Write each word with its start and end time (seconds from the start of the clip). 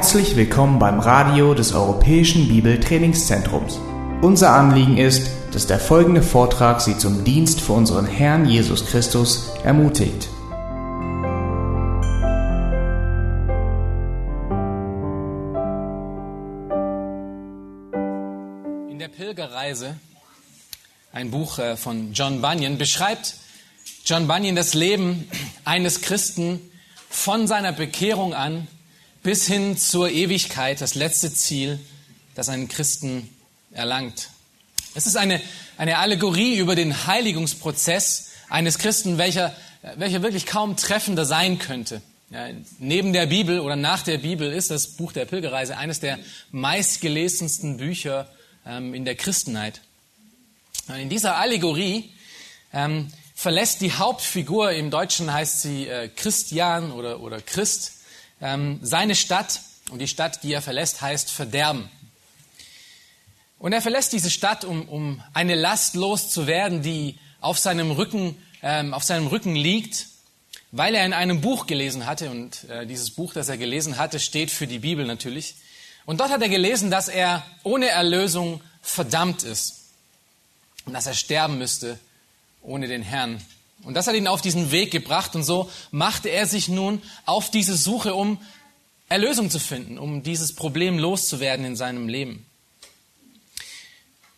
Herzlich 0.00 0.34
willkommen 0.34 0.78
beim 0.78 0.98
Radio 0.98 1.52
des 1.52 1.74
Europäischen 1.74 2.48
Bibeltrainingszentrums. 2.48 3.78
Unser 4.22 4.54
Anliegen 4.54 4.96
ist, 4.96 5.30
dass 5.52 5.66
der 5.66 5.78
folgende 5.78 6.22
Vortrag 6.22 6.80
Sie 6.80 6.96
zum 6.96 7.22
Dienst 7.22 7.60
für 7.60 7.74
unseren 7.74 8.06
Herrn 8.06 8.48
Jesus 8.48 8.86
Christus 8.86 9.50
ermutigt. 9.62 10.26
In 18.88 18.98
der 18.98 19.08
Pilgerreise, 19.08 19.96
ein 21.12 21.30
Buch 21.30 21.58
äh, 21.58 21.76
von 21.76 22.14
John 22.14 22.40
Bunyan, 22.40 22.78
beschreibt 22.78 23.34
John 24.06 24.26
Bunyan 24.26 24.56
das 24.56 24.72
Leben 24.72 25.28
eines 25.66 26.00
Christen 26.00 26.58
von 27.10 27.46
seiner 27.46 27.72
Bekehrung 27.72 28.32
an 28.32 28.66
bis 29.22 29.46
hin 29.46 29.76
zur 29.76 30.10
Ewigkeit, 30.10 30.80
das 30.80 30.94
letzte 30.94 31.32
Ziel, 31.32 31.78
das 32.34 32.48
ein 32.48 32.68
Christen 32.68 33.28
erlangt. 33.72 34.30
Es 34.94 35.06
ist 35.06 35.16
eine, 35.16 35.40
eine 35.76 35.98
Allegorie 35.98 36.56
über 36.56 36.74
den 36.74 37.06
Heiligungsprozess 37.06 38.30
eines 38.48 38.78
Christen, 38.78 39.18
welcher, 39.18 39.54
welcher 39.96 40.22
wirklich 40.22 40.46
kaum 40.46 40.76
treffender 40.76 41.24
sein 41.24 41.58
könnte. 41.58 42.02
Ja, 42.30 42.48
neben 42.78 43.12
der 43.12 43.26
Bibel 43.26 43.58
oder 43.58 43.74
nach 43.74 44.02
der 44.02 44.18
Bibel 44.18 44.52
ist 44.52 44.70
das 44.70 44.88
Buch 44.88 45.12
der 45.12 45.24
Pilgerreise 45.24 45.76
eines 45.76 45.98
der 45.98 46.18
meistgelesensten 46.52 47.76
Bücher 47.76 48.28
ähm, 48.64 48.94
in 48.94 49.04
der 49.04 49.16
Christenheit. 49.16 49.80
In 50.96 51.08
dieser 51.08 51.36
Allegorie 51.36 52.10
ähm, 52.72 53.12
verlässt 53.34 53.80
die 53.80 53.92
Hauptfigur, 53.92 54.72
im 54.72 54.90
Deutschen 54.90 55.32
heißt 55.32 55.62
sie 55.62 55.88
äh, 55.88 56.08
Christian 56.08 56.92
oder, 56.92 57.20
oder 57.20 57.40
Christ, 57.40 57.92
ähm, 58.40 58.78
seine 58.82 59.14
Stadt 59.14 59.60
und 59.90 59.98
die 59.98 60.08
Stadt, 60.08 60.42
die 60.42 60.52
er 60.52 60.62
verlässt, 60.62 61.00
heißt 61.00 61.30
Verderben. 61.30 61.90
Und 63.58 63.72
er 63.72 63.82
verlässt 63.82 64.12
diese 64.12 64.30
Stadt, 64.30 64.64
um, 64.64 64.88
um 64.88 65.22
eine 65.34 65.54
Last 65.54 65.94
loszuwerden, 65.94 66.82
die 66.82 67.18
auf 67.40 67.58
seinem 67.58 67.90
Rücken, 67.90 68.36
ähm, 68.62 68.94
auf 68.94 69.04
seinem 69.04 69.26
Rücken 69.26 69.54
liegt, 69.54 70.06
weil 70.72 70.94
er 70.94 71.04
in 71.04 71.12
einem 71.12 71.40
Buch 71.40 71.66
gelesen 71.66 72.06
hatte 72.06 72.30
und 72.30 72.64
äh, 72.70 72.86
dieses 72.86 73.10
Buch, 73.10 73.34
das 73.34 73.48
er 73.48 73.58
gelesen 73.58 73.98
hatte, 73.98 74.20
steht 74.20 74.50
für 74.50 74.66
die 74.66 74.78
Bibel 74.78 75.04
natürlich. 75.04 75.56
Und 76.06 76.20
dort 76.20 76.30
hat 76.30 76.42
er 76.42 76.48
gelesen, 76.48 76.90
dass 76.90 77.08
er 77.08 77.44
ohne 77.62 77.88
Erlösung 77.88 78.62
verdammt 78.80 79.42
ist 79.42 79.90
und 80.86 80.94
dass 80.94 81.06
er 81.06 81.14
sterben 81.14 81.58
müsste 81.58 81.98
ohne 82.62 82.88
den 82.88 83.02
Herrn. 83.02 83.42
Und 83.82 83.94
das 83.94 84.06
hat 84.06 84.14
ihn 84.14 84.26
auf 84.26 84.42
diesen 84.42 84.70
Weg 84.72 84.90
gebracht 84.90 85.34
und 85.34 85.42
so 85.42 85.70
machte 85.90 86.28
er 86.28 86.46
sich 86.46 86.68
nun 86.68 87.02
auf 87.24 87.50
diese 87.50 87.76
Suche, 87.76 88.14
um 88.14 88.38
Erlösung 89.08 89.50
zu 89.50 89.58
finden, 89.58 89.98
um 89.98 90.22
dieses 90.22 90.54
Problem 90.54 90.98
loszuwerden 90.98 91.64
in 91.64 91.76
seinem 91.76 92.08
Leben. 92.08 92.46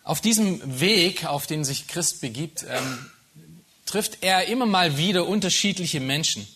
Auf 0.04 0.20
diesem 0.20 0.80
Weg, 0.80 1.26
auf 1.26 1.46
den 1.46 1.64
sich 1.64 1.86
Christ 1.86 2.20
begibt, 2.20 2.64
ähm, 2.68 3.10
trifft 3.86 4.18
er 4.22 4.46
immer 4.46 4.66
mal 4.66 4.96
wieder 4.96 5.26
unterschiedliche 5.26 6.00
Menschen. 6.00 6.46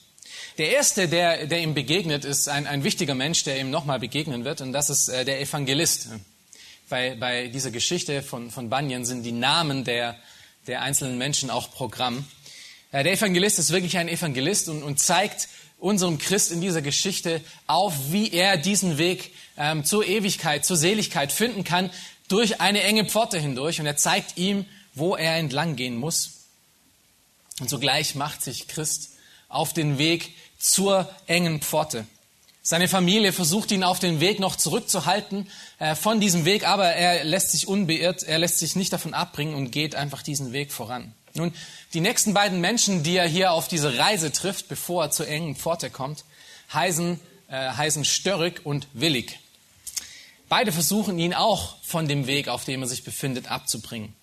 Der 0.58 0.72
erste, 0.72 1.06
der, 1.06 1.46
der 1.46 1.60
ihm 1.60 1.74
begegnet, 1.74 2.24
ist 2.24 2.48
ein, 2.48 2.66
ein 2.66 2.82
wichtiger 2.82 3.14
Mensch, 3.14 3.44
der 3.44 3.60
ihm 3.60 3.70
nochmal 3.70 4.00
begegnen 4.00 4.44
wird, 4.44 4.62
und 4.62 4.72
das 4.72 4.88
ist 4.88 5.08
äh, 5.08 5.24
der 5.24 5.40
Evangelist. 5.40 6.08
Bei, 6.88 7.14
bei 7.14 7.48
dieser 7.48 7.70
Geschichte 7.70 8.22
von, 8.22 8.50
von 8.50 8.70
Bunyan 8.70 9.04
sind 9.04 9.24
die 9.24 9.32
Namen 9.32 9.84
der, 9.84 10.16
der 10.66 10.82
einzelnen 10.82 11.18
Menschen 11.18 11.50
auch 11.50 11.70
Programm. 11.70 12.24
Äh, 12.92 13.04
der 13.04 13.12
Evangelist 13.12 13.58
ist 13.58 13.70
wirklich 13.70 13.98
ein 13.98 14.08
Evangelist 14.08 14.68
und, 14.68 14.82
und 14.82 14.98
zeigt 14.98 15.48
unserem 15.78 16.18
Christ 16.18 16.52
in 16.52 16.60
dieser 16.60 16.82
Geschichte 16.82 17.40
auf, 17.66 17.94
wie 18.10 18.32
er 18.32 18.56
diesen 18.56 18.98
Weg 18.98 19.32
ähm, 19.56 19.84
zur 19.84 20.06
Ewigkeit, 20.06 20.64
zur 20.64 20.76
Seligkeit 20.76 21.32
finden 21.32 21.64
kann, 21.64 21.90
durch 22.28 22.60
eine 22.60 22.82
enge 22.82 23.04
Pforte 23.04 23.38
hindurch. 23.38 23.80
Und 23.80 23.86
er 23.86 23.96
zeigt 23.96 24.36
ihm, 24.38 24.64
wo 24.94 25.16
er 25.16 25.36
entlang 25.36 25.76
gehen 25.76 25.96
muss. 25.96 26.46
Und 27.60 27.70
sogleich 27.70 28.14
macht 28.14 28.42
sich 28.42 28.68
Christ 28.68 29.10
auf 29.48 29.72
den 29.72 29.98
Weg 29.98 30.34
zur 30.58 31.08
engen 31.26 31.60
Pforte. 31.60 32.06
Seine 32.62 32.88
Familie 32.88 33.32
versucht 33.32 33.70
ihn 33.70 33.84
auf 33.84 34.00
den 34.00 34.18
Weg 34.18 34.40
noch 34.40 34.56
zurückzuhalten 34.56 35.48
äh, 35.78 35.94
von 35.94 36.18
diesem 36.18 36.44
Weg, 36.44 36.66
aber 36.66 36.86
er 36.88 37.22
lässt 37.22 37.52
sich 37.52 37.68
unbeirrt, 37.68 38.24
er 38.24 38.38
lässt 38.38 38.58
sich 38.58 38.74
nicht 38.74 38.92
davon 38.92 39.14
abbringen 39.14 39.54
und 39.54 39.70
geht 39.70 39.94
einfach 39.94 40.22
diesen 40.22 40.52
Weg 40.52 40.72
voran. 40.72 41.14
Nun, 41.36 41.54
die 41.94 42.00
nächsten 42.00 42.34
beiden 42.34 42.60
Menschen, 42.60 43.02
die 43.02 43.16
er 43.16 43.28
hier 43.28 43.52
auf 43.52 43.68
diese 43.68 43.98
Reise 43.98 44.32
trifft, 44.32 44.68
bevor 44.68 45.04
er 45.04 45.10
zur 45.10 45.28
engen 45.28 45.56
Pforte 45.56 45.90
kommt, 45.90 46.24
heißen, 46.72 47.20
äh, 47.48 47.70
heißen 47.70 48.04
Störrig 48.04 48.64
und 48.64 48.88
Willig. 48.92 49.38
Beide 50.48 50.72
versuchen 50.72 51.18
ihn 51.18 51.34
auch 51.34 51.76
von 51.82 52.08
dem 52.08 52.26
Weg, 52.26 52.48
auf 52.48 52.64
dem 52.64 52.82
er 52.82 52.88
sich 52.88 53.04
befindet, 53.04 53.50
abzubringen. 53.50 54.14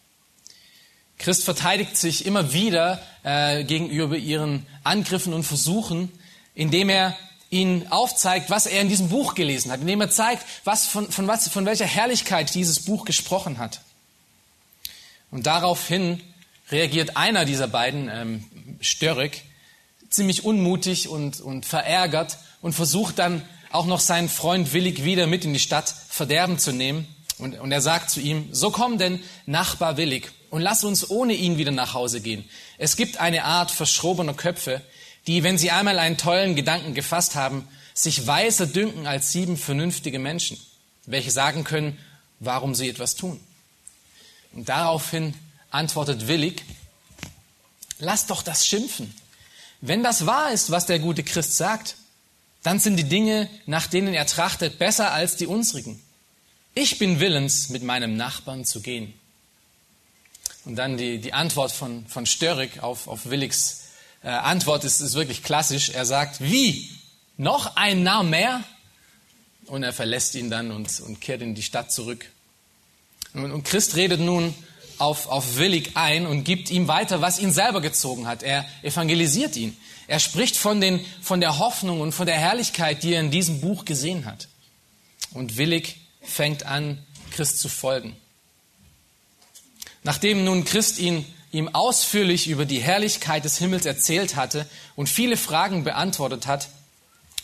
Christ 1.17 1.43
verteidigt 1.43 1.95
sich 1.97 2.25
immer 2.25 2.53
wieder 2.53 3.01
äh, 3.23 3.63
gegenüber 3.63 4.17
ihren 4.17 4.65
Angriffen 4.83 5.33
und 5.33 5.43
Versuchen, 5.43 6.11
indem 6.55 6.89
er 6.89 7.17
ihnen 7.49 7.91
aufzeigt, 7.91 8.49
was 8.49 8.65
er 8.65 8.81
in 8.81 8.89
diesem 8.89 9.09
Buch 9.09 9.35
gelesen 9.35 9.71
hat, 9.71 9.81
indem 9.81 10.01
er 10.01 10.09
zeigt, 10.09 10.43
was 10.63 10.87
von, 10.87 11.11
von, 11.11 11.27
was, 11.27 11.47
von 11.49 11.65
welcher 11.65 11.85
Herrlichkeit 11.85 12.53
dieses 12.55 12.81
Buch 12.81 13.05
gesprochen 13.05 13.59
hat. 13.59 13.81
Und 15.29 15.45
daraufhin 15.45 16.21
reagiert 16.73 17.15
einer 17.15 17.45
dieser 17.45 17.67
beiden, 17.67 18.09
ähm, 18.09 18.43
Störrig, 18.81 19.43
ziemlich 20.09 20.43
unmutig 20.43 21.07
und, 21.07 21.39
und 21.39 21.65
verärgert 21.65 22.37
und 22.61 22.73
versucht 22.73 23.19
dann 23.19 23.41
auch 23.71 23.85
noch 23.85 24.01
seinen 24.01 24.27
Freund 24.27 24.73
Willig 24.73 25.05
wieder 25.05 25.27
mit 25.27 25.45
in 25.45 25.53
die 25.53 25.59
Stadt 25.59 25.93
Verderben 26.09 26.59
zu 26.59 26.73
nehmen. 26.73 27.07
Und, 27.37 27.59
und 27.59 27.71
er 27.71 27.81
sagt 27.81 28.09
zu 28.09 28.19
ihm, 28.19 28.49
so 28.51 28.71
komm 28.71 28.97
denn, 28.97 29.19
Nachbar 29.45 29.97
Willig, 29.97 30.31
und 30.49 30.61
lass 30.61 30.83
uns 30.83 31.09
ohne 31.09 31.33
ihn 31.33 31.57
wieder 31.57 31.71
nach 31.71 31.93
Hause 31.93 32.21
gehen. 32.21 32.43
Es 32.77 32.95
gibt 32.95 33.19
eine 33.19 33.43
Art 33.45 33.71
verschrobener 33.71 34.33
Köpfe, 34.33 34.81
die, 35.25 35.43
wenn 35.43 35.57
sie 35.57 35.71
einmal 35.71 35.97
einen 35.97 36.17
tollen 36.17 36.55
Gedanken 36.55 36.93
gefasst 36.93 37.35
haben, 37.35 37.67
sich 37.93 38.27
weiser 38.27 38.67
dünken 38.67 39.07
als 39.07 39.31
sieben 39.31 39.57
vernünftige 39.57 40.19
Menschen, 40.19 40.59
welche 41.05 41.31
sagen 41.31 41.63
können, 41.63 41.97
warum 42.39 42.75
sie 42.75 42.89
etwas 42.89 43.15
tun. 43.15 43.39
Und 44.53 44.69
daraufhin 44.69 45.33
antwortet 45.73 46.27
Willig, 46.27 46.63
lass 47.99 48.27
doch 48.27 48.43
das 48.43 48.65
schimpfen. 48.65 49.13
Wenn 49.81 50.03
das 50.03 50.25
wahr 50.25 50.51
ist, 50.51 50.71
was 50.71 50.85
der 50.85 50.99
gute 50.99 51.23
Christ 51.23 51.57
sagt, 51.57 51.95
dann 52.61 52.79
sind 52.79 52.95
die 52.95 53.03
Dinge, 53.09 53.49
nach 53.65 53.87
denen 53.87 54.13
er 54.13 54.25
trachtet, 54.25 54.79
besser 54.79 55.11
als 55.11 55.35
die 55.35 55.47
unsrigen. 55.47 56.01
Ich 56.75 56.97
bin 56.97 57.19
willens, 57.19 57.69
mit 57.69 57.83
meinem 57.83 58.15
Nachbarn 58.15 58.63
zu 58.65 58.81
gehen. 58.81 59.13
Und 60.63 60.77
dann 60.77 60.97
die, 60.97 61.19
die 61.19 61.33
Antwort 61.33 61.71
von, 61.71 62.07
von 62.07 62.25
Störrig 62.25 62.81
auf, 62.81 63.07
auf 63.07 63.25
Willigs 63.25 63.83
äh, 64.23 64.29
Antwort 64.29 64.85
ist, 64.85 65.01
ist 65.01 65.15
wirklich 65.15 65.43
klassisch. 65.43 65.89
Er 65.89 66.05
sagt, 66.05 66.39
wie? 66.39 66.89
Noch 67.35 67.75
ein 67.75 68.03
Narr 68.03 68.23
mehr? 68.23 68.63
Und 69.65 69.83
er 69.83 69.91
verlässt 69.91 70.35
ihn 70.35 70.49
dann 70.49 70.71
und, 70.71 71.01
und 71.01 71.19
kehrt 71.19 71.41
in 71.41 71.55
die 71.55 71.63
Stadt 71.63 71.91
zurück. 71.91 72.25
Und, 73.33 73.51
und 73.51 73.63
Christ 73.63 73.95
redet 73.95 74.21
nun 74.21 74.53
auf, 75.03 75.27
auf 75.27 75.57
Willig 75.57 75.91
ein 75.95 76.25
und 76.25 76.45
gibt 76.45 76.71
ihm 76.71 76.87
weiter, 76.87 77.21
was 77.21 77.37
ihn 77.37 77.51
selber 77.51 77.81
gezogen 77.81 78.25
hat. 78.25 78.41
Er 78.41 78.65
evangelisiert 78.81 79.57
ihn. 79.57 79.77
Er 80.07 80.19
spricht 80.19 80.55
von, 80.55 80.79
den, 80.79 81.05
von 81.21 81.41
der 81.41 81.59
Hoffnung 81.59 81.99
und 82.01 82.13
von 82.13 82.25
der 82.25 82.37
Herrlichkeit, 82.37 83.03
die 83.03 83.13
er 83.13 83.19
in 83.19 83.31
diesem 83.31 83.59
Buch 83.59 83.85
gesehen 83.85 84.25
hat. 84.25 84.47
Und 85.33 85.57
Willig 85.57 85.97
fängt 86.21 86.65
an, 86.65 86.99
Christ 87.31 87.59
zu 87.59 87.67
folgen. 87.67 88.15
Nachdem 90.03 90.43
nun 90.45 90.65
Christ 90.65 90.99
ihn, 90.99 91.25
ihm 91.51 91.73
ausführlich 91.73 92.47
über 92.47 92.65
die 92.65 92.79
Herrlichkeit 92.79 93.43
des 93.43 93.57
Himmels 93.57 93.85
erzählt 93.85 94.35
hatte 94.35 94.65
und 94.95 95.09
viele 95.09 95.37
Fragen 95.37 95.83
beantwortet 95.83 96.47
hat, 96.47 96.69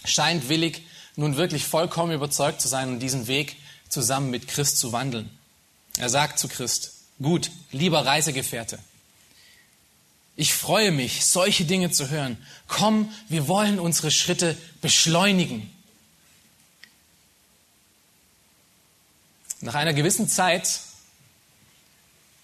scheint 0.06 0.48
Willig 0.50 0.84
nun 1.16 1.36
wirklich 1.36 1.66
vollkommen 1.66 2.14
überzeugt 2.14 2.62
zu 2.62 2.70
sein 2.70 2.90
und 2.90 3.00
diesen 3.00 3.28
Weg 3.28 3.58
zusammen 3.90 4.30
mit 4.30 4.48
Christ 4.48 4.78
zu 4.78 4.94
wandeln. 4.94 5.30
Er 5.98 6.10
sagt 6.10 6.40
zu 6.40 6.48
Christ, 6.48 6.99
Gut, 7.22 7.52
lieber 7.72 8.06
Reisegefährte, 8.06 8.80
ich 10.38 10.54
freue 10.54 10.92
mich, 10.92 11.26
solche 11.26 11.66
Dinge 11.66 11.92
zu 11.92 12.10
hören. 12.10 12.38
Komm, 12.70 13.14
wir 13.28 13.50
wollen 13.50 13.78
unsere 13.78 14.10
Schritte 14.10 14.56
beschleunigen. 14.82 15.70
Nach 19.60 19.76
einer 19.76 19.92
gewissen 19.92 20.30
Zeit 20.30 20.80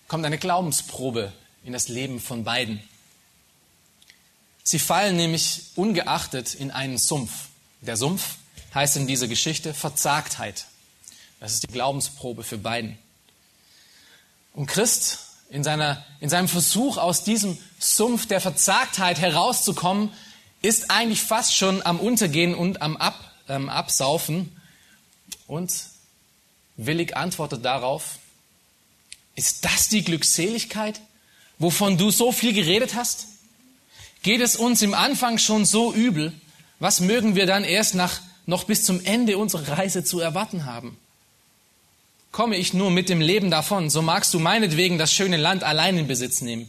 kommt 0.10 0.26
eine 0.26 0.38
Glaubensprobe 0.38 1.32
in 1.64 1.72
das 1.72 1.88
Leben 1.88 2.20
von 2.20 2.44
beiden. 2.44 2.84
Sie 4.64 4.80
fallen 4.80 5.16
nämlich 5.16 5.68
ungeachtet 5.76 6.54
in 6.54 6.72
einen 6.72 6.98
Sumpf. 6.98 7.32
Der 7.80 7.96
Sumpf 7.96 8.36
heißt 8.74 8.98
in 8.98 9.08
dieser 9.08 9.30
Geschichte 9.30 9.74
Verzagtheit. 9.74 10.66
Das 11.40 11.54
ist 11.54 11.64
die 11.64 11.72
Glaubensprobe 11.72 12.44
für 12.44 12.58
beiden. 12.58 12.98
Und 14.56 14.68
Christ 14.68 15.20
in, 15.50 15.64
seiner, 15.64 16.04
in 16.22 16.30
seinem 16.30 16.48
Versuch, 16.48 16.98
aus 16.98 17.24
diesem 17.24 17.58
Sumpf 17.78 18.26
der 18.26 18.42
Verzagtheit 18.42 19.20
herauszukommen, 19.20 20.12
ist 20.62 20.90
eigentlich 20.90 21.22
fast 21.22 21.56
schon 21.56 21.86
am 21.86 22.00
Untergehen 22.00 22.56
und 22.56 22.82
am 22.82 22.98
Ab, 22.98 23.20
ähm, 23.48 23.70
Absaufen. 23.70 24.56
Und 25.46 25.74
Willig 26.78 27.16
antwortet 27.16 27.64
darauf, 27.64 28.18
ist 29.36 29.66
das 29.66 29.90
die 29.90 30.04
Glückseligkeit, 30.04 31.02
wovon 31.60 31.98
du 31.98 32.10
so 32.10 32.32
viel 32.32 32.54
geredet 32.54 32.96
hast? 32.96 33.28
Geht 34.24 34.42
es 34.42 34.56
uns 34.56 34.82
im 34.82 34.94
Anfang 34.94 35.38
schon 35.38 35.66
so 35.66 35.94
übel, 35.94 36.34
was 36.80 37.02
mögen 37.02 37.36
wir 37.36 37.46
dann 37.46 37.64
erst 37.64 37.94
nach, 37.94 38.22
noch 38.46 38.64
bis 38.64 38.84
zum 38.84 39.04
Ende 39.06 39.38
unserer 39.38 39.78
Reise 39.78 40.04
zu 40.04 40.20
erwarten 40.20 40.66
haben? 40.66 40.98
Komme 42.36 42.58
ich 42.58 42.74
nur 42.74 42.92
mit 42.92 43.08
dem 43.08 43.22
Leben 43.22 43.50
davon, 43.50 43.90
so 43.90 44.02
magst 44.02 44.34
du 44.34 44.40
meinetwegen 44.40 44.98
das 44.98 45.14
schöne 45.14 45.38
Land 45.38 45.64
allein 45.64 45.98
in 45.98 46.08
Besitz 46.08 46.42
nehmen. 46.42 46.68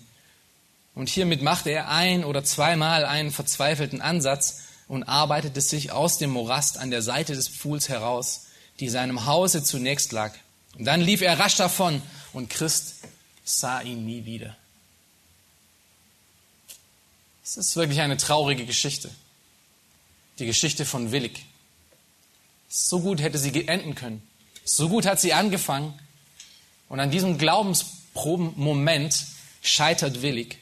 Und 0.94 1.08
hiermit 1.08 1.42
machte 1.42 1.70
er 1.70 1.88
ein 1.88 2.22
oder 2.22 2.44
zweimal 2.44 3.04
einen 3.04 3.32
verzweifelten 3.32 4.00
Ansatz 4.00 4.60
und 4.86 5.02
arbeitete 5.02 5.60
sich 5.60 5.90
aus 5.90 6.18
dem 6.18 6.30
Morast 6.30 6.78
an 6.78 6.92
der 6.92 7.02
Seite 7.02 7.34
des 7.34 7.48
Pfuhls 7.48 7.88
heraus, 7.88 8.46
die 8.78 8.88
seinem 8.88 9.26
Hause 9.26 9.64
zunächst 9.64 10.12
lag. 10.12 10.32
Und 10.78 10.84
dann 10.84 11.00
lief 11.00 11.20
er 11.20 11.36
rasch 11.36 11.56
davon 11.56 12.00
und 12.32 12.48
Christ 12.48 12.98
sah 13.44 13.80
ihn 13.80 14.06
nie 14.06 14.24
wieder. 14.24 14.56
Es 17.42 17.56
ist 17.56 17.74
wirklich 17.74 18.02
eine 18.02 18.18
traurige 18.18 18.66
Geschichte. 18.66 19.10
Die 20.38 20.46
Geschichte 20.46 20.84
von 20.84 21.10
Willig. 21.10 21.44
So 22.68 23.00
gut 23.00 23.20
hätte 23.20 23.38
sie 23.38 23.66
enden 23.66 23.96
können. 23.96 24.22
So 24.66 24.88
gut 24.88 25.06
hat 25.06 25.20
sie 25.20 25.32
angefangen. 25.32 25.94
Und 26.88 26.98
an 26.98 27.10
diesem 27.10 27.38
Glaubensproben-Moment 27.38 29.26
scheitert 29.62 30.22
Willig. 30.22 30.58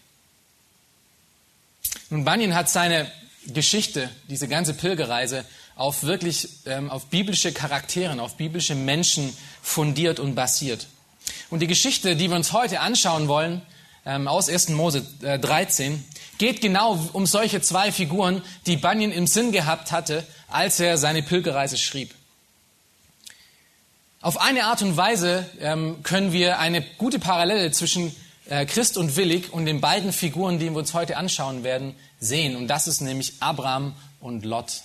Nun, 2.11 2.25
Bunyan 2.25 2.55
hat 2.55 2.69
seine 2.69 3.11
Geschichte, 3.47 4.11
diese 4.29 4.47
ganze 4.47 4.75
Pilgerreise, 4.75 5.45
auf 5.75 6.03
wirklich, 6.03 6.49
ähm, 6.67 6.91
auf 6.91 7.07
biblische 7.07 7.53
Charakteren, 7.53 8.21
auf 8.21 8.37
biblische 8.37 8.75
Menschen 8.75 9.35
fundiert 9.63 10.21
und 10.21 10.35
basiert. 10.35 10.87
Und 11.51 11.61
die 11.61 11.67
Geschichte, 11.67 12.15
die 12.15 12.29
wir 12.29 12.37
uns 12.37 12.53
heute 12.53 12.81
anschauen 12.81 13.27
wollen, 13.27 13.63
ähm, 14.05 14.29
aus 14.29 14.51
1. 14.51 14.69
Mose 14.71 15.05
äh, 15.23 15.39
13, 15.39 16.05
geht 16.37 16.61
genau 16.61 16.99
um 17.15 17.25
solche 17.25 17.63
zwei 17.63 17.91
Figuren, 17.91 18.43
die 18.67 18.77
Bunyan 18.77 19.13
im 19.13 19.27
Sinn 19.27 19.51
gehabt 19.51 19.93
hatte, 19.93 20.27
als 20.49 20.79
er 20.79 20.99
seine 20.99 21.23
Pilgerreise 21.23 21.79
schrieb. 21.79 22.15
Auf 24.25 24.41
eine 24.41 24.65
Art 24.65 24.81
und 24.81 24.97
Weise 24.97 25.45
ähm, 25.61 26.03
können 26.03 26.33
wir 26.33 26.59
eine 26.59 26.81
gute 26.97 27.19
Parallele 27.19 27.73
zwischen 27.73 28.17
äh, 28.47 28.65
Christ 28.65 28.97
und 28.97 29.17
Willig 29.17 29.53
und 29.53 29.67
den 29.67 29.83
beiden 29.83 30.15
Figuren, 30.15 30.59
die 30.59 30.71
wir 30.71 30.79
uns 30.79 30.95
heute 30.95 31.19
anschauen 31.19 31.63
werden, 31.63 31.95
sehen. 32.21 32.57
Und 32.57 32.69
das 32.69 32.87
ist 32.87 33.03
nämlich 33.03 33.35
Abraham 33.41 33.95
und 34.21 34.47
Lot. 34.47 34.81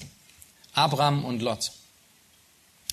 Abraham 0.74 1.24
und 1.24 1.42
Lot. 1.42 1.72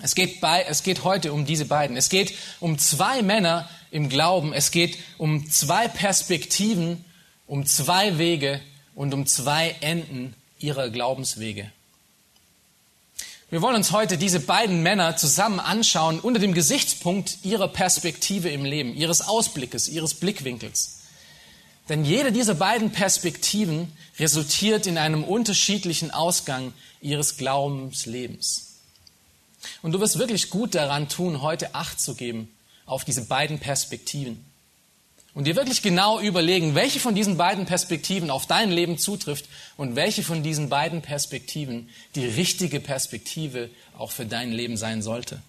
Es 0.00 0.14
geht, 0.14 0.40
bei, 0.40 0.64
es 0.68 0.84
geht 0.84 1.02
heute 1.02 1.32
um 1.32 1.46
diese 1.46 1.64
beiden. 1.64 1.96
Es 1.96 2.10
geht 2.10 2.32
um 2.60 2.78
zwei 2.78 3.22
Männer 3.22 3.68
im 3.90 4.08
Glauben. 4.08 4.52
Es 4.52 4.70
geht 4.70 4.98
um 5.18 5.50
zwei 5.50 5.88
Perspektiven, 5.88 7.04
um 7.48 7.66
zwei 7.66 8.18
Wege 8.18 8.60
und 8.94 9.12
um 9.14 9.26
zwei 9.26 9.74
Enden 9.80 10.32
ihrer 10.60 10.90
Glaubenswege. 10.90 11.72
Wir 13.48 13.62
wollen 13.62 13.76
uns 13.76 13.92
heute 13.92 14.18
diese 14.18 14.40
beiden 14.40 14.82
Männer 14.82 15.16
zusammen 15.16 15.60
anschauen 15.60 16.18
unter 16.18 16.40
dem 16.40 16.52
Gesichtspunkt 16.52 17.38
ihrer 17.44 17.68
Perspektive 17.68 18.48
im 18.48 18.64
Leben, 18.64 18.92
ihres 18.92 19.20
Ausblickes, 19.20 19.88
ihres 19.88 20.14
Blickwinkels. 20.14 21.02
Denn 21.88 22.04
jede 22.04 22.32
dieser 22.32 22.56
beiden 22.56 22.90
Perspektiven 22.90 23.92
resultiert 24.18 24.88
in 24.88 24.98
einem 24.98 25.22
unterschiedlichen 25.22 26.10
Ausgang 26.10 26.72
ihres 27.00 27.36
Glaubenslebens. 27.36 28.80
Und 29.80 29.92
du 29.92 30.00
wirst 30.00 30.18
wirklich 30.18 30.50
gut 30.50 30.74
daran 30.74 31.08
tun, 31.08 31.40
heute 31.40 31.76
Acht 31.76 32.00
zu 32.00 32.16
geben 32.16 32.50
auf 32.84 33.04
diese 33.04 33.22
beiden 33.22 33.60
Perspektiven. 33.60 34.44
Und 35.36 35.44
dir 35.44 35.54
wirklich 35.54 35.82
genau 35.82 36.18
überlegen, 36.18 36.74
welche 36.74 36.98
von 36.98 37.14
diesen 37.14 37.36
beiden 37.36 37.66
Perspektiven 37.66 38.30
auf 38.30 38.46
dein 38.46 38.70
Leben 38.70 38.96
zutrifft 38.96 39.44
und 39.76 39.94
welche 39.94 40.22
von 40.22 40.42
diesen 40.42 40.70
beiden 40.70 41.02
Perspektiven 41.02 41.90
die 42.14 42.24
richtige 42.24 42.80
Perspektive 42.80 43.68
auch 43.98 44.12
für 44.12 44.24
dein 44.24 44.50
Leben 44.50 44.78
sein 44.78 45.02
sollte. 45.02 45.42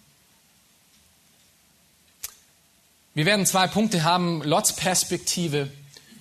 Wir 3.13 3.25
werden 3.25 3.45
zwei 3.45 3.67
Punkte 3.67 4.03
haben, 4.03 4.43
Lots 4.43 4.75
Perspektive 4.75 5.69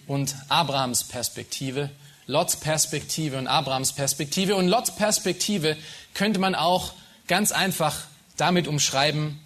und 0.06 0.36
Abrahams 0.48 1.02
Perspektive. 1.02 1.90
Lots 2.28 2.54
Perspektive 2.60 3.36
und 3.36 3.48
Abrahams 3.48 3.94
Perspektive. 3.94 4.54
Und 4.54 4.68
Lots 4.68 4.94
Perspektive 4.94 5.76
könnte 6.14 6.38
man 6.38 6.54
auch 6.54 6.92
ganz 7.26 7.50
einfach 7.50 8.04
damit 8.36 8.68
umschreiben, 8.68 9.40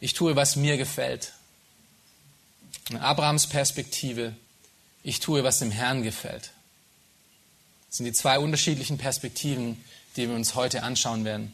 ich 0.00 0.12
tue, 0.12 0.36
was 0.36 0.56
mir 0.56 0.76
gefällt. 0.76 1.32
In 2.90 2.96
Abrahams 2.98 3.46
Perspektive, 3.46 4.34
ich 5.02 5.20
tue, 5.20 5.44
was 5.44 5.58
dem 5.58 5.70
Herrn 5.70 6.02
gefällt. 6.02 6.50
Das 7.88 7.98
sind 7.98 8.06
die 8.06 8.12
zwei 8.12 8.38
unterschiedlichen 8.38 8.98
Perspektiven, 8.98 9.82
die 10.16 10.28
wir 10.28 10.34
uns 10.34 10.54
heute 10.54 10.82
anschauen 10.82 11.24
werden. 11.24 11.52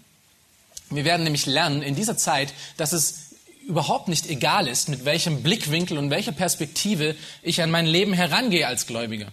Wir 0.91 1.05
werden 1.05 1.25
nämlich 1.25 1.47
lernen 1.47 1.83
in 1.83 1.95
dieser 1.95 2.17
Zeit, 2.17 2.55
dass 2.77 2.93
es 2.93 3.29
überhaupt 3.67 4.09
nicht 4.09 4.29
egal 4.29 4.67
ist, 4.67 4.89
mit 4.89 5.05
welchem 5.05 5.43
Blickwinkel 5.43 5.99
und 5.99 6.11
welcher 6.11 6.33
Perspektive 6.33 7.15
ich 7.43 7.63
an 7.63 7.71
mein 7.71 7.87
Leben 7.87 8.15
herangehe 8.15 8.67
als 8.67 8.87
Gläubiger. 8.87 9.31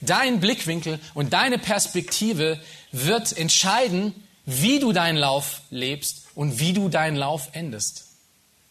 Dein 0.00 0.40
Blickwinkel 0.40 0.98
und 1.12 1.34
deine 1.34 1.58
Perspektive 1.58 2.58
wird 2.90 3.36
entscheiden, 3.36 4.14
wie 4.46 4.78
du 4.78 4.92
deinen 4.92 5.18
Lauf 5.18 5.60
lebst 5.70 6.28
und 6.34 6.58
wie 6.58 6.72
du 6.72 6.88
deinen 6.88 7.16
Lauf 7.16 7.50
endest. 7.52 8.06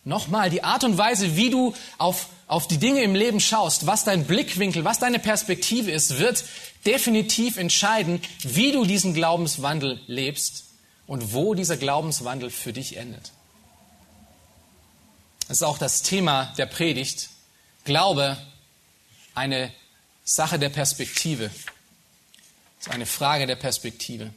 Nochmal, 0.06 0.50
die 0.50 0.64
Art 0.64 0.84
und 0.84 0.98
Weise, 0.98 1.36
wie 1.36 1.50
du 1.50 1.74
auf, 1.98 2.28
auf 2.48 2.68
die 2.68 2.78
Dinge 2.78 3.02
im 3.04 3.16
Leben 3.16 3.40
schaust, 3.40 3.86
was 3.86 4.06
dein 4.06 4.26
Blickwinkel, 4.26 4.86
was 4.86 5.00
deine 5.00 5.20
Perspektive 5.20 5.92
ist, 5.92 6.20
wird 6.20 6.44
definitiv 6.86 7.58
entscheiden, 7.58 8.22
wie 8.44 8.72
du 8.72 8.86
diesen 8.86 9.14
Glaubenswandel 9.14 10.00
lebst 10.08 10.66
und 11.06 11.34
wo 11.34 11.54
dieser 11.54 11.78
Glaubenswandel 11.78 12.50
für 12.50 12.72
dich 12.72 12.98
endet. 12.98 13.32
Das 15.48 15.58
ist 15.58 15.64
auch 15.64 15.80
das 15.80 16.04
Thema 16.04 16.54
der 16.58 16.68
Predigt. 16.68 17.30
Glaube, 17.84 18.38
eine 19.34 19.72
Sache 20.24 20.60
der 20.60 20.70
Perspektive. 20.70 21.50
Das 22.78 22.88
ist 22.88 22.94
eine 22.94 23.08
Frage 23.08 23.48
der 23.48 23.56
Perspektive. 23.56 24.32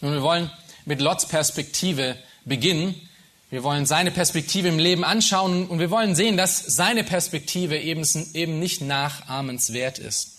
Nun, 0.00 0.12
wir 0.12 0.22
wollen 0.22 0.50
mit 0.84 1.00
Lots 1.00 1.28
Perspektive 1.28 2.18
beginnen. 2.44 3.08
Wir 3.50 3.64
wollen 3.64 3.84
seine 3.84 4.12
Perspektive 4.12 4.68
im 4.68 4.78
Leben 4.78 5.02
anschauen 5.04 5.66
und 5.66 5.80
wir 5.80 5.90
wollen 5.90 6.14
sehen, 6.14 6.36
dass 6.36 6.58
seine 6.58 7.02
Perspektive 7.02 7.76
eben, 7.78 8.02
nicht 8.60 8.80
nachahmenswert 8.80 9.98
ist. 9.98 10.38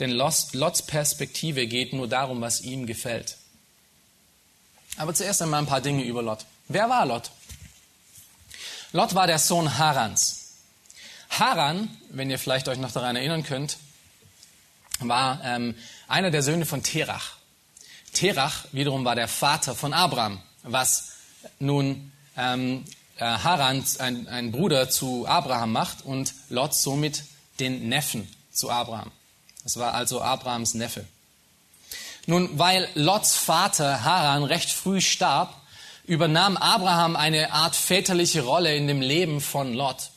Denn 0.00 0.10
Lots 0.10 0.82
Perspektive 0.82 1.68
geht 1.68 1.92
nur 1.92 2.08
darum, 2.08 2.40
was 2.40 2.60
ihm 2.60 2.86
gefällt. 2.86 3.36
Aber 4.96 5.14
zuerst 5.14 5.42
einmal 5.42 5.60
ein 5.60 5.66
paar 5.66 5.80
Dinge 5.80 6.02
über 6.02 6.22
Lot. 6.22 6.44
Wer 6.66 6.88
war 6.88 7.06
Lot? 7.06 7.30
Lot 8.92 9.14
war 9.14 9.28
der 9.28 9.38
Sohn 9.38 9.78
Harans. 9.78 10.40
Haran, 11.30 11.96
wenn 12.10 12.30
ihr 12.30 12.38
vielleicht 12.38 12.68
euch 12.68 12.78
noch 12.78 12.92
daran 12.92 13.14
erinnern 13.14 13.44
könnt, 13.44 13.76
war 14.98 15.40
ähm, 15.44 15.76
einer 16.08 16.32
der 16.32 16.42
Söhne 16.42 16.66
von 16.66 16.82
Terach. 16.82 17.36
Terach 18.12 18.66
wiederum 18.72 19.04
war 19.04 19.14
der 19.14 19.28
Vater 19.28 19.74
von 19.74 19.92
Abraham, 19.92 20.40
was 20.62 21.12
nun 21.58 22.12
ähm, 22.36 22.84
äh, 23.16 23.24
Haran, 23.24 23.84
ein, 23.98 24.28
ein 24.28 24.52
Bruder 24.52 24.90
zu 24.90 25.26
Abraham 25.26 25.72
macht 25.72 26.04
und 26.04 26.34
Lot 26.48 26.74
somit 26.74 27.24
den 27.60 27.88
Neffen 27.88 28.28
zu 28.52 28.70
Abraham. 28.70 29.10
Das 29.62 29.78
war 29.78 29.94
also 29.94 30.20
Abrahams 30.20 30.74
Neffe. 30.74 31.04
Nun, 32.26 32.58
weil 32.58 32.88
Lots 32.94 33.36
Vater 33.36 34.04
Haran 34.04 34.44
recht 34.44 34.70
früh 34.70 35.00
starb, 35.00 35.54
übernahm 36.06 36.56
Abraham 36.56 37.16
eine 37.16 37.52
Art 37.52 37.76
väterliche 37.76 38.42
Rolle 38.42 38.74
in 38.74 38.86
dem 38.86 39.00
Leben 39.00 39.40
von 39.40 39.74
Lot. 39.74 40.10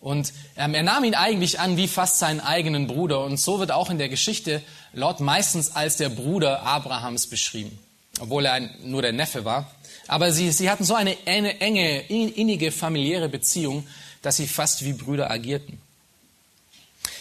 Und 0.00 0.32
ähm, 0.56 0.74
er 0.74 0.82
nahm 0.82 1.04
ihn 1.04 1.14
eigentlich 1.14 1.60
an 1.60 1.76
wie 1.76 1.86
fast 1.86 2.18
seinen 2.18 2.40
eigenen 2.40 2.88
Bruder. 2.88 3.24
Und 3.24 3.38
so 3.38 3.60
wird 3.60 3.70
auch 3.70 3.88
in 3.88 3.98
der 3.98 4.08
Geschichte 4.08 4.62
Lot 4.92 5.20
meistens 5.20 5.74
als 5.76 5.96
der 5.96 6.08
Bruder 6.08 6.62
Abrahams 6.62 7.28
beschrieben, 7.28 7.78
obwohl 8.20 8.46
er 8.46 8.54
ein, 8.54 8.74
nur 8.82 9.02
der 9.02 9.12
Neffe 9.12 9.44
war. 9.44 9.70
Aber 10.12 10.30
sie, 10.30 10.52
sie 10.52 10.68
hatten 10.68 10.84
so 10.84 10.94
eine 10.94 11.16
enge, 11.24 12.02
innige 12.02 12.70
familiäre 12.70 13.30
Beziehung, 13.30 13.86
dass 14.20 14.36
sie 14.36 14.46
fast 14.46 14.84
wie 14.84 14.92
Brüder 14.92 15.30
agierten. 15.30 15.80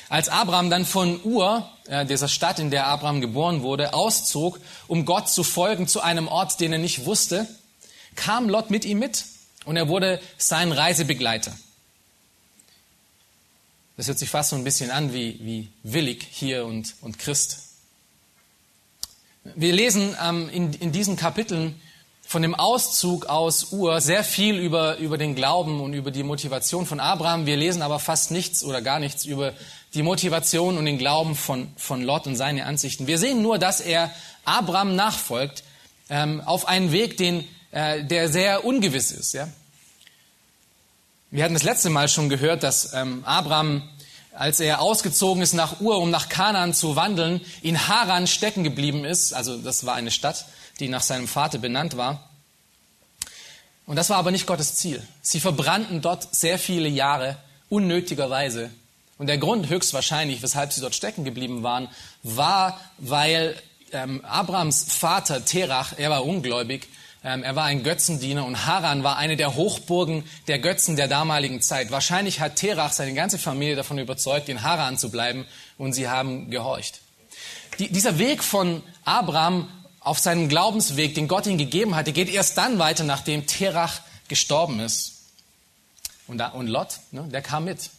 Als 0.09 0.27
Abraham 0.27 0.69
dann 0.69 0.85
von 0.85 1.23
Ur, 1.23 1.71
äh, 1.87 2.05
dieser 2.05 2.27
Stadt, 2.27 2.59
in 2.59 2.69
der 2.69 2.87
Abraham 2.87 3.21
geboren 3.21 3.61
wurde, 3.61 3.93
auszog, 3.93 4.59
um 4.89 5.05
Gott 5.05 5.29
zu 5.29 5.45
folgen 5.45 5.87
zu 5.87 6.01
einem 6.01 6.27
Ort, 6.27 6.59
den 6.59 6.73
er 6.73 6.79
nicht 6.79 7.05
wusste, 7.05 7.47
kam 8.17 8.49
Lot 8.49 8.71
mit 8.71 8.83
ihm 8.83 8.99
mit 8.99 9.23
und 9.63 9.77
er 9.77 9.87
wurde 9.87 10.19
sein 10.37 10.73
Reisebegleiter. 10.73 11.57
Das 13.95 14.09
hört 14.09 14.19
sich 14.19 14.29
fast 14.29 14.49
so 14.49 14.57
ein 14.57 14.65
bisschen 14.65 14.91
an 14.91 15.13
wie, 15.13 15.39
wie 15.39 15.69
willig 15.83 16.27
hier 16.29 16.65
und, 16.65 16.95
und 16.99 17.19
Christ. 17.19 17.59
Wir 19.45 19.71
lesen 19.71 20.13
ähm, 20.21 20.49
in, 20.49 20.73
in 20.73 20.91
diesen 20.91 21.15
Kapiteln 21.15 21.79
von 22.31 22.41
dem 22.41 22.55
Auszug 22.55 23.25
aus 23.25 23.73
Ur 23.73 23.99
sehr 23.99 24.23
viel 24.23 24.57
über, 24.57 24.95
über 24.99 25.17
den 25.17 25.35
Glauben 25.35 25.81
und 25.81 25.93
über 25.93 26.11
die 26.11 26.23
Motivation 26.23 26.85
von 26.85 27.01
Abraham. 27.01 27.45
Wir 27.45 27.57
lesen 27.57 27.81
aber 27.81 27.99
fast 27.99 28.31
nichts 28.31 28.63
oder 28.63 28.81
gar 28.81 28.99
nichts 28.99 29.25
über 29.25 29.51
die 29.93 30.01
Motivation 30.01 30.77
und 30.77 30.85
den 30.85 30.97
Glauben 30.97 31.35
von, 31.35 31.67
von 31.75 32.01
Lot 32.01 32.27
und 32.27 32.37
seine 32.37 32.65
Ansichten. 32.67 33.05
Wir 33.05 33.17
sehen 33.17 33.41
nur, 33.41 33.59
dass 33.59 33.81
er 33.81 34.11
Abraham 34.45 34.95
nachfolgt 34.95 35.65
ähm, 36.09 36.39
auf 36.45 36.69
einen 36.69 36.93
Weg, 36.93 37.17
den, 37.17 37.45
äh, 37.71 38.01
der 38.01 38.29
sehr 38.29 38.63
ungewiss 38.63 39.11
ist. 39.11 39.33
Ja? 39.33 39.49
Wir 41.31 41.43
hatten 41.43 41.53
das 41.53 41.63
letzte 41.63 41.89
Mal 41.89 42.07
schon 42.07 42.29
gehört, 42.29 42.63
dass 42.63 42.93
ähm, 42.93 43.25
Abraham, 43.25 43.81
als 44.33 44.61
er 44.61 44.79
ausgezogen 44.79 45.43
ist 45.43 45.51
nach 45.51 45.81
Ur, 45.81 45.97
um 45.97 46.09
nach 46.09 46.29
Kanaan 46.29 46.73
zu 46.73 46.95
wandeln, 46.95 47.41
in 47.61 47.89
Haran 47.89 48.25
stecken 48.25 48.63
geblieben 48.63 49.03
ist. 49.03 49.33
Also 49.33 49.57
das 49.57 49.85
war 49.85 49.95
eine 49.95 50.11
Stadt 50.11 50.45
die 50.79 50.89
nach 50.89 51.01
seinem 51.01 51.27
Vater 51.27 51.57
benannt 51.57 51.97
war. 51.97 52.29
Und 53.85 53.95
das 53.95 54.09
war 54.09 54.17
aber 54.17 54.31
nicht 54.31 54.47
Gottes 54.47 54.75
Ziel. 54.75 55.05
Sie 55.21 55.39
verbrannten 55.39 56.01
dort 56.01 56.33
sehr 56.33 56.57
viele 56.57 56.87
Jahre 56.87 57.37
unnötigerweise. 57.69 58.69
Und 59.17 59.27
der 59.27 59.37
Grund 59.37 59.69
höchstwahrscheinlich, 59.69 60.41
weshalb 60.41 60.73
sie 60.73 60.81
dort 60.81 60.95
stecken 60.95 61.23
geblieben 61.23 61.61
waren, 61.63 61.89
war, 62.23 62.79
weil 62.97 63.55
ähm, 63.91 64.23
Abrahams 64.25 64.85
Vater 64.89 65.45
Terach, 65.45 65.93
er 65.97 66.09
war 66.09 66.25
ungläubig, 66.25 66.87
ähm, 67.23 67.43
er 67.43 67.55
war 67.55 67.65
ein 67.65 67.83
Götzendiener 67.83 68.45
und 68.45 68.65
Haran 68.65 69.03
war 69.03 69.17
eine 69.17 69.35
der 69.35 69.55
Hochburgen 69.55 70.23
der 70.47 70.59
Götzen 70.59 70.95
der 70.95 71.07
damaligen 71.07 71.61
Zeit. 71.61 71.91
Wahrscheinlich 71.91 72.39
hat 72.39 72.55
Terach 72.55 72.93
seine 72.93 73.13
ganze 73.13 73.37
Familie 73.37 73.75
davon 73.75 73.99
überzeugt, 73.99 74.49
in 74.49 74.63
Haran 74.63 74.97
zu 74.97 75.11
bleiben 75.11 75.45
und 75.77 75.93
sie 75.93 76.07
haben 76.09 76.49
gehorcht. 76.49 77.01
Die, 77.77 77.91
dieser 77.91 78.17
Weg 78.17 78.43
von 78.43 78.81
Abraham 79.05 79.67
auf 80.01 80.19
seinem 80.19 80.49
Glaubensweg, 80.49 81.15
den 81.15 81.27
Gott 81.27 81.45
ihm 81.45 81.57
gegeben 81.57 81.95
hatte, 81.95 82.11
geht 82.11 82.29
erst 82.29 82.57
dann 82.57 82.79
weiter, 82.79 83.03
nachdem 83.03 83.47
Terach 83.47 84.01
gestorben 84.27 84.79
ist. 84.79 85.21
Und, 86.27 86.39
da, 86.39 86.47
und 86.49 86.67
Lot, 86.67 86.99
ne, 87.11 87.23
der 87.31 87.41
kam 87.41 87.65
mit. 87.65 87.89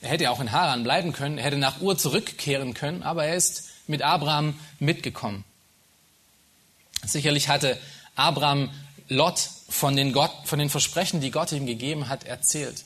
Er 0.00 0.10
hätte 0.10 0.30
auch 0.30 0.40
in 0.40 0.52
Haran 0.52 0.84
bleiben 0.84 1.12
können, 1.12 1.38
er 1.38 1.44
hätte 1.44 1.56
nach 1.56 1.80
Ur 1.80 1.98
zurückkehren 1.98 2.72
können, 2.72 3.02
aber 3.02 3.24
er 3.24 3.34
ist 3.34 3.64
mit 3.88 4.02
Abraham 4.02 4.58
mitgekommen. 4.78 5.44
Sicherlich 7.04 7.48
hatte 7.48 7.78
Abraham 8.14 8.70
Lot 9.08 9.48
von 9.68 9.96
den, 9.96 10.12
Gott, 10.12 10.30
von 10.44 10.58
den 10.58 10.70
Versprechen, 10.70 11.20
die 11.20 11.30
Gott 11.30 11.50
ihm 11.52 11.66
gegeben 11.66 12.08
hat, 12.08 12.24
erzählt. 12.24 12.84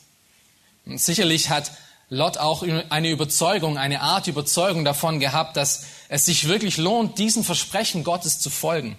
Und 0.87 1.01
sicherlich 1.01 1.51
hat 1.51 1.73
Lot 2.09 2.39
auch 2.39 2.63
eine 2.91 3.11
Überzeugung, 3.11 3.79
eine 3.79 4.01
Art 4.01 4.27
Überzeugung 4.27 4.85
davon 4.85 5.19
gehabt, 5.19 5.57
dass 5.57 5.87
es 6.13 6.27
sich 6.27 6.47
wirklich 6.47 6.77
lohnt, 6.77 7.19
diesen 7.19 7.43
Versprechen 7.43 8.05
Gottes 8.05 8.39
zu 8.39 8.51
folgen. 8.51 8.97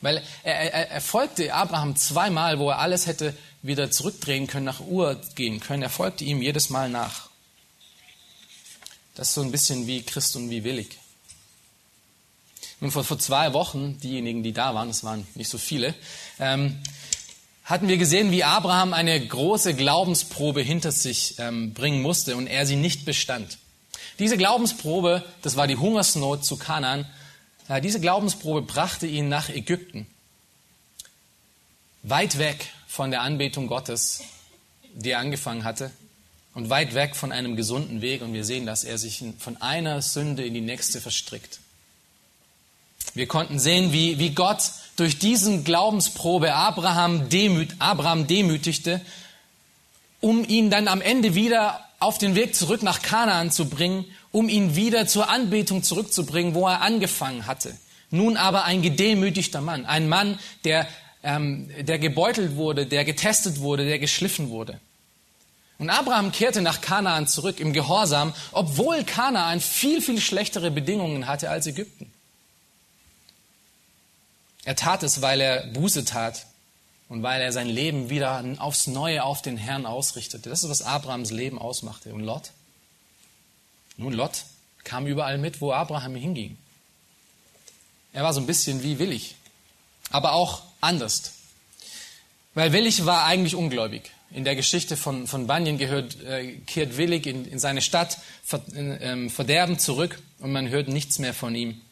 Weil 0.00 0.22
er, 0.42 0.72
er, 0.72 0.90
er 0.92 1.00
folgte 1.02 1.52
Abraham 1.52 1.94
zweimal, 1.94 2.58
wo 2.58 2.70
er 2.70 2.78
alles 2.78 3.06
hätte 3.06 3.36
wieder 3.60 3.90
zurückdrehen 3.90 4.46
können, 4.46 4.64
nach 4.64 4.80
Ur 4.80 5.20
gehen 5.34 5.60
können. 5.60 5.82
Er 5.82 5.90
folgte 5.90 6.24
ihm 6.24 6.40
jedes 6.40 6.70
Mal 6.70 6.88
nach. 6.88 7.28
Das 9.14 9.28
ist 9.28 9.34
so 9.34 9.42
ein 9.42 9.52
bisschen 9.52 9.86
wie 9.86 10.02
Christ 10.02 10.34
und 10.34 10.48
wie 10.48 10.64
willig. 10.64 10.98
Nun, 12.80 12.90
vor, 12.90 13.04
vor 13.04 13.18
zwei 13.18 13.52
Wochen, 13.52 14.00
diejenigen, 14.00 14.42
die 14.42 14.54
da 14.54 14.74
waren, 14.74 14.88
das 14.88 15.04
waren 15.04 15.26
nicht 15.34 15.50
so 15.50 15.58
viele, 15.58 15.94
ähm, 16.40 16.80
hatten 17.64 17.88
wir 17.88 17.98
gesehen, 17.98 18.30
wie 18.30 18.42
Abraham 18.42 18.94
eine 18.94 19.20
große 19.20 19.74
Glaubensprobe 19.74 20.62
hinter 20.62 20.92
sich 20.92 21.34
ähm, 21.38 21.74
bringen 21.74 22.00
musste 22.00 22.36
und 22.36 22.46
er 22.46 22.64
sie 22.64 22.76
nicht 22.76 23.04
bestand. 23.04 23.58
Diese 24.18 24.36
Glaubensprobe, 24.36 25.24
das 25.42 25.56
war 25.56 25.66
die 25.66 25.76
Hungersnot 25.76 26.44
zu 26.44 26.56
Kanaan, 26.56 27.06
äh, 27.68 27.80
diese 27.80 28.00
Glaubensprobe 28.00 28.62
brachte 28.62 29.06
ihn 29.06 29.28
nach 29.28 29.48
Ägypten. 29.48 30.06
Weit 32.02 32.38
weg 32.38 32.68
von 32.86 33.10
der 33.10 33.22
Anbetung 33.22 33.68
Gottes, 33.68 34.22
die 34.94 35.10
er 35.10 35.20
angefangen 35.20 35.64
hatte, 35.64 35.90
und 36.54 36.68
weit 36.68 36.94
weg 36.94 37.16
von 37.16 37.32
einem 37.32 37.56
gesunden 37.56 38.02
Weg. 38.02 38.22
Und 38.22 38.34
wir 38.34 38.44
sehen, 38.44 38.66
dass 38.66 38.84
er 38.84 38.98
sich 38.98 39.24
von 39.38 39.60
einer 39.62 40.02
Sünde 40.02 40.44
in 40.44 40.52
die 40.52 40.60
nächste 40.60 41.00
verstrickt. 41.00 41.60
Wir 43.14 43.26
konnten 43.26 43.58
sehen, 43.58 43.92
wie, 43.92 44.18
wie 44.18 44.30
Gott 44.30 44.72
durch 44.96 45.18
diesen 45.18 45.64
Glaubensprobe 45.64 46.54
Abraham, 46.54 47.28
demüt, 47.28 47.76
Abraham 47.78 48.26
demütigte, 48.26 49.00
um 50.20 50.44
ihn 50.46 50.70
dann 50.70 50.88
am 50.88 51.00
Ende 51.00 51.34
wieder 51.34 51.80
auf 52.02 52.18
den 52.18 52.34
Weg 52.34 52.54
zurück 52.54 52.82
nach 52.82 53.02
Kanaan 53.02 53.50
zu 53.50 53.68
bringen, 53.68 54.04
um 54.30 54.48
ihn 54.48 54.76
wieder 54.76 55.06
zur 55.06 55.28
Anbetung 55.28 55.82
zurückzubringen, 55.82 56.54
wo 56.54 56.66
er 56.66 56.80
angefangen 56.80 57.46
hatte. 57.46 57.76
Nun 58.10 58.36
aber 58.36 58.64
ein 58.64 58.82
gedemütigter 58.82 59.60
Mann, 59.60 59.86
ein 59.86 60.08
Mann, 60.08 60.38
der, 60.64 60.86
ähm, 61.22 61.70
der 61.80 61.98
gebeutelt 61.98 62.56
wurde, 62.56 62.86
der 62.86 63.04
getestet 63.04 63.60
wurde, 63.60 63.86
der 63.86 63.98
geschliffen 63.98 64.50
wurde. 64.50 64.80
Und 65.78 65.90
Abraham 65.90 66.30
kehrte 66.30 66.60
nach 66.60 66.80
Kanaan 66.80 67.26
zurück 67.26 67.58
im 67.58 67.72
Gehorsam, 67.72 68.34
obwohl 68.52 69.02
Kanaan 69.04 69.60
viel, 69.60 70.00
viel 70.00 70.20
schlechtere 70.20 70.70
Bedingungen 70.70 71.26
hatte 71.26 71.50
als 71.50 71.66
Ägypten. 71.66 72.12
Er 74.64 74.76
tat 74.76 75.02
es, 75.02 75.22
weil 75.22 75.40
er 75.40 75.66
Buße 75.68 76.04
tat 76.04 76.46
und 77.12 77.22
weil 77.22 77.42
er 77.42 77.52
sein 77.52 77.68
Leben 77.68 78.08
wieder 78.08 78.42
aufs 78.56 78.86
Neue 78.86 79.22
auf 79.22 79.42
den 79.42 79.58
Herrn 79.58 79.84
ausrichtete. 79.84 80.48
Das 80.48 80.64
ist, 80.64 80.70
was 80.70 80.80
Abrahams 80.80 81.30
Leben 81.30 81.58
ausmachte. 81.58 82.14
Und 82.14 82.20
Lot? 82.20 82.52
Nun, 83.98 84.14
Lot 84.14 84.44
kam 84.82 85.06
überall 85.06 85.36
mit, 85.36 85.60
wo 85.60 85.72
Abraham 85.72 86.14
hinging. 86.14 86.56
Er 88.14 88.22
war 88.22 88.32
so 88.32 88.40
ein 88.40 88.46
bisschen 88.46 88.82
wie 88.82 88.98
Willig, 88.98 89.34
aber 90.08 90.32
auch 90.32 90.62
anders. 90.80 91.34
Weil 92.54 92.72
Willig 92.72 93.04
war 93.04 93.26
eigentlich 93.26 93.56
ungläubig. 93.56 94.10
In 94.30 94.44
der 94.44 94.56
Geschichte 94.56 94.96
von, 94.96 95.26
von 95.26 95.46
Banyan 95.46 95.76
gehört, 95.76 96.18
äh, 96.22 96.56
kehrt 96.66 96.96
Willig 96.96 97.26
in, 97.26 97.44
in 97.44 97.58
seine 97.58 97.82
Stadt 97.82 98.16
ver, 98.42 98.62
äh, 98.74 99.28
Verderben 99.28 99.78
zurück 99.78 100.18
und 100.38 100.50
man 100.50 100.70
hört 100.70 100.88
nichts 100.88 101.18
mehr 101.18 101.34
von 101.34 101.54
ihm. 101.54 101.82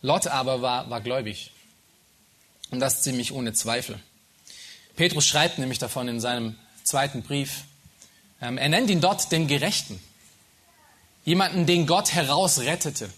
Lot 0.00 0.28
aber 0.28 0.62
war, 0.62 0.88
war 0.88 1.02
gläubig. 1.02 1.50
Und 2.70 2.80
das 2.80 3.02
ziemlich 3.02 3.32
ohne 3.32 3.52
Zweifel. 3.52 3.98
Petrus 4.96 5.26
schreibt 5.26 5.58
nämlich 5.58 5.78
davon 5.78 6.08
in 6.08 6.20
seinem 6.20 6.56
zweiten 6.82 7.22
Brief. 7.22 7.64
Ähm, 8.40 8.58
er 8.58 8.68
nennt 8.68 8.90
ihn 8.90 9.00
dort 9.00 9.30
den 9.30 9.46
Gerechten. 9.46 10.00
Jemanden, 11.24 11.66
den 11.66 11.86
Gott 11.86 12.12
herausrettete. 12.12 13.10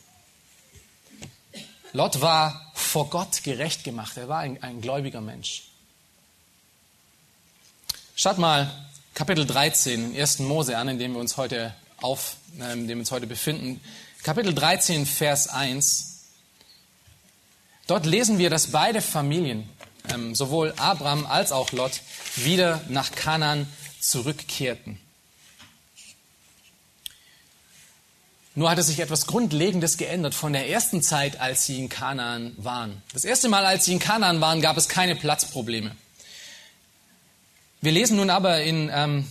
Lot 1.93 2.21
war 2.21 2.73
vor 2.75 3.11
Gott 3.11 3.43
gerecht 3.43 3.85
gemacht. 3.85 4.17
Er 4.17 4.29
war 4.29 4.41
ein, 4.41 4.63
ein 4.63 4.81
gläubiger 4.81 5.21
Mensch. 5.21 5.65
Schaut 8.15 8.39
mal 8.39 8.71
Kapitel 9.15 9.47
13 9.47 10.13
im 10.15 10.21
1. 10.21 10.41
Mose 10.41 10.77
an, 10.77 10.89
in 10.89 10.99
dem 10.99 11.13
wir 11.13 11.21
uns 11.21 11.37
heute 11.37 11.75
auf, 11.99 12.37
äh, 12.59 12.73
in 12.73 12.89
dem 12.89 12.99
wir 12.99 13.03
uns 13.03 13.11
heute 13.11 13.27
befinden. 13.27 13.81
Kapitel 14.23 14.55
13, 14.55 15.07
Vers 15.07 15.49
1. 15.49 16.08
Dort 17.89 18.05
lesen 18.05 18.37
wir, 18.37 18.51
dass 18.51 18.69
beide 18.69 19.01
Familien, 19.01 19.67
ähm, 20.13 20.35
sowohl 20.35 20.75
Abraham 20.77 21.25
als 21.27 21.53
auch 21.53 21.73
Lot, 21.73 22.03
wieder 22.37 22.83
nach 22.89 23.13
Kanaan 23.13 23.67
zurückkehrten. 23.99 25.01
Nur 28.55 28.71
hatte 28.71 28.83
sich 28.83 29.01
etwas 29.01 29.27
Grundlegendes 29.27 29.97
geändert 29.97 30.35
von 30.35 30.53
der 30.53 30.69
ersten 30.69 31.01
Zeit, 31.01 31.41
als 31.41 31.65
sie 31.65 31.79
in 31.79 31.89
Kanaan 31.89 32.53
waren. 32.59 33.03
Das 33.15 33.25
erste 33.25 33.49
Mal, 33.49 33.65
als 33.65 33.87
sie 33.87 33.95
in 33.95 34.01
Kanaan 34.01 34.43
waren, 34.43 34.61
gab 34.61 34.77
es 34.77 34.89
keine 34.89 35.17
Platzprobleme. 35.17 35.97
Wir 37.81 37.93
lesen 37.93 38.19
nun 38.19 38.29
aber, 38.29 38.61
in, 38.65 38.91
ähm, 38.93 39.27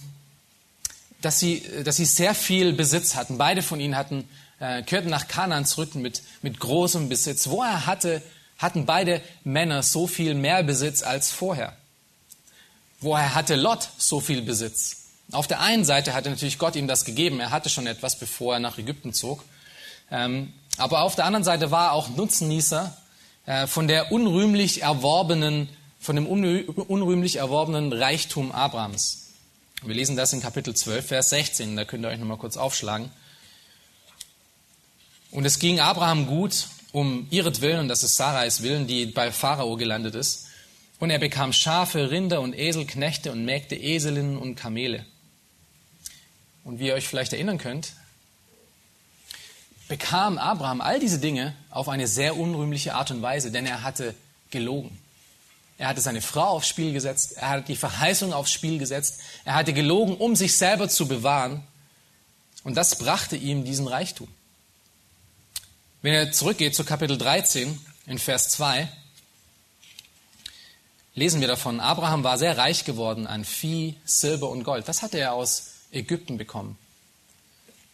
dass, 1.21 1.39
sie, 1.39 1.61
dass 1.83 1.97
sie 1.97 2.05
sehr 2.05 2.33
viel 2.33 2.73
Besitz 2.73 3.13
hatten. 3.13 3.37
Beide 3.37 3.61
von 3.61 3.79
ihnen 3.79 3.95
hatten, 3.95 4.27
äh, 4.59 4.81
kehrten 4.81 5.11
nach 5.11 5.27
Kanaan 5.27 5.65
zurück 5.65 5.93
mit, 5.93 6.23
mit 6.41 6.59
großem 6.59 7.07
Besitz. 7.07 7.49
Woher 7.49 7.85
hatte 7.85 8.23
hatten 8.57 8.85
beide 8.85 9.21
Männer 9.43 9.83
so 9.83 10.07
viel 10.07 10.33
mehr 10.33 10.63
Besitz 10.63 11.03
als 11.03 11.31
vorher. 11.31 11.75
Woher 12.99 13.35
hatte 13.35 13.55
Lot 13.55 13.89
so 13.97 14.19
viel 14.19 14.41
Besitz? 14.41 15.05
Auf 15.31 15.47
der 15.47 15.59
einen 15.59 15.85
Seite 15.85 16.13
hatte 16.13 16.29
natürlich 16.29 16.57
Gott 16.57 16.75
ihm 16.75 16.87
das 16.87 17.05
gegeben. 17.05 17.39
Er 17.39 17.51
hatte 17.51 17.69
schon 17.69 17.85
etwas, 17.85 18.17
bevor 18.17 18.55
er 18.55 18.59
nach 18.59 18.77
Ägypten 18.77 19.13
zog. 19.13 19.43
Ähm, 20.09 20.53
aber 20.77 21.01
auf 21.01 21.15
der 21.15 21.25
anderen 21.25 21.43
Seite 21.43 21.69
war 21.69 21.87
er 21.87 21.91
auch 21.93 22.09
Nutznießer 22.09 22.95
äh, 23.45 23.67
von 23.67 23.87
der 23.87 24.11
unrühmlich 24.11 24.81
erworbenen, 24.81 25.69
von 25.99 26.15
dem 26.15 26.25
unrühmlich 26.25 27.35
erworbenen 27.35 27.91
Reichtum 27.93 28.51
Abrahams. 28.51 29.27
Wir 29.83 29.93
lesen 29.93 30.15
das 30.15 30.33
in 30.33 30.41
Kapitel 30.41 30.75
12, 30.75 31.05
Vers 31.05 31.29
16. 31.29 31.75
Da 31.75 31.85
könnt 31.85 32.03
ihr 32.03 32.09
euch 32.09 32.19
nochmal 32.19 32.37
kurz 32.37 32.57
aufschlagen. 32.57 33.11
Und 35.29 35.45
es 35.45 35.59
ging 35.59 35.79
Abraham 35.79 36.25
gut 36.25 36.67
um 36.91 37.27
ihretwillen, 37.29 37.87
das 37.87 38.03
ist 38.03 38.17
Sarais 38.17 38.61
Willen, 38.61 38.87
die 38.87 39.05
bei 39.05 39.31
Pharao 39.31 39.75
gelandet 39.75 40.15
ist. 40.15 40.47
Und 40.99 41.09
er 41.09 41.19
bekam 41.19 41.53
Schafe, 41.53 42.09
Rinder 42.09 42.41
und 42.41 42.57
Esel, 42.57 42.85
Knechte 42.85 43.31
und 43.31 43.45
Mägde, 43.45 43.75
Eselinnen 43.75 44.37
und 44.37 44.55
Kamele. 44.55 45.05
Und 46.63 46.79
wie 46.79 46.87
ihr 46.87 46.95
euch 46.95 47.07
vielleicht 47.07 47.33
erinnern 47.33 47.59
könnt, 47.59 47.93
bekam 49.87 50.37
Abraham 50.37 50.81
all 50.81 50.99
diese 50.99 51.19
Dinge 51.19 51.55
auf 51.69 51.87
eine 51.87 52.07
sehr 52.07 52.35
unrühmliche 52.35 52.95
Art 52.95 53.11
und 53.11 53.21
Weise, 53.21 53.51
denn 53.51 53.65
er 53.65 53.83
hatte 53.83 54.15
gelogen. 54.49 54.97
Er 55.77 55.87
hatte 55.87 56.01
seine 56.01 56.21
Frau 56.21 56.47
aufs 56.47 56.67
Spiel 56.67 56.91
gesetzt, 56.91 57.37
er 57.37 57.49
hatte 57.49 57.67
die 57.67 57.75
Verheißung 57.75 58.33
aufs 58.33 58.51
Spiel 58.51 58.79
gesetzt, 58.79 59.19
er 59.45 59.53
hatte 59.53 59.73
gelogen, 59.73 60.17
um 60.17 60.35
sich 60.35 60.57
selber 60.57 60.89
zu 60.89 61.07
bewahren. 61.07 61.63
Und 62.63 62.75
das 62.75 62.97
brachte 62.97 63.35
ihm 63.35 63.63
diesen 63.63 63.87
Reichtum. 63.87 64.27
Wenn 66.03 66.13
er 66.13 66.31
zurückgeht 66.31 66.75
zu 66.75 66.83
Kapitel 66.83 67.17
13 67.17 67.79
in 68.05 68.19
Vers 68.19 68.49
2, 68.49 68.87
lesen 71.15 71.41
wir 71.41 71.47
davon, 71.47 71.79
Abraham 71.79 72.23
war 72.23 72.37
sehr 72.37 72.55
reich 72.55 72.85
geworden 72.85 73.25
an 73.25 73.43
Vieh, 73.43 73.95
Silber 74.05 74.49
und 74.49 74.63
Gold. 74.63 74.87
Das 74.87 75.01
hatte 75.01 75.17
er 75.17 75.33
aus 75.33 75.71
Ägypten 75.91 76.37
bekommen. 76.37 76.77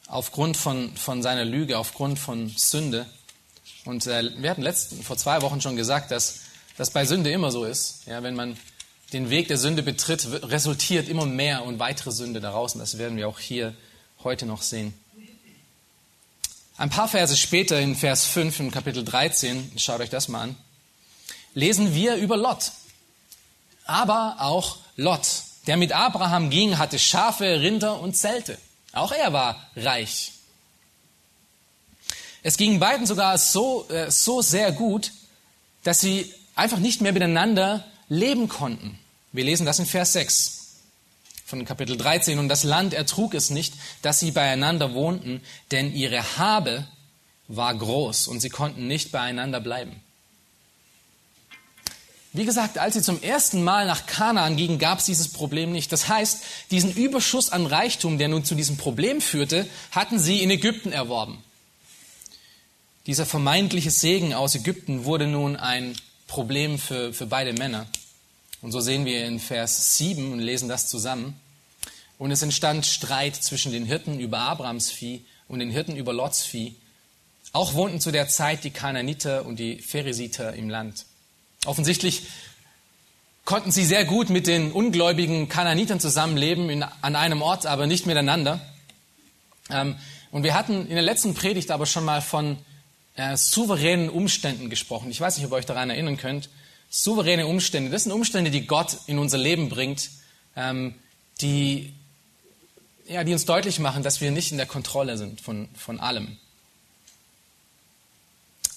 Aufgrund 0.08 0.58
von, 0.58 0.94
von 0.98 1.24
seiner 1.24 1.46
Lüge, 1.46 1.78
aufgrund 1.78 2.20
von 2.20 2.50
Sünde. 2.50 3.06
Und 3.86 4.06
äh, 4.06 4.32
wir 4.38 4.50
hatten 4.50 4.64
letzten, 4.64 5.02
vor 5.02 5.16
zwei 5.16 5.42
Wochen 5.42 5.62
schon 5.62 5.78
gesagt, 5.78 6.12
dass 6.12 6.42
das 6.76 6.92
bei 6.92 7.06
Sünde 7.06 7.32
immer 7.32 7.52
so 7.52 7.64
ist. 7.64 8.06
Ja, 8.06 8.22
wenn 8.22 8.36
man 8.36 8.58
den 9.14 9.30
Weg 9.30 9.48
der 9.48 9.58
Sünde 9.58 9.82
betritt, 9.82 10.28
resultiert 10.44 11.08
immer 11.08 11.26
mehr 11.26 11.64
und 11.64 11.80
weitere 11.80 12.12
Sünde 12.12 12.42
daraus. 12.42 12.74
Und 12.74 12.82
das 12.82 12.98
werden 12.98 13.16
wir 13.16 13.30
auch 13.30 13.40
hier 13.40 13.74
heute 14.26 14.46
noch 14.46 14.62
sehen. 14.62 14.94
Ein 16.76 16.90
paar 16.90 17.08
Verse 17.08 17.38
später, 17.38 17.80
in 17.80 17.96
Vers 17.96 18.26
5 18.26 18.60
im 18.60 18.72
Kapitel 18.72 19.04
13, 19.04 19.74
schaut 19.78 20.02
euch 20.02 20.10
das 20.10 20.28
mal 20.28 20.42
an, 20.42 20.56
lesen 21.54 21.94
wir 21.94 22.16
über 22.16 22.36
Lot. 22.36 22.72
Aber 23.86 24.38
auch 24.40 24.78
Lot, 24.96 25.28
der 25.68 25.78
mit 25.78 25.92
Abraham 25.92 26.50
ging, 26.50 26.80
hatte 26.80 26.98
Schafe, 26.98 27.62
Rinder 27.62 28.00
und 28.00 28.16
Zelte. 28.16 28.58
Auch 28.92 29.12
er 29.12 29.34
war 29.34 29.70
reich. 29.76 30.32
Es 32.42 32.58
ging 32.58 32.80
beiden 32.80 33.06
sogar 33.06 33.38
so, 33.38 33.88
äh, 33.90 34.10
so 34.10 34.42
sehr 34.42 34.72
gut, 34.72 35.12
dass 35.84 36.02
sie 36.02 36.34
einfach 36.56 36.80
nicht 36.80 37.02
mehr 37.02 37.14
miteinander 37.14 37.86
leben 38.10 38.50
konnten. 38.50 38.98
Wir 39.32 39.44
lesen 39.44 39.66
das 39.66 39.80
in 39.80 39.86
Vers 39.86 40.14
6 40.14 40.63
von 41.54 41.66
Kapitel 41.66 41.98
13. 41.98 42.40
Und 42.40 42.50
das 42.50 42.64
Land 42.64 42.96
ertrug 42.96 43.36
es 43.36 43.52
nicht, 43.52 43.76
dass 44.02 44.20
sie 44.20 44.32
beieinander 44.32 44.96
wohnten, 44.96 45.40
denn 45.70 45.94
ihre 45.94 46.40
Habe 46.40 46.88
war 47.48 47.76
groß 47.76 48.28
und 48.28 48.40
sie 48.40 48.50
konnten 48.50 48.88
nicht 48.88 49.12
beieinander 49.12 49.60
bleiben. 49.60 50.02
Wie 52.36 52.46
gesagt, 52.46 52.80
als 52.80 52.96
sie 52.96 53.04
zum 53.04 53.22
ersten 53.22 53.64
Mal 53.64 53.86
nach 53.86 54.08
Kanaan 54.08 54.58
gingen, 54.58 54.80
gab 54.80 54.98
es 54.98 55.06
dieses 55.06 55.28
Problem 55.28 55.72
nicht. 55.72 55.92
Das 55.92 56.10
heißt, 56.10 56.44
diesen 56.72 56.92
Überschuss 56.92 57.52
an 57.52 57.68
Reichtum, 57.68 58.18
der 58.18 58.30
nun 58.30 58.44
zu 58.44 58.56
diesem 58.56 58.78
Problem 58.78 59.22
führte, 59.22 59.68
hatten 59.92 60.18
sie 60.18 60.42
in 60.42 60.50
Ägypten 60.50 60.92
erworben. 60.92 61.44
Dieser 63.06 63.28
vermeintliche 63.28 63.92
Segen 63.92 64.34
aus 64.34 64.56
Ägypten 64.56 65.06
wurde 65.06 65.28
nun 65.28 65.56
ein 65.56 65.96
Problem 66.26 66.80
für, 66.80 67.14
für 67.14 67.28
beide 67.28 67.54
Männer. 67.54 67.86
Und 68.64 68.72
so 68.72 68.80
sehen 68.80 69.06
wir 69.06 69.28
in 69.28 69.40
Vers 69.40 69.98
7 69.98 70.32
und 70.32 70.40
lesen 70.40 70.68
das 70.68 70.88
zusammen. 70.88 71.40
Und 72.24 72.32
es 72.32 72.42
entstand 72.42 72.86
Streit 72.86 73.36
zwischen 73.36 73.74
den 73.74 73.86
Hirten 73.86 74.18
über 74.18 74.40
Abrams 74.40 74.90
Vieh 74.90 75.26
und 75.50 75.60
den 75.60 75.70
Hirten 75.70 75.98
über 75.98 76.14
Lots 76.14 76.42
Vieh. 76.44 76.74
Auch 77.52 77.74
wohnten 77.74 78.00
zu 78.00 78.12
der 78.14 78.30
Zeit 78.30 78.64
die 78.64 78.70
Kananiter 78.70 79.46
und 79.46 79.60
die 79.60 79.80
Pheresiter 79.80 80.54
im 80.54 80.70
Land. 80.70 81.04
Offensichtlich 81.66 82.24
konnten 83.44 83.72
sie 83.72 83.84
sehr 83.84 84.06
gut 84.06 84.30
mit 84.30 84.48
den 84.48 84.72
ungläubigen 84.72 85.50
Kananitern 85.50 86.00
zusammenleben 86.00 86.70
in, 86.70 86.84
an 86.84 87.18
einem 87.18 87.42
Ort, 87.42 87.66
aber 87.66 87.88
nicht 87.88 88.06
miteinander. 88.06 88.62
Ähm, 89.70 89.98
und 90.32 90.44
wir 90.44 90.54
hatten 90.54 90.88
in 90.88 90.94
der 90.96 91.02
letzten 91.02 91.34
Predigt 91.34 91.72
aber 91.72 91.86
schon 91.86 92.06
mal 92.06 92.22
von 92.22 92.58
äh, 93.18 93.36
souveränen 93.36 94.10
Umständen 94.10 94.70
gesprochen. 94.70 95.12
Ich 95.12 95.20
weiß 95.20 95.36
nicht, 95.36 95.46
ob 95.46 95.52
ihr 95.52 95.58
euch 95.58 95.66
daran 95.66 95.90
erinnern 95.90 96.16
könnt. 96.16 96.48
Souveräne 96.90 97.48
Umstände, 97.48 97.92
das 97.92 98.04
sind 98.04 98.14
Umstände, 98.14 98.50
die 98.50 98.66
Gott 98.66 99.00
in 99.08 99.20
unser 99.20 99.40
Leben 99.40 99.68
bringt, 99.68 100.10
ähm, 100.56 100.96
die, 101.42 101.94
ja, 103.08 103.24
die 103.24 103.34
uns 103.34 103.46
deutlich 103.46 103.80
machen, 103.80 104.04
dass 104.04 104.22
wir 104.22 104.32
nicht 104.32 104.52
in 104.52 104.58
der 104.58 104.66
Kontrolle 104.66 105.18
sind 105.18 105.42
von, 105.42 105.68
von 105.76 106.00
allem. 106.00 106.38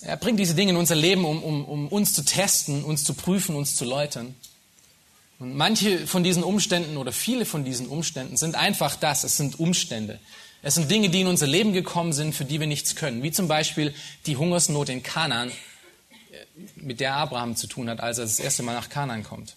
Er 0.02 0.16
bringt 0.16 0.38
diese 0.38 0.54
Dinge 0.54 0.70
in 0.70 0.76
unser 0.76 0.94
Leben, 0.94 1.24
um, 1.24 1.42
um, 1.42 1.64
um 1.64 1.88
uns 1.88 2.12
zu 2.12 2.24
testen, 2.24 2.84
uns 2.84 3.04
zu 3.04 3.14
prüfen, 3.14 3.56
uns 3.56 3.76
zu 3.76 3.84
läutern. 3.84 4.34
Und 5.38 5.54
manche 5.54 6.06
von 6.06 6.22
diesen 6.22 6.42
Umständen 6.42 6.96
oder 6.96 7.12
viele 7.12 7.44
von 7.44 7.64
diesen 7.64 7.88
Umständen 7.88 8.36
sind 8.36 8.54
einfach 8.54 8.96
das, 8.96 9.24
es 9.24 9.36
sind 9.36 9.58
Umstände. 9.60 10.18
Es 10.62 10.74
sind 10.74 10.90
Dinge, 10.90 11.10
die 11.10 11.20
in 11.20 11.26
unser 11.26 11.46
Leben 11.46 11.72
gekommen 11.72 12.12
sind, 12.12 12.34
für 12.34 12.44
die 12.44 12.60
wir 12.60 12.66
nichts 12.66 12.96
können. 12.96 13.22
Wie 13.22 13.30
zum 13.30 13.46
Beispiel 13.46 13.94
die 14.26 14.36
Hungersnot 14.36 14.88
in 14.88 15.02
Kanaan, 15.02 15.52
mit 16.76 17.00
der 17.00 17.14
Abraham 17.14 17.56
zu 17.56 17.66
tun 17.66 17.88
hat, 17.88 18.00
als 18.00 18.18
er 18.18 18.24
das 18.24 18.38
erste 18.38 18.62
Mal 18.62 18.74
nach 18.74 18.88
Kanaan 18.88 19.22
kommt. 19.22 19.56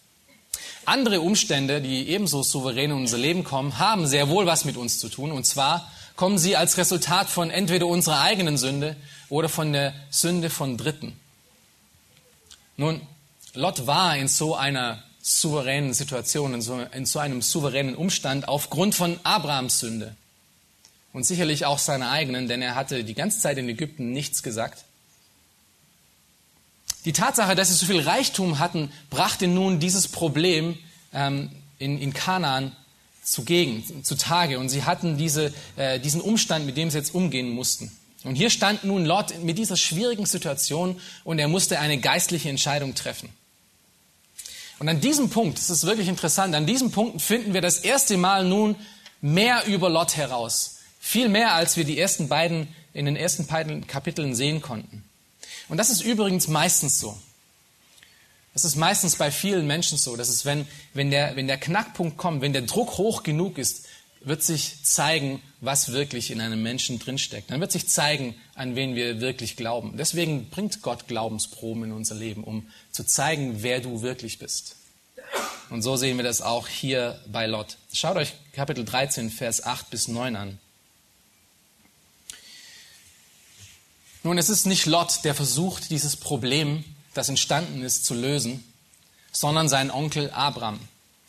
Andere 0.86 1.22
Umstände, 1.22 1.82
die 1.82 2.10
ebenso 2.10 2.44
souverän 2.44 2.92
in 2.92 2.98
unser 2.98 3.18
Leben 3.18 3.44
kommen, 3.44 3.80
haben 3.80 4.08
sehr 4.08 4.30
wohl 4.30 4.46
was 4.46 4.66
mit 4.66 4.78
uns 4.78 5.00
zu 5.00 5.10
tun. 5.10 5.32
Und 5.32 5.46
zwar 5.46 5.90
kommen 6.16 6.38
sie 6.38 6.56
als 6.56 6.78
Resultat 6.78 7.30
von 7.30 7.52
entweder 7.52 7.88
unserer 7.88 8.22
eigenen 8.22 8.58
Sünde 8.58 8.96
oder 9.30 9.50
von 9.50 9.72
der 9.72 9.94
Sünde 10.10 10.50
von 10.50 10.78
Dritten. 10.78 11.20
Nun, 12.78 13.02
Lot 13.54 13.88
war 13.88 14.18
in 14.18 14.28
so 14.28 14.56
einer 14.56 15.04
souveränen 15.22 15.94
Situation, 15.94 16.54
in 16.54 16.62
so, 16.62 16.80
in 16.80 17.06
so 17.06 17.20
einem 17.20 17.42
souveränen 17.42 17.96
Umstand 17.96 18.48
aufgrund 18.48 18.96
von 18.96 19.20
Abrahams 19.24 19.80
Sünde 19.80 20.16
und 21.14 21.26
sicherlich 21.26 21.66
auch 21.66 21.80
seine 21.80 22.10
eigenen, 22.10 22.48
denn 22.48 22.62
er 22.62 22.76
hatte 22.76 23.04
die 23.04 23.14
ganze 23.14 23.40
Zeit 23.40 23.58
in 23.58 23.70
Ägypten 23.70 24.12
nichts 24.12 24.44
gesagt. 24.44 24.86
Die 27.06 27.14
Tatsache, 27.14 27.56
dass 27.56 27.70
sie 27.70 27.76
so 27.76 27.86
viel 27.86 28.02
Reichtum 28.02 28.60
hatten, 28.60 28.92
brachte 29.10 29.48
nun 29.48 29.80
dieses 29.80 30.08
Problem 30.08 30.78
ähm, 31.14 31.50
in, 31.78 32.00
in 32.00 32.14
Kanaan 32.14 32.76
zugegen, 33.24 34.04
zutage. 34.04 34.60
Und 34.60 34.70
sie 34.70 34.84
hatten 34.84 35.18
diese, 35.18 35.54
äh, 35.78 36.00
diesen 36.00 36.22
Umstand, 36.22 36.66
mit 36.66 36.78
dem 36.78 36.90
sie 36.90 36.98
jetzt 36.98 37.14
umgehen 37.14 37.50
mussten. 37.50 37.92
Und 38.24 38.36
hier 38.36 38.50
stand 38.50 38.84
nun 38.84 39.06
Lot 39.06 39.44
mit 39.44 39.58
dieser 39.58 39.78
schwierigen 39.78 40.26
Situation 40.26 41.00
und 41.24 41.40
er 41.40 41.48
musste 41.48 41.80
eine 41.80 42.00
geistliche 42.00 42.50
Entscheidung 42.50 42.96
treffen. 42.96 43.30
Und 44.80 44.90
an 44.90 45.00
diesem 45.00 45.30
Punkt, 45.30 45.58
das 45.58 45.70
ist 45.70 45.86
wirklich 45.86 46.08
interessant, 46.08 46.56
an 46.56 46.66
diesem 46.66 46.92
Punkt 46.92 47.22
finden 47.22 47.54
wir 47.54 47.62
das 47.62 47.80
erste 47.80 48.18
Mal 48.18 48.46
nun 48.46 48.76
mehr 49.22 49.66
über 49.68 49.90
Lot 49.90 50.18
heraus. 50.18 50.80
Viel 51.00 51.30
mehr, 51.30 51.54
als 51.54 51.78
wir 51.78 51.86
die 51.86 52.00
ersten 52.00 52.28
beiden, 52.28 52.68
in 52.94 53.06
den 53.06 53.16
ersten 53.16 53.46
beiden 53.48 53.88
Kapiteln 53.88 54.36
sehen 54.36 54.62
konnten. 54.62 55.09
Und 55.70 55.78
das 55.78 55.90
ist 55.90 56.02
übrigens 56.02 56.48
meistens 56.48 57.00
so. 57.00 57.18
Das 58.54 58.66
ist 58.66 58.76
meistens 58.76 59.16
bei 59.16 59.32
vielen 59.32 59.68
Menschen 59.68 59.98
so. 59.98 60.18
Das 60.18 60.28
ist, 60.28 60.44
wenn, 60.44 60.68
wenn, 60.94 61.12
der, 61.12 61.36
wenn 61.36 61.48
der 61.48 61.58
Knackpunkt 61.58 62.18
kommt, 62.18 62.42
wenn 62.42 62.54
der 62.54 62.64
Druck 62.64 62.98
hoch 62.98 63.24
genug 63.24 63.58
ist, 63.58 63.86
wird 64.22 64.44
sich 64.44 64.84
zeigen, 64.84 65.42
was 65.62 65.94
wirklich 65.94 66.32
in 66.32 66.42
einem 66.42 66.62
Menschen 66.62 67.00
drinsteckt. 67.00 67.52
Dann 67.52 67.62
wird 67.62 67.72
sich 67.72 67.88
zeigen, 67.88 68.36
an 68.56 68.76
wen 68.76 68.96
wir 68.96 69.22
wirklich 69.22 69.56
glauben. 69.56 69.96
Deswegen 69.98 70.50
bringt 70.50 70.82
Gott 70.82 71.08
Glaubensproben 71.08 71.86
in 71.86 71.92
unser 71.92 72.16
Leben, 72.16 72.44
um 72.44 72.68
zu 72.92 73.06
zeigen, 73.06 73.64
wer 73.64 73.80
du 73.80 74.02
wirklich 74.02 74.40
bist. 74.40 74.76
Und 75.70 75.84
so 75.84 75.96
sehen 75.96 76.18
wir 76.18 76.24
das 76.24 76.42
auch 76.42 76.68
hier 76.68 77.22
bei 77.28 77.46
Lot. 77.46 77.78
Schaut 77.94 78.18
euch 78.18 78.34
Kapitel 78.54 78.84
13, 78.84 79.30
Vers 79.30 79.64
8 79.64 79.90
bis 79.90 80.08
9 80.08 80.36
an. 80.36 80.60
Nun, 84.24 84.38
es 84.38 84.50
ist 84.50 84.66
nicht 84.66 84.86
Lot, 84.86 85.24
der 85.24 85.34
versucht, 85.34 85.90
dieses 85.92 86.16
Problem, 86.18 86.84
das 87.14 87.30
entstanden 87.30 87.84
ist, 87.84 88.06
zu 88.06 88.14
lösen, 88.14 88.64
sondern 89.32 89.70
sein 89.70 89.92
Onkel 89.92 90.30
Abram. 90.32 90.80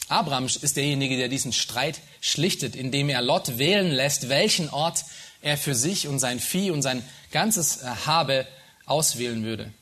Abram 0.09 0.47
ist 0.47 0.77
derjenige, 0.77 1.17
der 1.17 1.29
diesen 1.29 1.53
Streit 1.53 2.01
schlichtet, 2.21 2.75
indem 2.75 3.09
er 3.09 3.23
Lot 3.23 3.59
wählen 3.59 3.91
lässt, 3.91 4.29
welchen 4.29 4.69
Ort 4.71 5.05
er 5.41 5.57
für 5.57 5.75
sich 5.75 6.09
und 6.09 6.19
sein 6.19 6.41
Vieh 6.41 6.73
und 6.73 6.83
sein 6.83 7.03
ganzes 7.31 7.83
äh, 7.83 7.87
Habe 8.07 8.47
auswählen 8.87 9.45
würde. 9.45 9.73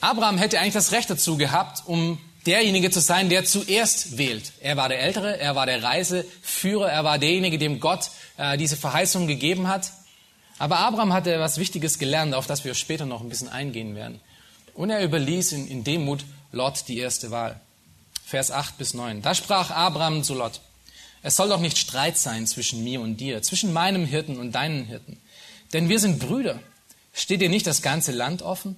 Abraham 0.00 0.38
hätte 0.38 0.58
eigentlich 0.58 0.74
das 0.74 0.92
Recht 0.92 1.10
dazu 1.10 1.36
gehabt, 1.36 1.82
um 1.86 2.18
derjenige 2.46 2.90
zu 2.90 3.00
sein, 3.00 3.28
der 3.28 3.44
zuerst 3.44 4.16
wählt. 4.16 4.52
Er 4.60 4.76
war 4.76 4.88
der 4.88 5.00
Ältere, 5.00 5.38
er 5.38 5.56
war 5.56 5.66
der 5.66 5.82
Reiseführer, 5.82 6.90
er 6.90 7.04
war 7.04 7.18
derjenige, 7.18 7.58
dem 7.58 7.80
Gott 7.80 8.10
äh, 8.36 8.56
diese 8.56 8.76
Verheißung 8.76 9.26
gegeben 9.26 9.68
hat. 9.68 9.92
Aber 10.58 10.78
Abraham 10.78 11.12
hatte 11.12 11.32
etwas 11.32 11.58
Wichtiges 11.58 11.98
gelernt, 11.98 12.34
auf 12.34 12.46
das 12.46 12.64
wir 12.64 12.74
später 12.74 13.06
noch 13.06 13.20
ein 13.20 13.28
bisschen 13.28 13.48
eingehen 13.48 13.94
werden. 13.94 14.20
Und 14.74 14.90
er 14.90 15.04
überließ 15.04 15.52
in, 15.52 15.68
in 15.68 15.84
Demut 15.84 16.24
Lot 16.52 16.88
die 16.88 16.98
erste 16.98 17.30
Wahl. 17.30 17.60
Vers 18.24 18.50
8 18.50 18.78
bis 18.78 18.94
9. 18.94 19.22
Da 19.22 19.34
sprach 19.34 19.70
Abraham 19.70 20.22
zu 20.22 20.34
Lot, 20.34 20.60
es 21.22 21.36
soll 21.36 21.48
doch 21.48 21.60
nicht 21.60 21.78
Streit 21.78 22.16
sein 22.16 22.46
zwischen 22.46 22.84
mir 22.84 23.00
und 23.00 23.16
dir, 23.16 23.42
zwischen 23.42 23.72
meinem 23.72 24.06
Hirten 24.06 24.38
und 24.38 24.52
deinen 24.52 24.84
Hirten. 24.84 25.18
Denn 25.72 25.88
wir 25.88 25.98
sind 25.98 26.18
Brüder. 26.18 26.60
Steht 27.12 27.40
dir 27.40 27.48
nicht 27.48 27.66
das 27.66 27.82
ganze 27.82 28.12
Land 28.12 28.42
offen? 28.42 28.76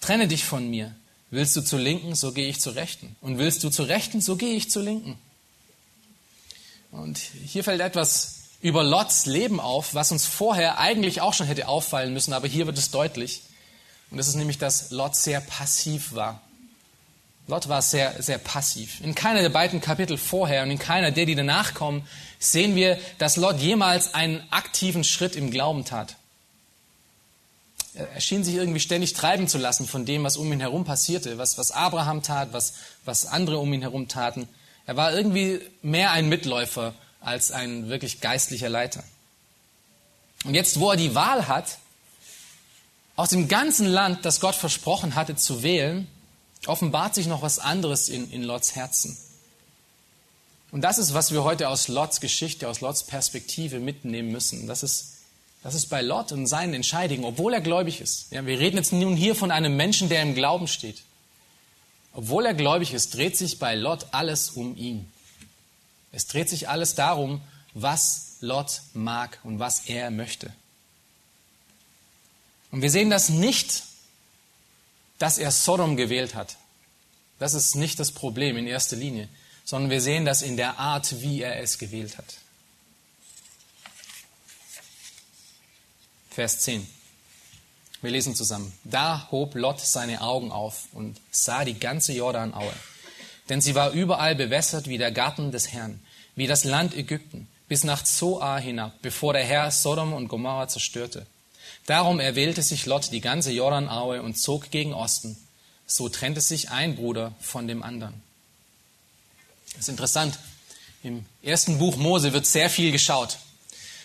Trenne 0.00 0.28
dich 0.28 0.44
von 0.44 0.70
mir. 0.70 0.94
Willst 1.30 1.56
du 1.56 1.60
zur 1.60 1.78
Linken, 1.78 2.14
so 2.14 2.32
gehe 2.32 2.48
ich 2.48 2.60
zur 2.60 2.74
Rechten. 2.74 3.16
Und 3.20 3.38
willst 3.38 3.62
du 3.64 3.70
zur 3.70 3.88
Rechten, 3.88 4.20
so 4.20 4.36
gehe 4.36 4.54
ich 4.54 4.70
zur 4.70 4.82
Linken. 4.82 5.18
Und 6.90 7.18
hier 7.18 7.64
fällt 7.64 7.80
etwas 7.80 8.39
über 8.60 8.82
Lots 8.82 9.26
Leben 9.26 9.60
auf, 9.60 9.94
was 9.94 10.12
uns 10.12 10.26
vorher 10.26 10.78
eigentlich 10.78 11.20
auch 11.20 11.34
schon 11.34 11.46
hätte 11.46 11.68
auffallen 11.68 12.12
müssen, 12.12 12.32
aber 12.32 12.46
hier 12.46 12.66
wird 12.66 12.78
es 12.78 12.90
deutlich. 12.90 13.42
Und 14.10 14.18
das 14.18 14.28
ist 14.28 14.34
nämlich, 14.34 14.58
dass 14.58 14.90
Lot 14.90 15.16
sehr 15.16 15.40
passiv 15.40 16.14
war. 16.14 16.40
Lot 17.46 17.68
war 17.68 17.82
sehr, 17.82 18.22
sehr 18.22 18.38
passiv. 18.38 19.00
In 19.00 19.14
keiner 19.14 19.40
der 19.40 19.48
beiden 19.48 19.80
Kapitel 19.80 20.18
vorher 20.18 20.62
und 20.62 20.70
in 20.70 20.78
keiner 20.78 21.10
der, 21.10 21.26
die 21.26 21.34
danach 21.34 21.74
kommen, 21.74 22.06
sehen 22.38 22.74
wir, 22.76 22.98
dass 23.18 23.36
Lot 23.36 23.58
jemals 23.58 24.14
einen 24.14 24.42
aktiven 24.50 25.04
Schritt 25.04 25.36
im 25.36 25.50
Glauben 25.50 25.84
tat. 25.84 26.16
Er 27.94 28.20
schien 28.20 28.44
sich 28.44 28.54
irgendwie 28.54 28.78
ständig 28.78 29.14
treiben 29.14 29.48
zu 29.48 29.58
lassen 29.58 29.86
von 29.86 30.06
dem, 30.06 30.22
was 30.22 30.36
um 30.36 30.52
ihn 30.52 30.60
herum 30.60 30.84
passierte, 30.84 31.38
was, 31.38 31.58
was 31.58 31.72
Abraham 31.72 32.22
tat, 32.22 32.52
was, 32.52 32.74
was 33.04 33.26
andere 33.26 33.58
um 33.58 33.72
ihn 33.72 33.82
herum 33.82 34.06
taten. 34.06 34.48
Er 34.86 34.96
war 34.96 35.12
irgendwie 35.12 35.60
mehr 35.82 36.12
ein 36.12 36.28
Mitläufer 36.28 36.94
als 37.20 37.50
ein 37.50 37.88
wirklich 37.88 38.20
geistlicher 38.20 38.68
Leiter. 38.68 39.04
Und 40.44 40.54
jetzt, 40.54 40.80
wo 40.80 40.90
er 40.90 40.96
die 40.96 41.14
Wahl 41.14 41.48
hat, 41.48 41.78
aus 43.16 43.30
dem 43.30 43.48
ganzen 43.48 43.86
Land, 43.86 44.24
das 44.24 44.40
Gott 44.40 44.54
versprochen 44.54 45.14
hatte 45.14 45.36
zu 45.36 45.62
wählen, 45.62 46.08
offenbart 46.66 47.14
sich 47.14 47.26
noch 47.26 47.42
was 47.42 47.58
anderes 47.58 48.08
in, 48.08 48.30
in 48.30 48.42
Lots 48.42 48.74
Herzen. 48.74 49.16
Und 50.70 50.82
das 50.82 50.98
ist, 50.98 51.14
was 51.14 51.32
wir 51.32 51.44
heute 51.44 51.68
aus 51.68 51.88
Lots 51.88 52.20
Geschichte, 52.20 52.68
aus 52.68 52.80
Lots 52.80 53.04
Perspektive 53.04 53.80
mitnehmen 53.80 54.30
müssen. 54.30 54.66
Das 54.66 54.82
ist, 54.82 55.16
das 55.62 55.74
ist 55.74 55.86
bei 55.86 56.00
Lot 56.00 56.32
und 56.32 56.46
seinen 56.46 56.74
Entscheidungen, 56.74 57.24
obwohl 57.24 57.52
er 57.52 57.60
gläubig 57.60 58.00
ist. 58.00 58.30
Ja, 58.30 58.46
wir 58.46 58.58
reden 58.58 58.76
jetzt 58.76 58.92
nun 58.92 59.16
hier 59.16 59.34
von 59.34 59.50
einem 59.50 59.76
Menschen, 59.76 60.08
der 60.08 60.22
im 60.22 60.34
Glauben 60.34 60.68
steht. 60.68 61.02
Obwohl 62.12 62.46
er 62.46 62.54
gläubig 62.54 62.94
ist, 62.94 63.14
dreht 63.14 63.36
sich 63.36 63.58
bei 63.58 63.74
Lot 63.74 64.06
alles 64.12 64.50
um 64.50 64.76
ihn. 64.76 65.10
Es 66.12 66.26
dreht 66.26 66.48
sich 66.48 66.68
alles 66.68 66.94
darum, 66.94 67.40
was 67.74 68.36
Lot 68.40 68.82
mag 68.94 69.38
und 69.44 69.58
was 69.58 69.86
er 69.86 70.10
möchte. 70.10 70.52
Und 72.70 72.82
wir 72.82 72.90
sehen 72.90 73.10
das 73.10 73.28
nicht 73.28 73.84
dass 75.20 75.38
er 75.38 75.52
Sodom 75.52 75.96
gewählt 75.96 76.34
hat. 76.34 76.56
Das 77.38 77.54
ist 77.54 77.76
nicht 77.76 78.00
das 78.00 78.10
Problem 78.10 78.56
in 78.56 78.66
erster 78.66 78.96
Linie, 78.96 79.28
sondern 79.64 79.90
wir 79.90 80.00
sehen 80.00 80.24
das 80.24 80.42
in 80.42 80.56
der 80.56 80.78
Art, 80.78 81.20
wie 81.20 81.42
er 81.42 81.60
es 81.60 81.78
gewählt 81.78 82.18
hat. 82.18 82.38
Vers 86.30 86.60
10. 86.60 86.86
Wir 88.00 88.10
lesen 88.10 88.34
zusammen. 88.34 88.72
Da 88.84 89.28
hob 89.30 89.54
Lot 89.54 89.78
seine 89.78 90.22
Augen 90.22 90.52
auf 90.52 90.88
und 90.92 91.20
sah 91.30 91.64
die 91.66 91.78
ganze 91.78 92.14
Jordanaue. 92.14 92.72
Denn 93.50 93.60
sie 93.60 93.74
war 93.74 93.90
überall 93.90 94.34
bewässert 94.34 94.88
wie 94.88 94.96
der 94.96 95.10
Garten 95.10 95.52
des 95.52 95.72
Herrn, 95.72 96.00
wie 96.36 96.46
das 96.46 96.64
Land 96.64 96.96
Ägypten, 96.96 97.48
bis 97.68 97.84
nach 97.84 98.04
Zoar 98.04 98.60
hinab, 98.60 98.94
bevor 99.02 99.32
der 99.32 99.44
Herr 99.44 99.70
Sodom 99.70 100.12
und 100.12 100.28
Gomorra 100.28 100.68
zerstörte. 100.68 101.26
Darum 101.86 102.20
erwählte 102.20 102.62
sich 102.62 102.86
Lot 102.86 103.12
die 103.12 103.20
ganze 103.20 103.52
Jordanaue 103.52 104.22
und 104.22 104.38
zog 104.38 104.70
gegen 104.70 104.94
Osten. 104.94 105.36
So 105.86 106.08
trennte 106.08 106.40
sich 106.40 106.70
ein 106.70 106.94
Bruder 106.94 107.34
von 107.40 107.66
dem 107.66 107.82
anderen. 107.82 108.14
Das 109.72 109.82
ist 109.82 109.88
interessant. 109.88 110.38
Im 111.02 111.24
ersten 111.42 111.78
Buch 111.78 111.96
Mose 111.96 112.32
wird 112.32 112.46
sehr 112.46 112.70
viel 112.70 112.92
geschaut. 112.92 113.38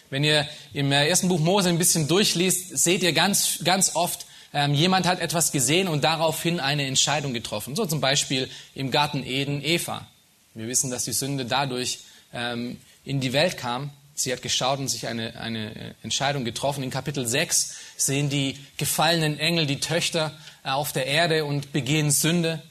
Wenn 0.09 0.23
ihr 0.23 0.47
im 0.73 0.91
ersten 0.91 1.27
Buch 1.27 1.39
Mose 1.39 1.69
ein 1.69 1.77
bisschen 1.77 2.07
durchliest, 2.07 2.77
seht 2.77 3.03
ihr 3.03 3.13
ganz, 3.13 3.59
ganz 3.63 3.95
oft, 3.95 4.25
ähm, 4.55 4.73
jemand 4.73 5.05
hat 5.05 5.19
etwas 5.19 5.51
gesehen 5.51 5.89
und 5.89 6.05
daraufhin 6.05 6.61
eine 6.61 6.85
Entscheidung 6.85 7.33
getroffen. 7.33 7.75
So 7.75 7.85
zum 7.85 7.99
Beispiel 7.99 8.49
im 8.73 8.89
Garten 8.89 9.25
Eden 9.25 9.61
Eva. 9.61 10.07
Wir 10.53 10.69
wissen, 10.69 10.89
dass 10.89 11.03
die 11.03 11.11
Sünde 11.11 11.43
dadurch 11.43 11.99
ähm, 12.33 12.79
in 13.03 13.19
die 13.19 13.33
Welt 13.33 13.57
kam. 13.57 13.89
Sie 14.13 14.31
hat 14.31 14.41
geschaut 14.41 14.79
und 14.79 14.87
sich 14.87 15.07
eine, 15.07 15.37
eine 15.41 15.93
Entscheidung 16.03 16.45
getroffen. 16.45 16.85
In 16.85 16.89
Kapitel 16.89 17.27
6 17.27 17.75
sehen 17.97 18.29
die 18.29 18.57
gefallenen 18.77 19.37
Engel 19.39 19.65
die 19.65 19.81
Töchter 19.81 20.31
äh, 20.63 20.69
auf 20.69 20.93
der 20.93 21.05
Erde 21.05 21.43
und 21.43 21.73
begehen 21.73 22.09
Sünde. 22.09 22.61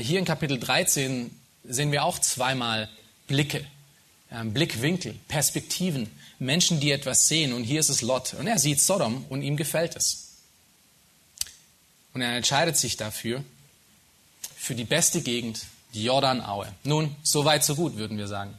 Hier 0.00 0.18
in 0.18 0.24
Kapitel 0.24 0.58
13 0.58 1.30
sehen 1.64 1.92
wir 1.92 2.04
auch 2.04 2.18
zweimal 2.18 2.88
Blicke, 3.28 3.64
Blickwinkel, 4.44 5.14
Perspektiven, 5.28 6.10
Menschen, 6.40 6.80
die 6.80 6.90
etwas 6.90 7.28
sehen. 7.28 7.52
Und 7.52 7.62
hier 7.62 7.78
ist 7.78 7.88
es 7.88 8.02
Lot. 8.02 8.34
Und 8.34 8.48
er 8.48 8.58
sieht 8.58 8.80
Sodom 8.80 9.24
und 9.28 9.42
ihm 9.42 9.56
gefällt 9.56 9.94
es. 9.94 10.27
Und 12.14 12.22
er 12.22 12.36
entscheidet 12.36 12.76
sich 12.76 12.96
dafür, 12.96 13.44
für 14.56 14.74
die 14.74 14.84
beste 14.84 15.20
Gegend, 15.20 15.66
die 15.94 16.04
Jordanaue. 16.04 16.72
Nun, 16.84 17.14
so 17.22 17.44
weit, 17.44 17.64
so 17.64 17.74
gut, 17.74 17.96
würden 17.96 18.18
wir 18.18 18.28
sagen. 18.28 18.58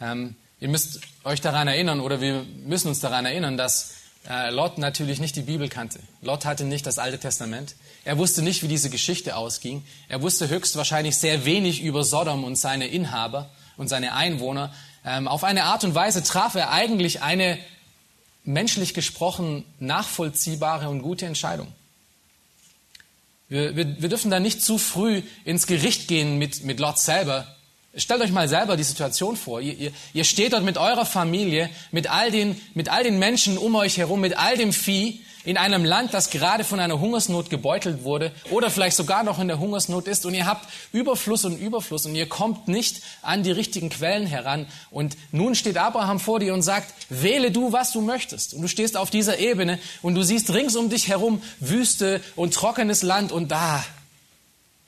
Ähm, 0.00 0.36
Ihr 0.60 0.68
müsst 0.68 1.00
euch 1.22 1.40
daran 1.40 1.68
erinnern 1.68 2.00
oder 2.00 2.20
wir 2.20 2.44
müssen 2.66 2.88
uns 2.88 2.98
daran 2.98 3.24
erinnern, 3.26 3.56
dass 3.56 3.94
äh, 4.28 4.50
Lot 4.50 4.78
natürlich 4.78 5.20
nicht 5.20 5.36
die 5.36 5.42
Bibel 5.42 5.68
kannte. 5.68 6.00
Lot 6.20 6.44
hatte 6.44 6.64
nicht 6.64 6.84
das 6.84 6.98
Alte 6.98 7.18
Testament. 7.18 7.76
Er 8.04 8.18
wusste 8.18 8.42
nicht, 8.42 8.62
wie 8.64 8.68
diese 8.68 8.90
Geschichte 8.90 9.36
ausging. 9.36 9.84
Er 10.08 10.20
wusste 10.20 10.48
höchstwahrscheinlich 10.48 11.16
sehr 11.16 11.44
wenig 11.44 11.82
über 11.82 12.02
Sodom 12.02 12.42
und 12.42 12.56
seine 12.56 12.88
Inhaber 12.88 13.50
und 13.76 13.88
seine 13.88 14.14
Einwohner. 14.14 14.74
Ähm, 15.04 15.28
auf 15.28 15.44
eine 15.44 15.64
Art 15.64 15.84
und 15.84 15.94
Weise 15.94 16.24
traf 16.24 16.56
er 16.56 16.72
eigentlich 16.72 17.22
eine 17.22 17.58
menschlich 18.42 18.94
gesprochen 18.94 19.64
nachvollziehbare 19.78 20.88
und 20.88 21.02
gute 21.02 21.26
Entscheidung. 21.26 21.72
Wir, 23.48 23.76
wir, 23.76 24.02
wir 24.02 24.08
dürfen 24.08 24.30
da 24.30 24.40
nicht 24.40 24.62
zu 24.62 24.78
früh 24.78 25.22
ins 25.44 25.66
Gericht 25.66 26.08
gehen 26.08 26.38
mit, 26.38 26.64
mit 26.64 26.80
Lot 26.80 26.98
selber, 26.98 27.46
Stellt 27.98 28.20
euch 28.20 28.30
mal 28.30 28.48
selber 28.48 28.76
die 28.76 28.84
Situation 28.84 29.36
vor. 29.36 29.60
Ihr, 29.60 29.74
ihr, 29.74 29.92
ihr 30.12 30.24
steht 30.24 30.52
dort 30.52 30.62
mit 30.62 30.76
eurer 30.76 31.06
Familie, 31.06 31.70
mit 31.90 32.08
all, 32.08 32.30
den, 32.30 32.60
mit 32.74 32.90
all 32.90 33.02
den 33.02 33.18
Menschen 33.18 33.58
um 33.58 33.74
euch 33.74 33.96
herum, 33.96 34.20
mit 34.20 34.38
all 34.38 34.56
dem 34.56 34.72
Vieh 34.72 35.24
in 35.48 35.56
einem 35.56 35.82
Land, 35.82 36.12
das 36.12 36.28
gerade 36.28 36.62
von 36.62 36.78
einer 36.78 37.00
Hungersnot 37.00 37.48
gebeutelt 37.48 38.04
wurde 38.04 38.32
oder 38.50 38.70
vielleicht 38.70 38.98
sogar 38.98 39.22
noch 39.22 39.38
in 39.38 39.48
der 39.48 39.58
Hungersnot 39.58 40.06
ist 40.06 40.26
und 40.26 40.34
ihr 40.34 40.44
habt 40.44 40.68
Überfluss 40.92 41.46
und 41.46 41.58
Überfluss 41.58 42.04
und 42.04 42.14
ihr 42.14 42.28
kommt 42.28 42.68
nicht 42.68 43.00
an 43.22 43.42
die 43.42 43.50
richtigen 43.50 43.88
Quellen 43.88 44.26
heran. 44.26 44.66
Und 44.90 45.16
nun 45.32 45.54
steht 45.54 45.78
Abraham 45.78 46.20
vor 46.20 46.38
dir 46.38 46.52
und 46.52 46.60
sagt, 46.60 46.92
wähle 47.08 47.50
du, 47.50 47.72
was 47.72 47.92
du 47.92 48.02
möchtest. 48.02 48.52
Und 48.52 48.60
du 48.60 48.68
stehst 48.68 48.94
auf 48.98 49.08
dieser 49.08 49.38
Ebene 49.38 49.78
und 50.02 50.16
du 50.16 50.22
siehst 50.22 50.52
rings 50.52 50.76
um 50.76 50.90
dich 50.90 51.08
herum 51.08 51.42
Wüste 51.60 52.20
und 52.36 52.52
trockenes 52.52 53.02
Land 53.02 53.32
und 53.32 53.48
da 53.48 53.82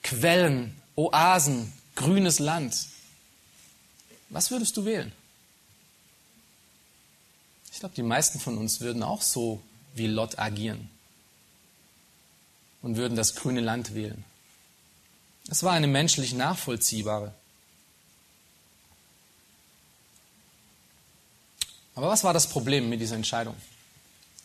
Quellen, 0.02 0.76
Oasen, 0.94 1.72
grünes 1.96 2.38
Land. 2.38 2.76
Was 4.28 4.50
würdest 4.50 4.76
du 4.76 4.84
wählen? 4.84 5.10
Ich 7.72 7.80
glaube, 7.80 7.94
die 7.94 8.02
meisten 8.02 8.38
von 8.38 8.58
uns 8.58 8.82
würden 8.82 9.02
auch 9.02 9.22
so 9.22 9.62
wie 9.94 10.06
Lot 10.06 10.38
agieren 10.38 10.90
und 12.82 12.96
würden 12.96 13.16
das 13.16 13.34
grüne 13.34 13.60
Land 13.60 13.94
wählen. 13.94 14.24
Es 15.48 15.62
war 15.62 15.72
eine 15.72 15.86
menschlich 15.86 16.32
nachvollziehbare. 16.32 17.34
Aber 21.94 22.08
was 22.08 22.24
war 22.24 22.32
das 22.32 22.48
Problem 22.48 22.88
mit 22.88 23.00
dieser 23.00 23.16
Entscheidung? 23.16 23.56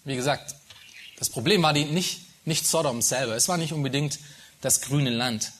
Wie 0.03 0.15
gesagt, 0.15 0.55
das 1.17 1.29
Problem 1.29 1.61
war 1.63 1.73
die 1.73 1.85
nicht, 1.85 2.21
nicht 2.45 2.67
Sodom 2.67 3.01
selber. 3.01 3.35
Es 3.35 3.47
war 3.47 3.57
nicht 3.57 3.71
unbedingt 3.71 4.19
das 4.61 4.81
grüne 4.81 5.11
Land. 5.11 5.51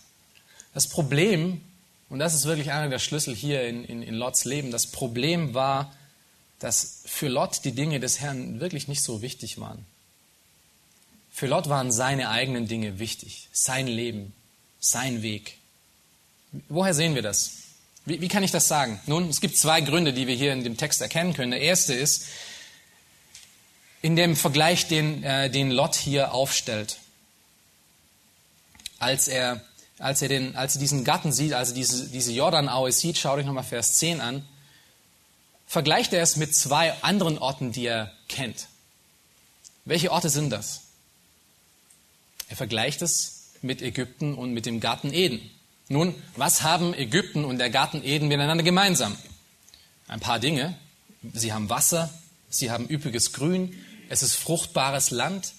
Das 0.74 0.89
Problem 0.89 1.62
und 2.10 2.19
das 2.19 2.34
ist 2.34 2.45
wirklich 2.45 2.71
einer 2.71 2.89
der 2.89 3.00
Schlüssel 3.00 3.36
hier 3.36 3.67
in, 3.67 3.84
in, 3.84 4.04
in 4.04 4.13
Lots 4.13 4.45
Leben. 4.45 4.71
Das 4.71 4.88
Problem 4.88 5.54
war, 5.54 5.93
dass 6.60 7.02
für 7.06 7.28
Lot 7.28 7.65
die 7.65 7.74
Dinge 7.74 8.00
des 8.00 8.20
Herrn 8.20 8.60
wirklich 8.60 8.88
nicht 8.88 9.02
so 9.02 9.22
wichtig 9.22 9.60
waren. 9.60 9.86
Für 11.32 11.48
Lot 11.48 11.68
waren 11.68 11.91
seine 11.91 12.30
eigenen 12.30 12.68
Dinge 12.68 12.98
wichtig, 13.00 13.50
sein 13.52 13.88
Leben, 13.88 14.34
sein 14.80 15.22
Weg. 15.22 15.58
Woher 16.70 16.94
sehen 16.94 17.15
wir 17.15 17.22
das? 17.22 17.52
Wie, 18.06 18.22
wie, 18.22 18.28
kann 18.30 18.44
ich 18.44 18.52
das 18.52 18.68
sagen? 18.68 19.02
Nun, 19.06 19.30
es 19.30 19.41
gibt 19.41 19.58
zwei 19.58 19.82
Gründe, 19.82 20.13
die 20.13 20.28
wir 20.28 20.36
hier 20.36 20.54
in 20.54 20.63
dem 20.63 20.78
Text 20.78 21.02
erkennen 21.02 21.34
können. 21.34 21.52
Der 21.52 21.62
erste 21.62 21.94
ist, 21.94 22.28
in 24.02 24.15
dem 24.15 24.36
Vergleich, 24.36 24.88
den, 24.88 25.24
äh, 25.24 25.50
den 25.50 25.72
Lot 25.72 25.96
hier 25.96 26.34
aufstellt, 26.34 27.00
als 29.00 29.28
er 29.28 29.62
als 30.00 30.22
er, 30.22 30.28
den, 30.28 30.56
als 30.56 30.76
er 30.76 30.80
diesen 30.80 31.04
Garten 31.04 31.32
sieht, 31.32 31.54
als 31.54 31.70
er 31.70 31.76
diese, 31.76 32.08
diese 32.10 32.32
Jordanaue 32.32 32.91
sieht, 32.91 33.18
schaut 33.18 33.39
euch 33.39 33.46
nochmal 33.46 33.63
Vers 33.63 33.94
10 33.96 34.22
an, 34.22 34.46
vergleicht 35.76 36.14
er 36.14 36.24
es 36.24 36.38
mit 36.38 36.56
zwei 36.56 36.94
anderen 37.04 37.38
Orten, 37.38 37.74
die 37.74 37.86
er 37.86 38.10
kennt. 38.30 38.68
Welche 39.84 40.10
Orte 40.10 40.30
sind 40.30 40.50
das? 40.50 40.84
Er 42.48 42.56
vergleicht 42.56 43.02
es 43.02 43.50
mit 43.62 43.82
Ägypten 43.82 44.36
und 44.36 44.54
mit 44.54 44.66
dem 44.66 44.80
Garten 44.80 45.12
Eden. 45.12 45.42
Nun, 45.90 46.16
was 46.38 46.64
haben 46.64 46.94
Ägypten 46.94 47.44
und 47.44 47.58
der 47.58 47.70
Garten 47.72 48.02
Eden 48.06 48.30
miteinander 48.30 48.64
gemeinsam? 48.64 49.18
Ein 50.08 50.22
paar 50.22 50.40
Dinge. 50.40 50.78
Sie 51.34 51.52
haben 51.52 51.70
Wasser, 51.70 52.10
sie 52.50 52.72
haben 52.72 52.88
üppiges 52.90 53.34
Grün, 53.34 53.78
es 54.08 54.24
ist 54.24 54.36
fruchtbares 54.36 55.12
Land. 55.12 55.52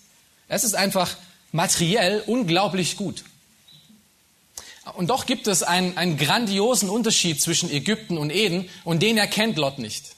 Es 0.48 0.64
ist 0.64 0.76
einfach 0.76 1.14
materiell 1.52 2.22
unglaublich 2.26 2.96
gut. 2.96 3.22
Und 4.94 5.10
doch 5.10 5.26
gibt 5.26 5.46
es 5.46 5.62
einen, 5.62 5.96
einen 5.96 6.16
grandiosen 6.16 6.88
Unterschied 6.88 7.40
zwischen 7.40 7.70
Ägypten 7.70 8.18
und 8.18 8.30
Eden 8.30 8.68
und 8.84 9.02
den 9.02 9.18
erkennt 9.18 9.56
Lot 9.56 9.78
nicht. 9.78 10.16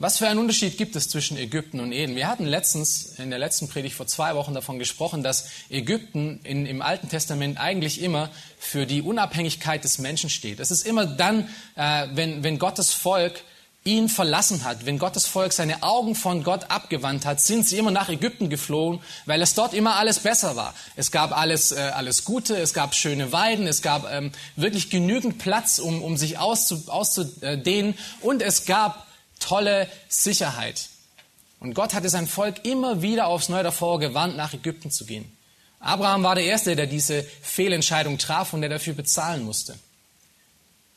Was 0.00 0.18
für 0.18 0.28
einen 0.28 0.38
Unterschied 0.38 0.78
gibt 0.78 0.94
es 0.94 1.08
zwischen 1.08 1.36
Ägypten 1.36 1.80
und 1.80 1.90
Eden? 1.90 2.14
Wir 2.14 2.28
hatten 2.28 2.46
letztens, 2.46 3.18
in 3.18 3.30
der 3.30 3.40
letzten 3.40 3.68
Predigt 3.68 3.96
vor 3.96 4.06
zwei 4.06 4.36
Wochen 4.36 4.54
davon 4.54 4.78
gesprochen, 4.78 5.24
dass 5.24 5.48
Ägypten 5.70 6.38
in, 6.44 6.66
im 6.66 6.82
Alten 6.82 7.08
Testament 7.08 7.58
eigentlich 7.58 8.00
immer 8.00 8.30
für 8.60 8.86
die 8.86 9.02
Unabhängigkeit 9.02 9.82
des 9.82 9.98
Menschen 9.98 10.30
steht. 10.30 10.60
Es 10.60 10.70
ist 10.70 10.86
immer 10.86 11.04
dann, 11.04 11.48
äh, 11.74 12.06
wenn, 12.12 12.44
wenn 12.44 12.60
Gottes 12.60 12.92
Volk 12.92 13.42
ihn 13.88 14.08
verlassen 14.08 14.64
hat, 14.64 14.84
wenn 14.84 14.98
Gottes 14.98 15.26
Volk 15.26 15.52
seine 15.52 15.82
Augen 15.82 16.14
von 16.14 16.44
Gott 16.44 16.70
abgewandt 16.70 17.24
hat, 17.24 17.40
sind 17.40 17.66
sie 17.66 17.78
immer 17.78 17.90
nach 17.90 18.10
Ägypten 18.10 18.50
geflohen, 18.50 19.00
weil 19.24 19.40
es 19.40 19.54
dort 19.54 19.72
immer 19.72 19.96
alles 19.96 20.18
besser 20.18 20.56
war. 20.56 20.74
Es 20.94 21.10
gab 21.10 21.36
alles, 21.36 21.72
äh, 21.72 21.80
alles 21.94 22.24
Gute, 22.24 22.56
es 22.56 22.74
gab 22.74 22.94
schöne 22.94 23.32
Weiden, 23.32 23.66
es 23.66 23.80
gab 23.80 24.10
ähm, 24.10 24.30
wirklich 24.56 24.90
genügend 24.90 25.38
Platz, 25.38 25.78
um, 25.78 26.02
um 26.02 26.16
sich 26.16 26.38
auszu, 26.38 26.84
auszudehnen 26.88 27.94
und 28.20 28.42
es 28.42 28.66
gab 28.66 29.06
tolle 29.40 29.88
Sicherheit. 30.08 30.90
Und 31.60 31.74
Gott 31.74 31.94
hatte 31.94 32.10
sein 32.10 32.26
Volk 32.26 32.64
immer 32.64 33.02
wieder 33.02 33.26
aufs 33.26 33.48
Neue 33.48 33.62
davor 33.62 33.98
gewarnt, 33.98 34.36
nach 34.36 34.52
Ägypten 34.52 34.90
zu 34.90 35.06
gehen. 35.06 35.32
Abraham 35.80 36.22
war 36.24 36.34
der 36.34 36.44
Erste, 36.44 36.76
der 36.76 36.86
diese 36.86 37.22
Fehlentscheidung 37.42 38.18
traf 38.18 38.52
und 38.52 38.60
der 38.60 38.70
dafür 38.70 38.94
bezahlen 38.94 39.44
musste. 39.44 39.78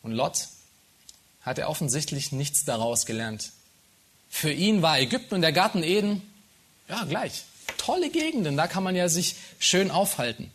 Und 0.03 0.11
Lot 0.11 0.47
hatte 1.41 1.67
offensichtlich 1.67 2.31
nichts 2.31 2.65
daraus 2.65 3.05
gelernt. 3.05 3.51
Für 4.29 4.51
ihn 4.51 4.81
war 4.81 4.99
Ägypten 4.99 5.35
und 5.35 5.41
der 5.41 5.51
Garten 5.51 5.83
Eden, 5.83 6.21
ja, 6.87 7.03
gleich. 7.05 7.43
Tolle 7.77 8.09
Gegenden, 8.09 8.57
da 8.57 8.67
kann 8.67 8.83
man 8.83 8.95
ja 8.95 9.09
sich 9.09 9.35
schön 9.59 9.91
aufhalten. 9.91 10.51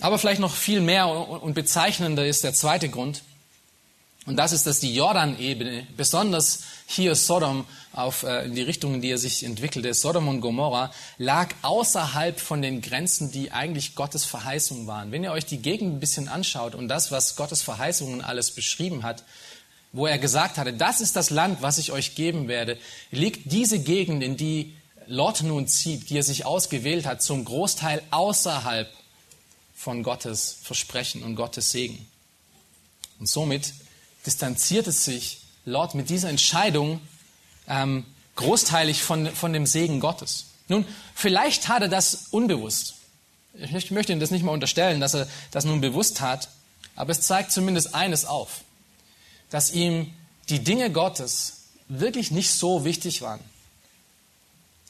Aber 0.00 0.18
vielleicht 0.18 0.40
noch 0.40 0.54
viel 0.54 0.80
mehr 0.80 1.08
und 1.08 1.54
bezeichnender 1.54 2.26
ist 2.26 2.44
der 2.44 2.52
zweite 2.52 2.88
Grund. 2.88 3.22
Und 4.26 4.36
das 4.36 4.52
ist, 4.52 4.66
dass 4.66 4.80
die 4.80 4.94
Jordan-Ebene, 4.94 5.86
besonders 5.96 6.62
hier 6.86 7.14
Sodom, 7.14 7.66
auf, 7.92 8.24
äh, 8.24 8.44
in 8.44 8.54
die 8.54 8.62
Richtung, 8.62 8.94
in 8.94 9.00
die 9.00 9.10
er 9.10 9.18
sich 9.18 9.44
entwickelte, 9.44 9.94
Sodom 9.94 10.28
und 10.28 10.40
Gomorra, 10.40 10.92
lag 11.18 11.54
außerhalb 11.62 12.38
von 12.38 12.60
den 12.62 12.80
Grenzen, 12.80 13.30
die 13.30 13.52
eigentlich 13.52 13.94
Gottes 13.94 14.24
Verheißungen 14.24 14.86
waren. 14.86 15.12
Wenn 15.12 15.24
ihr 15.24 15.32
euch 15.32 15.46
die 15.46 15.58
Gegend 15.58 15.94
ein 15.94 16.00
bisschen 16.00 16.28
anschaut 16.28 16.74
und 16.74 16.88
das, 16.88 17.10
was 17.10 17.36
Gottes 17.36 17.62
Verheißungen 17.62 18.20
alles 18.20 18.50
beschrieben 18.50 19.02
hat, 19.02 19.24
wo 19.92 20.06
er 20.06 20.18
gesagt 20.18 20.58
hatte, 20.58 20.72
das 20.72 21.00
ist 21.00 21.14
das 21.14 21.30
Land, 21.30 21.62
was 21.62 21.78
ich 21.78 21.92
euch 21.92 22.16
geben 22.16 22.48
werde, 22.48 22.78
liegt 23.10 23.52
diese 23.52 23.78
Gegend, 23.78 24.22
in 24.22 24.36
die 24.36 24.74
Lot 25.06 25.42
nun 25.42 25.68
zieht, 25.68 26.10
die 26.10 26.18
er 26.18 26.22
sich 26.22 26.44
ausgewählt 26.46 27.06
hat, 27.06 27.22
zum 27.22 27.44
Großteil 27.44 28.02
außerhalb 28.10 28.90
von 29.74 30.02
Gottes 30.02 30.56
Versprechen 30.62 31.22
und 31.22 31.36
Gottes 31.36 31.70
Segen. 31.70 32.06
Und 33.20 33.28
somit 33.28 33.72
distanzierte 34.26 34.90
sich 34.90 35.43
Lot 35.64 35.94
mit 35.94 36.10
dieser 36.10 36.28
Entscheidung 36.28 37.00
ähm, 37.68 38.04
großteilig 38.36 39.02
von, 39.02 39.26
von 39.28 39.52
dem 39.52 39.66
Segen 39.66 40.00
Gottes. 40.00 40.46
Nun, 40.68 40.84
vielleicht 41.14 41.68
hat 41.68 41.82
er 41.82 41.88
das 41.88 42.28
unbewusst. 42.30 42.94
Ich 43.54 43.90
möchte 43.90 44.12
ihm 44.12 44.20
das 44.20 44.30
nicht 44.30 44.42
mal 44.42 44.52
unterstellen, 44.52 45.00
dass 45.00 45.14
er 45.14 45.28
das 45.50 45.64
nun 45.64 45.80
bewusst 45.80 46.20
hat, 46.20 46.48
aber 46.96 47.12
es 47.12 47.20
zeigt 47.20 47.52
zumindest 47.52 47.94
eines 47.94 48.24
auf, 48.24 48.62
dass 49.50 49.72
ihm 49.72 50.12
die 50.48 50.64
Dinge 50.64 50.90
Gottes 50.90 51.64
wirklich 51.88 52.30
nicht 52.30 52.50
so 52.50 52.84
wichtig 52.84 53.22
waren. 53.22 53.40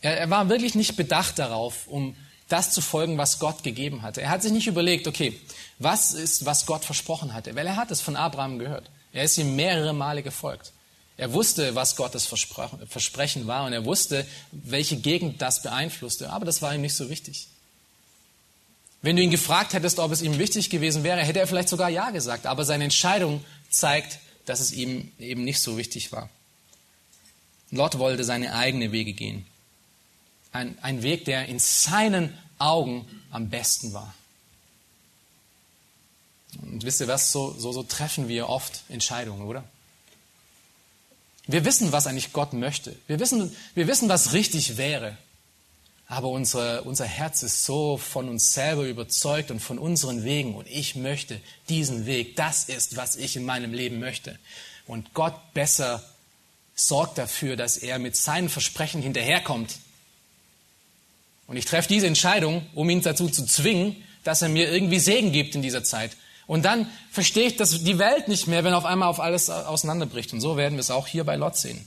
Er, 0.01 0.19
er 0.19 0.31
war 0.31 0.49
wirklich 0.49 0.75
nicht 0.75 0.97
bedacht 0.97 1.39
darauf, 1.39 1.87
um 1.89 2.17
das 2.49 2.71
zu 2.71 2.81
folgen, 2.81 3.19
was 3.19 3.39
Gott 3.39 3.63
gegeben 3.63 4.03
hatte. 4.03 4.21
Er 4.23 4.31
hat 4.31 4.43
sich 4.43 4.53
nicht 4.53 4.67
überlegt, 4.67 5.09
okay, 5.09 5.39
was 5.79 6.13
ist, 6.13 6.45
was 6.45 6.67
Gott 6.67 6.85
versprochen 6.85 7.33
hatte, 7.33 7.55
weil 7.55 7.67
er 7.67 7.77
hat 7.77 7.91
es 7.91 8.01
von 8.01 8.17
Abraham 8.17 8.59
gehört. 8.59 8.91
Er 9.15 9.25
ist 9.25 9.39
ihm 9.39 9.57
mehrere 9.57 9.95
Male 9.95 10.23
gefolgt. 10.23 10.73
Er 11.17 11.33
wusste, 11.33 11.77
was 11.77 11.95
Gottes 11.95 12.27
Versprechen 12.27 13.47
war 13.47 13.65
und 13.65 13.73
er 13.73 13.85
wusste, 13.85 14.27
welche 14.51 14.97
Gegend 14.97 15.41
das 15.41 15.63
beeinflusste, 15.63 16.31
aber 16.31 16.45
das 16.45 16.61
war 16.61 16.75
ihm 16.75 16.81
nicht 16.81 16.97
so 16.97 17.09
wichtig. 17.09 17.47
Wenn 19.01 19.17
du 19.17 19.23
ihn 19.23 19.31
gefragt 19.31 19.73
hättest, 19.73 20.01
ob 20.01 20.11
es 20.11 20.23
ihm 20.23 20.39
wichtig 20.39 20.71
gewesen 20.71 21.05
wäre, 21.05 21.21
hätte 21.21 21.39
er 21.39 21.47
vielleicht 21.47 21.69
sogar 21.69 21.89
Ja 21.89 22.11
gesagt, 22.11 22.47
aber 22.47 22.65
seine 22.65 22.85
Entscheidung 22.85 23.45
zeigt, 23.71 24.19
dass 24.47 24.59
es 24.59 24.73
ihm 24.73 25.13
eben 25.21 25.45
nicht 25.45 25.61
so 25.61 25.79
wichtig 25.79 26.11
war. 26.11 26.29
Lot 27.71 27.99
wollte 27.99 28.25
seine 28.25 28.55
eigenen 28.55 28.91
Wege 28.91 29.13
gehen. 29.13 29.47
Ein, 30.53 30.77
ein 30.83 31.03
Weg, 31.03 31.25
der 31.27 31.47
in 31.47 31.61
seinen 31.61 32.37
Augen 32.59 33.07
am 33.31 33.51
besten 33.51 33.93
war. 33.93 34.15
Und 36.63 36.85
wisst 36.85 37.01
ihr 37.01 37.09
was, 37.09 37.33
so, 37.33 37.55
so, 37.59 37.73
so 37.73 37.83
treffen 37.83 38.29
wir 38.29 38.49
oft 38.49 38.83
Entscheidungen, 38.89 39.47
oder? 39.47 39.65
Wir 41.47 41.65
wissen, 41.65 41.93
was 41.93 42.07
eigentlich 42.07 42.33
Gott 42.33 42.53
möchte. 42.53 42.97
Wir 43.07 43.21
wissen, 43.21 43.55
wir 43.75 43.87
wissen 43.87 44.09
was 44.09 44.33
richtig 44.33 44.77
wäre. 44.77 45.17
Aber 46.07 46.29
unsere, 46.29 46.83
unser 46.83 47.07
Herz 47.07 47.43
ist 47.43 47.65
so 47.65 47.97
von 47.97 48.29
uns 48.29 48.53
selber 48.53 48.85
überzeugt 48.85 49.51
und 49.51 49.61
von 49.61 49.79
unseren 49.79 50.25
Wegen. 50.25 50.55
Und 50.55 50.69
ich 50.69 50.97
möchte 50.97 51.41
diesen 51.69 52.07
Weg. 52.07 52.37
Das 52.37 52.65
ist, 52.65 52.97
was 52.97 53.17
ich 53.17 53.37
in 53.37 53.45
meinem 53.45 53.73
Leben 53.73 54.01
möchte. 54.01 54.39
Und 54.87 55.15
Gott 55.15 55.35
besser 55.55 56.05
sorgt 56.75 57.19
dafür, 57.19 57.57
dass 57.57 57.77
er 57.79 57.99
mit 57.99 58.17
seinen 58.17 58.49
Versprechen 58.49 59.03
hinterherkommt. 59.03 59.77
Und 61.47 61.57
ich 61.57 61.65
treffe 61.65 61.89
diese 61.89 62.07
Entscheidung, 62.07 62.67
um 62.75 62.89
ihn 62.91 63.03
dazu 63.03 63.29
zu 63.29 63.45
zwingen, 63.47 63.97
dass 64.25 64.43
er 64.43 64.49
mir 64.49 64.71
irgendwie 64.71 64.99
Segen 64.99 65.33
gibt 65.33 65.55
in 65.55 65.63
dieser 65.63 65.85
Zeit. 65.85 66.17
Und 66.47 66.65
dann 66.65 66.91
verstehe 67.11 67.47
ich 67.47 67.57
dass 67.57 67.83
die 67.83 67.99
Welt 67.99 68.29
nicht 68.29 68.47
mehr, 68.47 68.65
wenn 68.65 68.75
auf 68.75 68.85
einmal 68.85 69.09
auf 69.09 69.21
alles 69.21 69.49
auseinanderbricht. 69.51 70.33
Und 70.33 70.41
so 70.41 70.57
werden 70.57 70.75
wir 70.75 70.81
es 70.81 70.91
auch 70.91 71.07
hier 71.07 71.25
bei 71.25 71.37
Lot 71.37 71.57
sehen. 71.57 71.85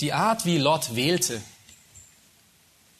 Die 0.00 0.12
Art, 0.12 0.44
wie 0.44 0.58
Lot 0.58 0.96
wählte, 0.96 1.40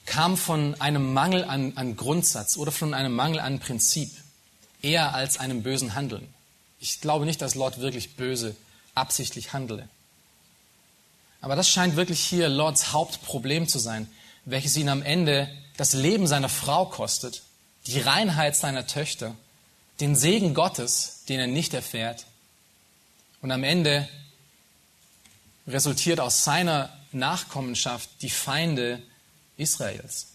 kam 0.07 0.37
von 0.37 0.81
einem 0.81 1.13
Mangel 1.13 1.45
an, 1.45 1.73
an 1.77 1.97
Grundsatz 1.97 2.57
oder 2.57 2.73
von 2.73 2.95
einem 2.95 3.15
Mangel 3.15 3.41
an 3.41 3.61
Prinzip, 3.61 4.11
eher 4.83 5.15
als 5.15 5.39
einem 5.39 5.63
bösen 5.63 5.95
Handeln. 5.95 6.27
Ich 6.81 7.01
glaube 7.01 7.25
nicht, 7.25 7.41
dass 7.41 7.55
Lot 7.55 7.79
wirklich 7.79 8.17
böse 8.17 8.57
absichtlich 8.95 9.53
handele. 9.53 9.89
Aber 11.41 11.57
das 11.57 11.69
scheint 11.69 11.97
wirklich 11.97 12.21
hier 12.21 12.49
Lots 12.49 12.93
Hauptproblem 12.93 13.69
zu 13.69 13.79
sein, 13.79 14.09
welches 14.45 14.77
ihn 14.77 14.89
am 14.89 15.03
Ende 15.03 15.49
das 15.77 15.93
Leben 15.93 16.27
seiner 16.27 16.49
Frau 16.49 16.87
kostet 16.87 17.43
die 17.87 18.01
Reinheit 18.01 18.57
seiner 18.57 18.87
Töchter, 18.87 19.35
den 20.01 20.17
Segen 20.17 20.55
Gottes, 20.55 21.25
den 21.29 21.41
er 21.41 21.47
nicht 21.47 21.75
erfährt. 21.75 22.27
Und 23.41 23.51
am 23.51 23.65
Ende 23.65 24.09
resultiert 25.67 26.21
aus 26.21 26.45
seiner 26.45 26.97
Nachkommenschaft 27.13 28.09
die 28.23 28.31
Feinde 28.31 29.03
Israels. 29.57 30.29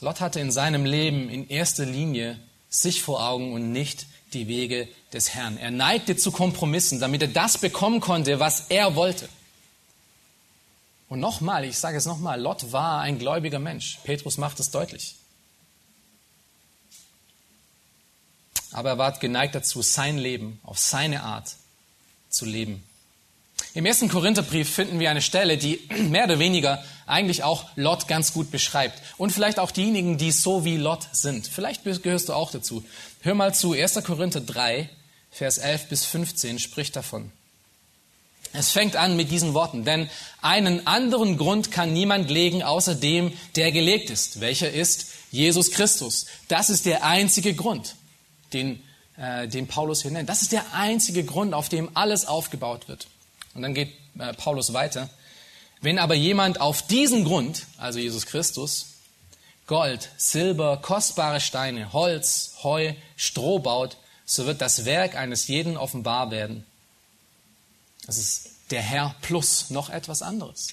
Lot 0.00 0.20
hatte 0.20 0.40
in 0.40 0.52
seinem 0.52 0.84
Leben 0.84 1.28
in 1.28 1.48
erster 1.48 1.84
Linie 1.84 2.38
sich 2.70 3.02
vor 3.02 3.26
Augen 3.26 3.52
und 3.52 3.72
nicht 3.72 4.06
die 4.32 4.48
Wege 4.48 4.88
des 5.12 5.34
Herrn. 5.34 5.58
Er 5.58 5.70
neigte 5.70 6.16
zu 6.16 6.30
Kompromissen, 6.30 7.00
damit 7.00 7.22
er 7.22 7.28
das 7.28 7.58
bekommen 7.58 8.00
konnte, 8.00 8.40
was 8.40 8.66
er 8.68 8.94
wollte. 8.94 9.28
Und 11.08 11.18
nochmal, 11.18 11.64
ich 11.64 11.76
sage 11.76 11.98
es 11.98 12.06
nochmal, 12.06 12.40
Lot 12.40 12.72
war 12.72 13.00
ein 13.00 13.18
gläubiger 13.18 13.58
Mensch. 13.58 13.98
Petrus 14.04 14.38
macht 14.38 14.60
es 14.60 14.70
deutlich. 14.70 15.16
Aber 18.72 18.90
er 18.90 18.98
war 18.98 19.18
geneigt 19.18 19.54
dazu, 19.54 19.82
sein 19.82 20.18
Leben 20.18 20.60
auf 20.62 20.78
seine 20.78 21.22
Art 21.22 21.56
zu 22.28 22.44
leben. 22.44 22.82
Im 23.74 23.86
ersten 23.86 24.08
Korintherbrief 24.08 24.68
finden 24.68 24.98
wir 24.98 25.10
eine 25.10 25.22
Stelle, 25.22 25.56
die 25.58 25.80
mehr 26.08 26.24
oder 26.24 26.38
weniger 26.38 26.82
eigentlich 27.06 27.42
auch 27.42 27.66
Lot 27.76 28.08
ganz 28.08 28.32
gut 28.32 28.50
beschreibt. 28.50 29.00
Und 29.16 29.30
vielleicht 29.32 29.58
auch 29.58 29.70
diejenigen, 29.70 30.18
die 30.18 30.32
so 30.32 30.64
wie 30.64 30.76
Lot 30.76 31.06
sind. 31.12 31.46
Vielleicht 31.46 31.84
gehörst 31.84 32.28
du 32.28 32.32
auch 32.32 32.50
dazu. 32.50 32.84
Hör 33.20 33.34
mal 33.34 33.54
zu, 33.54 33.72
1. 33.72 34.02
Korinther 34.04 34.40
3, 34.40 34.88
Vers 35.30 35.58
11 35.58 35.88
bis 35.88 36.04
15 36.04 36.58
spricht 36.58 36.96
davon. 36.96 37.30
Es 38.52 38.72
fängt 38.72 38.96
an 38.96 39.16
mit 39.16 39.30
diesen 39.30 39.54
Worten, 39.54 39.84
denn 39.84 40.10
einen 40.42 40.88
anderen 40.88 41.36
Grund 41.36 41.70
kann 41.70 41.92
niemand 41.92 42.30
legen, 42.30 42.64
außer 42.64 42.96
dem, 42.96 43.32
der 43.54 43.70
gelegt 43.70 44.10
ist. 44.10 44.40
Welcher 44.40 44.70
ist 44.70 45.06
Jesus 45.30 45.70
Christus? 45.70 46.26
Das 46.48 46.68
ist 46.68 46.84
der 46.84 47.04
einzige 47.04 47.54
Grund 47.54 47.94
den, 48.52 48.82
äh, 49.16 49.48
den 49.48 49.66
Paulus 49.66 50.02
hier 50.02 50.10
nennt. 50.10 50.28
Das 50.28 50.42
ist 50.42 50.52
der 50.52 50.74
einzige 50.74 51.24
Grund, 51.24 51.54
auf 51.54 51.68
dem 51.68 51.96
alles 51.96 52.26
aufgebaut 52.26 52.88
wird. 52.88 53.06
Und 53.54 53.62
dann 53.62 53.74
geht 53.74 53.92
äh, 54.18 54.32
Paulus 54.34 54.72
weiter. 54.72 55.08
Wenn 55.80 55.98
aber 55.98 56.14
jemand 56.14 56.60
auf 56.60 56.86
diesen 56.86 57.24
Grund, 57.24 57.66
also 57.78 57.98
Jesus 57.98 58.26
Christus, 58.26 58.86
Gold, 59.66 60.10
Silber, 60.16 60.78
kostbare 60.78 61.40
Steine, 61.40 61.92
Holz, 61.92 62.56
Heu, 62.62 62.92
Stroh 63.16 63.60
baut, 63.60 63.96
so 64.26 64.46
wird 64.46 64.60
das 64.60 64.84
Werk 64.84 65.16
eines 65.16 65.46
jeden 65.48 65.76
offenbar 65.76 66.30
werden. 66.30 66.64
Das 68.06 68.18
ist 68.18 68.50
der 68.70 68.82
Herr 68.82 69.14
plus 69.22 69.70
noch 69.70 69.90
etwas 69.90 70.22
anderes. 70.22 70.68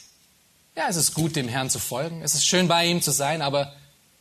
Ja, 0.76 0.88
es 0.90 0.96
ist 0.96 1.14
gut, 1.14 1.36
dem 1.36 1.48
Herrn 1.48 1.70
zu 1.70 1.80
folgen. 1.80 2.22
Es 2.22 2.34
ist 2.34 2.46
schön, 2.46 2.68
bei 2.68 2.86
ihm 2.86 3.02
zu 3.02 3.12
sein, 3.12 3.42
aber 3.42 3.74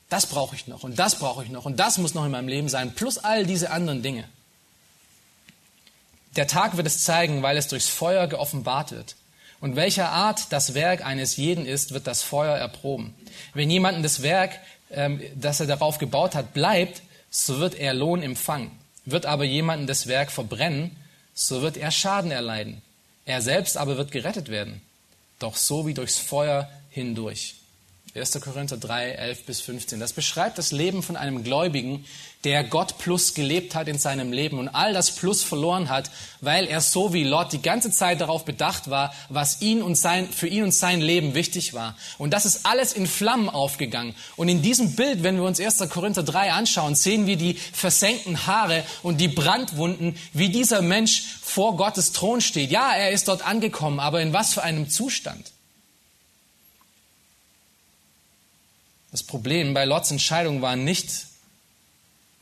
das 0.09 0.27
brauche 0.27 0.55
ich 0.55 0.66
noch 0.66 0.85
und 0.85 0.99
das 0.99 1.19
brauche 1.19 1.42
ich 1.42 1.51
noch 1.51 1.64
und 1.64 1.79
das 1.79 1.99
muss 1.99 2.14
noch 2.14 2.25
in 2.25 2.31
meinem 2.31 2.49
Leben 2.49 2.69
sein, 2.69 2.92
plus 2.92 3.19
all 3.19 3.45
diese 3.45 3.71
anderen 3.71 4.03
Dinge. 4.03 4.25
Der 6.37 6.47
Tag 6.47 6.77
wird 6.77 6.87
es 6.87 7.03
zeigen, 7.03 7.42
weil 7.42 7.57
es 7.57 7.69
durchs 7.69 7.88
Feuer 7.88 8.27
geoffenbart 8.27 8.92
wird. 8.92 9.16
Und 9.61 9.75
welcher 9.75 10.11
Art 10.11 10.53
das 10.53 10.75
Werk 10.75 11.05
eines 11.05 11.37
jeden 11.37 11.64
ist, 11.64 11.92
wird 11.92 12.07
das 12.07 12.23
Feuer 12.23 12.57
erproben. 12.57 13.14
Wenn 13.55 13.71
jemanden 13.71 14.03
das 14.03 14.23
Werk, 14.23 14.59
ähm, 14.90 15.21
das 15.35 15.61
er 15.61 15.66
darauf 15.66 15.97
gebaut 15.99 16.35
hat, 16.35 16.53
bleibt, 16.53 17.03
so 17.31 17.59
wird 17.59 17.75
er 17.75 17.95
Lohn 17.95 18.23
empfangen. 18.23 18.71
Wird 19.07 19.25
aber 19.25 19.45
jemanden 19.45 19.87
das 19.87 20.07
Werk 20.09 20.31
verbrennen, 20.31 20.95
so 21.35 21.62
wird 21.62 21.77
er 21.77 21.90
Schaden 21.90 22.31
erleiden. 22.31 22.83
Er 23.25 23.42
selbst 23.42 23.77
aber 23.77 23.97
wird 23.97 24.12
gerettet 24.12 24.51
werden, 24.51 24.83
doch 25.38 25.57
so 25.57 25.87
wie 25.87 25.95
durchs 25.95 26.19
Feuer 26.19 26.71
hindurch. 26.90 27.56
1. 28.17 28.41
Korinther 28.41 28.77
3, 28.77 29.11
11 29.11 29.45
bis 29.45 29.61
15. 29.61 30.01
Das 30.01 30.13
beschreibt 30.13 30.57
das 30.59 30.73
Leben 30.73 31.03
von 31.03 31.17
einem 31.17 31.45
Gläubigen, 31.45 32.05
der 32.45 32.65
Gott 32.65 32.99
plus 32.99 33.35
gelebt 33.35 33.75
hat 33.75 33.89
in 33.89 33.99
seinem 33.99 34.33
Leben 34.33 34.59
und 34.59 34.69
all 34.69 34.93
das 34.93 35.11
plus 35.11 35.43
verloren 35.43 35.89
hat, 35.89 36.11
weil 36.41 36.67
er 36.67 36.81
so 36.81 37.13
wie 37.13 37.25
Lot 37.25 37.53
die 37.53 37.61
ganze 37.61 37.91
Zeit 37.91 38.21
darauf 38.21 38.45
bedacht 38.45 38.89
war, 38.89 39.13
was 39.29 39.61
ihn 39.63 39.83
und 39.83 39.97
sein, 39.97 40.29
für 40.31 40.47
ihn 40.47 40.63
und 40.63 40.73
sein 40.73 41.01
Leben 41.01 41.35
wichtig 41.35 41.75
war. 41.75 41.97
Und 42.19 42.31
das 42.33 42.47
ist 42.47 42.65
alles 42.65 42.93
in 42.93 43.07
Flammen 43.07 43.49
aufgegangen. 43.49 44.15
Und 44.37 44.49
in 44.49 44.63
diesem 44.63 44.95
Bild, 44.95 45.23
wenn 45.23 45.37
wir 45.37 45.45
uns 45.45 45.61
1. 45.61 45.89
Korinther 45.91 46.23
3 46.23 46.53
anschauen, 46.53 46.95
sehen 46.95 47.27
wir 47.27 47.37
die 47.37 47.55
versenkten 47.55 48.47
Haare 48.47 48.85
und 49.03 49.21
die 49.21 49.29
Brandwunden, 49.29 50.17
wie 50.33 50.49
dieser 50.49 50.83
Mensch 50.83 51.25
vor 51.43 51.77
Gottes 51.77 52.13
Thron 52.13 52.41
steht. 52.41 52.71
Ja, 52.71 52.95
er 52.95 53.11
ist 53.11 53.29
dort 53.29 53.47
angekommen, 53.47 54.01
aber 54.01 54.21
in 54.21 54.33
was 54.33 54.55
für 54.55 54.63
einem 54.63 54.89
Zustand? 54.89 55.56
Das 59.17 59.23
Problem 59.23 59.73
bei 59.73 59.87
Lots 59.87 60.11
Entscheidung 60.11 60.61
war 60.61 60.77
nicht 60.77 61.29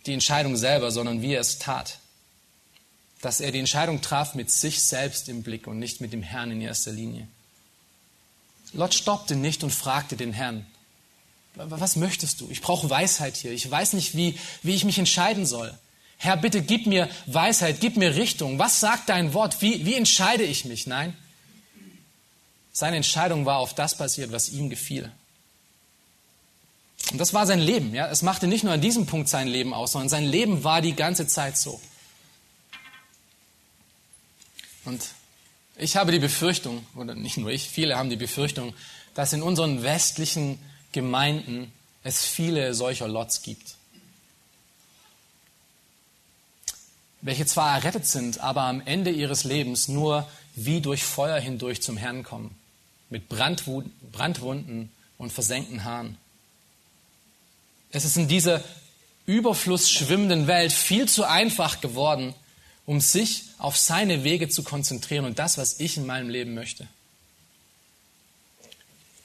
die 0.06 0.12
Entscheidung 0.12 0.56
selber, 0.56 0.90
sondern 0.90 1.22
wie 1.22 1.34
er 1.34 1.40
es 1.40 1.60
tat. 1.60 2.00
Dass 3.20 3.38
er 3.38 3.52
die 3.52 3.60
Entscheidung 3.60 4.00
traf 4.00 4.34
mit 4.34 4.50
sich 4.50 4.82
selbst 4.82 5.28
im 5.28 5.44
Blick 5.44 5.68
und 5.68 5.78
nicht 5.78 6.00
mit 6.00 6.12
dem 6.12 6.24
Herrn 6.24 6.50
in 6.50 6.60
erster 6.60 6.90
Linie. 6.90 7.28
Lot 8.72 8.92
stoppte 8.92 9.36
nicht 9.36 9.62
und 9.62 9.70
fragte 9.70 10.16
den 10.16 10.32
Herrn, 10.32 10.66
was 11.54 11.94
möchtest 11.94 12.40
du? 12.40 12.50
Ich 12.50 12.60
brauche 12.60 12.90
Weisheit 12.90 13.36
hier. 13.36 13.52
Ich 13.52 13.70
weiß 13.70 13.92
nicht, 13.92 14.16
wie, 14.16 14.36
wie 14.64 14.74
ich 14.74 14.84
mich 14.84 14.98
entscheiden 14.98 15.46
soll. 15.46 15.72
Herr, 16.16 16.36
bitte 16.36 16.60
gib 16.60 16.88
mir 16.88 17.08
Weisheit, 17.26 17.80
gib 17.80 17.96
mir 17.96 18.16
Richtung. 18.16 18.58
Was 18.58 18.80
sagt 18.80 19.10
dein 19.10 19.32
Wort? 19.32 19.62
Wie, 19.62 19.86
wie 19.86 19.94
entscheide 19.94 20.42
ich 20.42 20.64
mich? 20.64 20.88
Nein. 20.88 21.16
Seine 22.72 22.96
Entscheidung 22.96 23.46
war 23.46 23.58
auf 23.58 23.76
das 23.76 23.96
basiert, 23.96 24.32
was 24.32 24.48
ihm 24.48 24.70
gefiel. 24.70 25.12
Und 27.12 27.18
das 27.18 27.34
war 27.34 27.46
sein 27.46 27.60
Leben. 27.60 27.94
Ja? 27.94 28.08
Es 28.08 28.22
machte 28.22 28.46
nicht 28.46 28.64
nur 28.64 28.72
an 28.72 28.80
diesem 28.80 29.06
Punkt 29.06 29.28
sein 29.28 29.48
Leben 29.48 29.74
aus, 29.74 29.92
sondern 29.92 30.08
sein 30.08 30.24
Leben 30.24 30.64
war 30.64 30.80
die 30.80 30.94
ganze 30.94 31.26
Zeit 31.26 31.56
so. 31.56 31.80
Und 34.84 35.02
ich 35.76 35.96
habe 35.96 36.12
die 36.12 36.18
Befürchtung, 36.18 36.86
oder 36.94 37.14
nicht 37.14 37.36
nur 37.36 37.50
ich, 37.50 37.68
viele 37.68 37.96
haben 37.96 38.10
die 38.10 38.16
Befürchtung, 38.16 38.74
dass 39.14 39.32
in 39.32 39.42
unseren 39.42 39.82
westlichen 39.82 40.58
Gemeinden 40.92 41.72
es 42.02 42.24
viele 42.24 42.74
solcher 42.74 43.08
Lots 43.08 43.42
gibt. 43.42 43.76
Welche 47.22 47.46
zwar 47.46 47.76
errettet 47.76 48.06
sind, 48.06 48.40
aber 48.40 48.62
am 48.62 48.82
Ende 48.82 49.10
ihres 49.10 49.44
Lebens 49.44 49.88
nur 49.88 50.28
wie 50.54 50.80
durch 50.80 51.02
Feuer 51.02 51.40
hindurch 51.40 51.80
zum 51.80 51.96
Herrn 51.96 52.22
kommen, 52.22 52.54
mit 53.08 53.28
Brandwunden 53.28 54.92
und 55.16 55.32
versenkten 55.32 55.84
Haaren. 55.84 56.18
Es 57.94 58.04
ist 58.04 58.16
in 58.16 58.26
dieser 58.26 58.62
Überfluss 59.24 59.88
schwimmenden 59.88 60.48
Welt 60.48 60.72
viel 60.72 61.08
zu 61.08 61.24
einfach 61.24 61.80
geworden, 61.80 62.34
um 62.86 63.00
sich 63.00 63.44
auf 63.58 63.76
seine 63.76 64.24
Wege 64.24 64.48
zu 64.48 64.64
konzentrieren 64.64 65.24
und 65.24 65.38
das, 65.38 65.58
was 65.58 65.78
ich 65.78 65.96
in 65.96 66.04
meinem 66.04 66.28
Leben 66.28 66.54
möchte. 66.54 66.88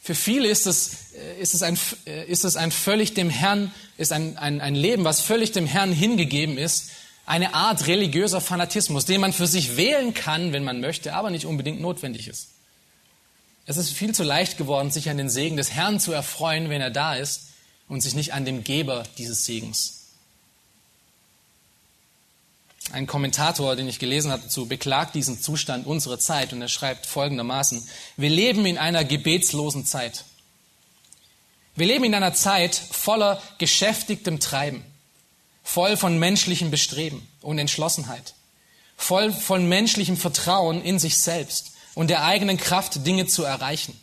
Für 0.04 0.14
viele 0.14 0.48
ist 0.48 0.68
es, 0.68 1.14
äh, 1.16 1.42
ist 1.42 1.56
es, 1.56 1.64
ein, 1.64 1.78
äh, 2.06 2.26
ist 2.26 2.46
es 2.46 2.56
ein 2.56 2.72
völlig 2.72 3.16
dem 3.16 3.30
Herrn, 3.30 3.72
ist 3.98 4.12
ein, 4.12 4.38
ein, 4.38 4.62
ein 4.62 4.76
Leben, 4.76 5.04
was 5.04 5.20
völlig 5.20 5.52
dem 5.52 5.66
Herrn 5.66 5.92
hingegeben 5.92 6.58
ist, 6.58 6.92
eine 7.26 7.56
Art 7.56 7.88
religiöser 7.88 8.40
Fanatismus, 8.40 9.06
den 9.06 9.22
man 9.22 9.34
für 9.34 9.48
sich 9.48 9.78
wählen 9.78 10.14
kann, 10.14 10.54
wenn 10.54 10.64
man 10.64 10.80
möchte, 10.80 11.14
aber 11.14 11.32
nicht 11.32 11.46
unbedingt 11.46 11.82
notwendig 11.82 12.28
ist. 12.28 12.50
Es 13.66 13.78
ist 13.78 13.92
viel 13.92 14.16
zu 14.16 14.24
leicht 14.24 14.58
geworden, 14.58 14.90
sich 14.90 15.10
an 15.10 15.18
den 15.18 15.30
Segen 15.30 15.58
des 15.58 15.72
Herrn 15.72 16.00
zu 16.00 16.12
erfreuen, 16.12 16.70
wenn 16.70 16.82
er 16.82 16.92
da 16.92 17.16
ist, 17.16 17.49
und 17.90 18.02
sich 18.02 18.14
nicht 18.14 18.34
an 18.34 18.46
dem 18.46 18.64
Geber 18.64 19.04
dieses 19.18 19.46
Segens. 19.46 19.96
Ein 22.92 23.06
Kommentator, 23.06 23.76
den 23.76 23.88
ich 23.88 24.00
gelesen 24.00 24.32
habe 24.32 24.44
dazu, 24.44 24.68
beklagt 24.68 25.14
diesen 25.14 25.40
Zustand 25.40 25.86
unserer 25.86 26.18
Zeit 26.18 26.54
und 26.54 26.62
er 26.62 26.70
schreibt 26.70 27.06
folgendermaßen, 27.06 27.88
wir 28.18 28.30
leben 28.30 28.66
in 28.66 28.78
einer 28.78 29.04
gebetslosen 29.04 29.86
Zeit. 29.86 30.24
Wir 31.76 31.86
leben 31.86 32.04
in 32.04 32.16
einer 32.16 32.34
Zeit 32.34 32.76
voller 32.76 33.42
geschäftigtem 33.58 34.40
Treiben, 34.40 34.84
voll 35.64 35.98
von 35.98 36.18
menschlichem 36.18 36.72
Bestreben 36.72 37.28
und 37.42 37.60
Entschlossenheit, 37.60 38.34
voll 38.98 39.32
von 39.32 39.70
menschlichem 39.70 40.18
Vertrauen 40.18 40.82
in 40.82 40.98
sich 40.98 41.18
selbst 41.18 41.74
und 41.94 42.10
der 42.10 42.24
eigenen 42.24 42.58
Kraft, 42.58 43.06
Dinge 43.06 43.28
zu 43.28 43.44
erreichen. 43.44 44.00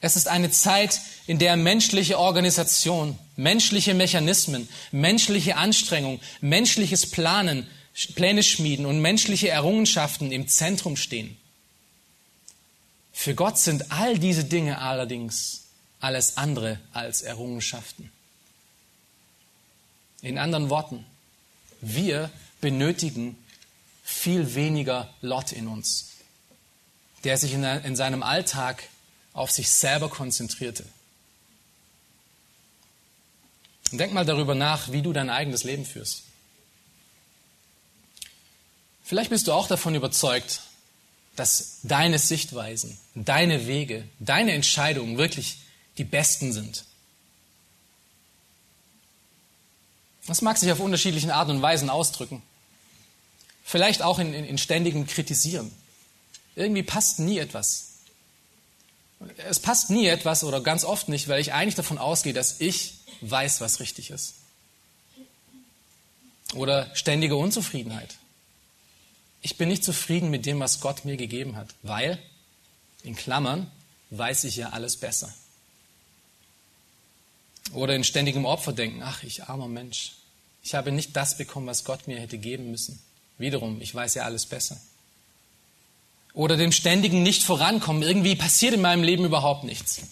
Es 0.00 0.16
ist 0.16 0.28
eine 0.28 0.50
Zeit, 0.50 1.00
in 1.26 1.38
der 1.38 1.56
menschliche 1.56 2.18
Organisation, 2.18 3.18
menschliche 3.36 3.94
Mechanismen, 3.94 4.68
menschliche 4.92 5.56
Anstrengung, 5.56 6.20
menschliches 6.40 7.10
Planen, 7.10 7.66
Pläne 8.14 8.44
schmieden 8.44 8.86
und 8.86 9.00
menschliche 9.00 9.48
Errungenschaften 9.48 10.30
im 10.30 10.46
Zentrum 10.46 10.96
stehen. 10.96 11.36
Für 13.12 13.34
Gott 13.34 13.58
sind 13.58 13.90
all 13.90 14.18
diese 14.18 14.44
Dinge 14.44 14.78
allerdings 14.78 15.64
alles 15.98 16.36
andere 16.36 16.78
als 16.92 17.22
Errungenschaften. 17.22 18.12
In 20.22 20.38
anderen 20.38 20.70
Worten, 20.70 21.04
wir 21.80 22.30
benötigen 22.60 23.36
viel 24.04 24.54
weniger 24.54 25.12
Lot 25.20 25.50
in 25.50 25.66
uns, 25.66 26.10
der 27.24 27.36
sich 27.36 27.52
in, 27.52 27.64
in 27.64 27.96
seinem 27.96 28.22
Alltag 28.22 28.84
auf 29.38 29.50
sich 29.50 29.70
selber 29.70 30.08
konzentrierte. 30.08 30.84
Und 33.92 33.98
denk 33.98 34.12
mal 34.12 34.26
darüber 34.26 34.54
nach, 34.54 34.92
wie 34.92 35.02
du 35.02 35.12
dein 35.12 35.30
eigenes 35.30 35.64
Leben 35.64 35.86
führst. 35.86 36.24
Vielleicht 39.02 39.30
bist 39.30 39.46
du 39.46 39.52
auch 39.52 39.68
davon 39.68 39.94
überzeugt, 39.94 40.60
dass 41.34 41.78
deine 41.84 42.18
Sichtweisen, 42.18 42.98
deine 43.14 43.66
Wege, 43.66 44.06
deine 44.18 44.52
Entscheidungen 44.52 45.16
wirklich 45.16 45.58
die 45.96 46.04
besten 46.04 46.52
sind. 46.52 46.84
Das 50.26 50.42
mag 50.42 50.58
sich 50.58 50.70
auf 50.70 50.80
unterschiedlichen 50.80 51.30
Arten 51.30 51.52
und 51.52 51.62
Weisen 51.62 51.88
ausdrücken. 51.88 52.42
Vielleicht 53.64 54.02
auch 54.02 54.18
in, 54.18 54.34
in, 54.34 54.44
in 54.44 54.58
ständigem 54.58 55.06
Kritisieren. 55.06 55.72
Irgendwie 56.54 56.82
passt 56.82 57.18
nie 57.18 57.38
etwas. 57.38 57.87
Es 59.38 59.58
passt 59.58 59.90
nie 59.90 60.06
etwas 60.06 60.44
oder 60.44 60.60
ganz 60.60 60.84
oft 60.84 61.08
nicht, 61.08 61.28
weil 61.28 61.40
ich 61.40 61.52
eigentlich 61.52 61.74
davon 61.74 61.98
ausgehe, 61.98 62.32
dass 62.32 62.60
ich 62.60 62.94
weiß, 63.20 63.60
was 63.60 63.80
richtig 63.80 64.10
ist. 64.10 64.34
Oder 66.54 66.94
ständige 66.94 67.36
Unzufriedenheit. 67.36 68.16
Ich 69.42 69.56
bin 69.56 69.68
nicht 69.68 69.84
zufrieden 69.84 70.30
mit 70.30 70.46
dem, 70.46 70.60
was 70.60 70.80
Gott 70.80 71.04
mir 71.04 71.16
gegeben 71.16 71.56
hat, 71.56 71.74
weil, 71.82 72.18
in 73.02 73.16
Klammern, 73.16 73.70
weiß 74.10 74.44
ich 74.44 74.56
ja 74.56 74.70
alles 74.70 74.96
besser. 74.96 75.32
Oder 77.72 77.94
in 77.94 78.04
ständigem 78.04 78.44
Opferdenken, 78.44 79.02
ach, 79.02 79.22
ich 79.24 79.44
armer 79.44 79.68
Mensch, 79.68 80.12
ich 80.62 80.74
habe 80.74 80.90
nicht 80.90 81.14
das 81.16 81.36
bekommen, 81.36 81.66
was 81.66 81.84
Gott 81.84 82.06
mir 82.08 82.18
hätte 82.18 82.38
geben 82.38 82.70
müssen. 82.70 82.98
Wiederum, 83.36 83.80
ich 83.80 83.94
weiß 83.94 84.14
ja 84.14 84.24
alles 84.24 84.46
besser 84.46 84.80
oder 86.38 86.56
dem 86.56 86.70
ständigen 86.70 87.24
Nicht-Vorankommen. 87.24 88.04
Irgendwie 88.04 88.36
passiert 88.36 88.72
in 88.72 88.80
meinem 88.80 89.02
Leben 89.02 89.24
überhaupt 89.24 89.64
nichts. 89.64 90.02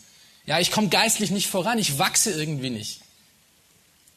Ja, 0.45 0.59
ich 0.59 0.72
komme 0.72 0.89
geistlich 0.89 1.31
nicht 1.31 1.47
voran, 1.47 1.79
ich 1.79 2.01
wachse 2.01 2.33
irgendwie 2.33 2.70
nicht. 2.70 3.01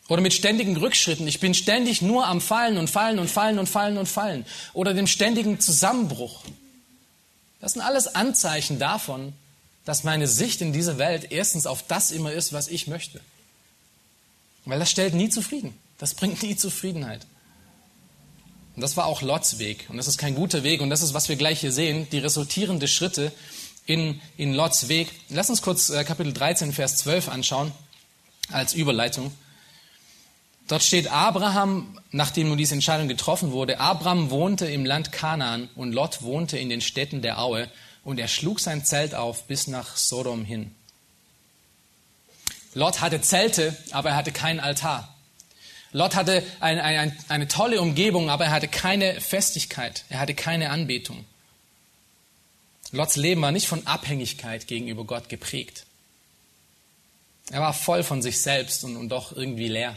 Oder 0.07 0.23
mit 0.23 0.33
ständigen 0.33 0.75
Rückschritten. 0.75 1.27
Ich 1.27 1.39
bin 1.39 1.53
ständig 1.53 2.01
nur 2.01 2.25
am 2.25 2.41
Fallen 2.41 2.79
und 2.79 2.89
Fallen 2.89 3.19
und 3.19 3.29
Fallen 3.29 3.59
und 3.59 3.69
Fallen 3.69 3.99
und 3.99 4.07
Fallen. 4.07 4.47
Oder 4.73 4.95
dem 4.95 5.05
ständigen 5.05 5.59
Zusammenbruch. 5.59 6.41
Das 7.61 7.73
sind 7.73 7.83
alles 7.83 8.15
Anzeichen 8.15 8.79
davon, 8.79 9.33
dass 9.85 10.03
meine 10.03 10.27
Sicht 10.27 10.61
in 10.61 10.73
dieser 10.73 10.97
Welt 10.97 11.27
erstens 11.31 11.67
auf 11.67 11.83
das 11.83 12.09
immer 12.09 12.31
ist, 12.31 12.53
was 12.53 12.69
ich 12.69 12.87
möchte. 12.87 13.21
Weil 14.65 14.79
das 14.79 14.89
stellt 14.89 15.13
nie 15.13 15.29
zufrieden. 15.29 15.77
Das 15.99 16.15
bringt 16.15 16.41
nie 16.41 16.55
Zufriedenheit. 16.55 17.27
Und 18.79 18.83
das 18.83 18.95
war 18.95 19.07
auch 19.07 19.21
Lots 19.21 19.59
Weg. 19.59 19.87
Und 19.89 19.97
das 19.97 20.07
ist 20.07 20.17
kein 20.17 20.35
guter 20.35 20.63
Weg. 20.63 20.79
Und 20.79 20.89
das 20.89 21.01
ist, 21.01 21.13
was 21.13 21.27
wir 21.27 21.35
gleich 21.35 21.59
hier 21.59 21.73
sehen, 21.73 22.07
die 22.13 22.19
resultierenden 22.19 22.87
Schritte 22.87 23.33
in, 23.85 24.21
in 24.37 24.53
Lots 24.53 24.87
Weg. 24.87 25.11
Lass 25.27 25.49
uns 25.49 25.61
kurz 25.61 25.89
äh, 25.89 26.05
Kapitel 26.05 26.31
13, 26.31 26.71
Vers 26.71 26.95
12 26.95 27.27
anschauen, 27.27 27.73
als 28.49 28.73
Überleitung. 28.73 29.33
Dort 30.69 30.81
steht 30.81 31.11
Abraham, 31.11 31.99
nachdem 32.11 32.47
nun 32.47 32.57
diese 32.57 32.73
Entscheidung 32.73 33.09
getroffen 33.09 33.51
wurde, 33.51 33.81
Abraham 33.81 34.29
wohnte 34.29 34.65
im 34.67 34.85
Land 34.85 35.11
Kanaan 35.11 35.67
und 35.75 35.91
Lot 35.91 36.21
wohnte 36.21 36.57
in 36.57 36.69
den 36.69 36.79
Städten 36.79 37.21
der 37.21 37.41
Aue 37.41 37.69
und 38.05 38.17
er 38.17 38.29
schlug 38.29 38.61
sein 38.61 38.85
Zelt 38.85 39.13
auf 39.13 39.43
bis 39.43 39.67
nach 39.67 39.97
Sodom 39.97 40.45
hin. 40.45 40.73
Lot 42.75 43.01
hatte 43.01 43.19
Zelte, 43.19 43.75
aber 43.91 44.11
er 44.11 44.15
hatte 44.15 44.31
keinen 44.31 44.61
Altar. 44.61 45.13
Lot 45.91 46.15
hatte 46.15 46.43
eine, 46.59 46.83
eine, 46.83 47.17
eine 47.29 47.47
tolle 47.47 47.81
Umgebung, 47.81 48.29
aber 48.29 48.45
er 48.45 48.51
hatte 48.51 48.67
keine 48.67 49.19
Festigkeit, 49.21 50.05
er 50.09 50.19
hatte 50.19 50.35
keine 50.35 50.69
Anbetung. 50.69 51.25
Lots 52.91 53.15
Leben 53.15 53.41
war 53.41 53.51
nicht 53.51 53.67
von 53.67 53.85
Abhängigkeit 53.87 54.67
gegenüber 54.67 55.03
Gott 55.03 55.29
geprägt. 55.29 55.85
Er 57.51 57.61
war 57.61 57.73
voll 57.73 58.03
von 58.03 58.21
sich 58.21 58.41
selbst 58.41 58.83
und, 58.83 58.97
und 58.97 59.09
doch 59.09 59.31
irgendwie 59.31 59.67
leer. 59.67 59.95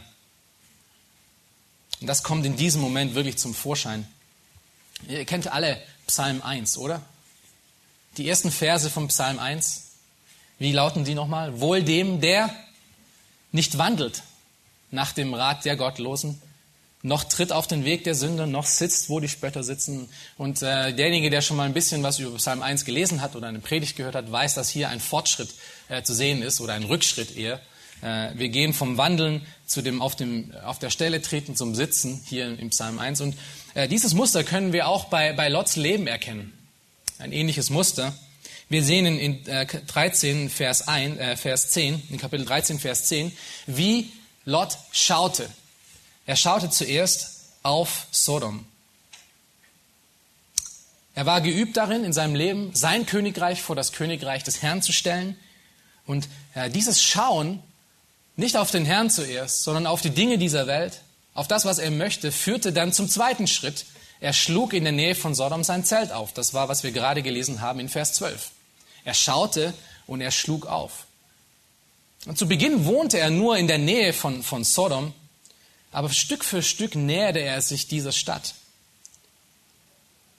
Und 2.00 2.06
das 2.06 2.22
kommt 2.22 2.44
in 2.46 2.56
diesem 2.56 2.80
Moment 2.80 3.14
wirklich 3.14 3.36
zum 3.36 3.54
Vorschein. 3.54 4.06
Ihr 5.08 5.24
kennt 5.24 5.48
alle 5.48 5.80
Psalm 6.06 6.42
1, 6.42 6.78
oder? 6.78 7.02
Die 8.16 8.28
ersten 8.28 8.50
Verse 8.50 8.88
vom 8.90 9.08
Psalm 9.08 9.38
1. 9.38 9.88
Wie 10.58 10.72
lauten 10.72 11.04
die 11.04 11.14
nochmal? 11.14 11.60
Wohl 11.60 11.82
dem, 11.82 12.20
der 12.20 12.54
nicht 13.52 13.78
wandelt 13.78 14.22
nach 14.92 15.12
dem 15.12 15.34
Rat 15.34 15.64
der 15.64 15.76
Gottlosen, 15.76 16.40
noch 17.02 17.24
tritt 17.24 17.50
auf 17.50 17.66
den 17.66 17.84
Weg 17.84 18.04
der 18.04 18.14
Sünder, 18.14 18.46
noch 18.46 18.66
sitzt, 18.66 19.08
wo 19.08 19.18
die 19.18 19.28
Spötter 19.28 19.64
sitzen. 19.64 20.08
Und 20.38 20.62
äh, 20.62 20.92
derjenige, 20.92 21.30
der 21.30 21.40
schon 21.40 21.56
mal 21.56 21.64
ein 21.64 21.74
bisschen 21.74 22.04
was 22.04 22.20
über 22.20 22.36
Psalm 22.36 22.62
1 22.62 22.84
gelesen 22.84 23.20
hat 23.20 23.34
oder 23.34 23.48
eine 23.48 23.58
Predigt 23.58 23.96
gehört 23.96 24.14
hat, 24.14 24.30
weiß, 24.30 24.54
dass 24.54 24.68
hier 24.68 24.88
ein 24.88 25.00
Fortschritt 25.00 25.52
äh, 25.88 26.02
zu 26.02 26.14
sehen 26.14 26.42
ist 26.42 26.60
oder 26.60 26.74
ein 26.74 26.84
Rückschritt 26.84 27.36
eher. 27.36 27.60
Äh, 28.02 28.30
wir 28.34 28.50
gehen 28.50 28.72
vom 28.72 28.98
Wandeln 28.98 29.44
zu 29.66 29.82
dem 29.82 30.00
auf, 30.00 30.14
dem 30.14 30.52
auf 30.64 30.78
der 30.78 30.90
Stelle 30.90 31.20
treten 31.20 31.56
zum 31.56 31.74
Sitzen 31.74 32.22
hier 32.24 32.56
im 32.56 32.70
Psalm 32.70 33.00
1. 33.00 33.20
Und 33.20 33.36
äh, 33.74 33.88
dieses 33.88 34.14
Muster 34.14 34.44
können 34.44 34.72
wir 34.72 34.86
auch 34.86 35.06
bei, 35.06 35.32
bei 35.32 35.48
Lots 35.48 35.74
Leben 35.74 36.06
erkennen. 36.06 36.52
Ein 37.18 37.32
ähnliches 37.32 37.68
Muster. 37.68 38.14
Wir 38.68 38.84
sehen 38.84 39.06
in, 39.06 39.18
in 39.18 39.66
13, 39.86 40.50
Vers, 40.50 40.86
1, 40.86 41.18
äh, 41.18 41.36
Vers 41.36 41.70
10, 41.70 42.00
in 42.10 42.18
Kapitel 42.18 42.46
13, 42.46 42.78
Vers 42.78 43.06
10, 43.06 43.32
wie 43.66 44.10
Lot 44.44 44.76
schaute. 44.90 45.48
Er 46.26 46.36
schaute 46.36 46.70
zuerst 46.70 47.42
auf 47.62 48.06
Sodom. 48.10 48.66
Er 51.14 51.26
war 51.26 51.40
geübt 51.40 51.76
darin, 51.76 52.04
in 52.04 52.12
seinem 52.12 52.34
Leben 52.34 52.74
sein 52.74 53.06
Königreich 53.06 53.62
vor 53.62 53.76
das 53.76 53.92
Königreich 53.92 54.44
des 54.44 54.62
Herrn 54.62 54.82
zu 54.82 54.92
stellen. 54.92 55.36
Und 56.06 56.28
äh, 56.54 56.70
dieses 56.70 57.02
Schauen 57.02 57.62
nicht 58.36 58.56
auf 58.56 58.70
den 58.70 58.84
Herrn 58.86 59.10
zuerst, 59.10 59.62
sondern 59.62 59.86
auf 59.86 60.00
die 60.00 60.10
Dinge 60.10 60.38
dieser 60.38 60.66
Welt, 60.66 61.00
auf 61.34 61.48
das, 61.48 61.64
was 61.64 61.78
er 61.78 61.90
möchte, 61.90 62.32
führte 62.32 62.72
dann 62.72 62.92
zum 62.92 63.08
zweiten 63.08 63.46
Schritt. 63.46 63.84
Er 64.20 64.32
schlug 64.32 64.72
in 64.72 64.84
der 64.84 64.92
Nähe 64.92 65.14
von 65.14 65.34
Sodom 65.34 65.64
sein 65.64 65.84
Zelt 65.84 66.12
auf. 66.12 66.32
Das 66.32 66.54
war, 66.54 66.68
was 66.68 66.82
wir 66.82 66.92
gerade 66.92 67.22
gelesen 67.22 67.60
haben 67.60 67.80
in 67.80 67.88
Vers 67.88 68.14
12. 68.14 68.50
Er 69.04 69.14
schaute 69.14 69.74
und 70.06 70.20
er 70.20 70.30
schlug 70.30 70.66
auf. 70.66 71.06
Und 72.26 72.38
zu 72.38 72.46
Beginn 72.46 72.84
wohnte 72.84 73.18
er 73.18 73.30
nur 73.30 73.56
in 73.56 73.66
der 73.66 73.78
Nähe 73.78 74.12
von, 74.12 74.42
von 74.42 74.64
Sodom, 74.64 75.12
aber 75.90 76.10
Stück 76.10 76.44
für 76.44 76.62
Stück 76.62 76.94
näherte 76.94 77.40
er 77.40 77.60
sich 77.60 77.88
dieser 77.88 78.12
Stadt, 78.12 78.54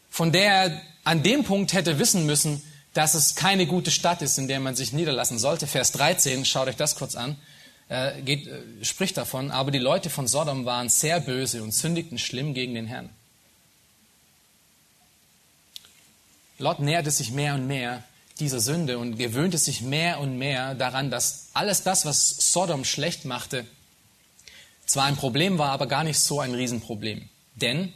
von 0.09 0.31
der 0.31 0.51
er 0.51 0.81
an 1.03 1.23
dem 1.23 1.43
Punkt 1.43 1.73
hätte 1.73 1.99
wissen 1.99 2.25
müssen, 2.25 2.61
dass 2.93 3.13
es 3.13 3.35
keine 3.35 3.65
gute 3.65 3.91
Stadt 3.91 4.21
ist, 4.21 4.37
in 4.37 4.47
der 4.47 4.59
man 4.59 4.75
sich 4.75 4.93
niederlassen 4.93 5.39
sollte. 5.39 5.67
Vers 5.67 5.91
13, 5.91 6.45
schaut 6.45 6.67
euch 6.67 6.75
das 6.75 6.95
kurz 6.95 7.15
an 7.15 7.37
äh, 7.89 8.21
geht, 8.21 8.47
äh, 8.47 8.61
spricht 8.83 9.17
davon, 9.17 9.51
aber 9.51 9.71
die 9.71 9.79
Leute 9.79 10.09
von 10.09 10.27
Sodom 10.27 10.65
waren 10.65 10.89
sehr 10.89 11.19
böse 11.19 11.61
und 11.63 11.73
sündigten 11.73 12.17
schlimm 12.17 12.53
gegen 12.53 12.73
den 12.73 12.87
Herrn. 12.87 13.09
Lot 16.59 16.79
näherte 16.79 17.11
sich 17.11 17.31
mehr 17.31 17.55
und 17.55 17.67
mehr 17.67 18.03
dieser 18.43 18.59
Sünde 18.59 18.97
und 18.97 19.17
gewöhnte 19.17 19.57
sich 19.57 19.81
mehr 19.81 20.19
und 20.19 20.37
mehr 20.37 20.75
daran, 20.75 21.09
dass 21.09 21.49
alles 21.53 21.83
das, 21.83 22.05
was 22.05 22.51
Sodom 22.51 22.85
schlecht 22.85 23.25
machte, 23.25 23.65
zwar 24.85 25.05
ein 25.05 25.15
Problem 25.15 25.57
war, 25.57 25.71
aber 25.71 25.87
gar 25.87 26.03
nicht 26.03 26.19
so 26.19 26.39
ein 26.39 26.53
Riesenproblem. 26.53 27.29
Denn, 27.55 27.93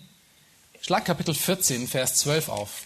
schlag 0.82 1.06
Kapitel 1.06 1.34
14, 1.34 1.88
Vers 1.88 2.16
12 2.16 2.50
auf. 2.50 2.84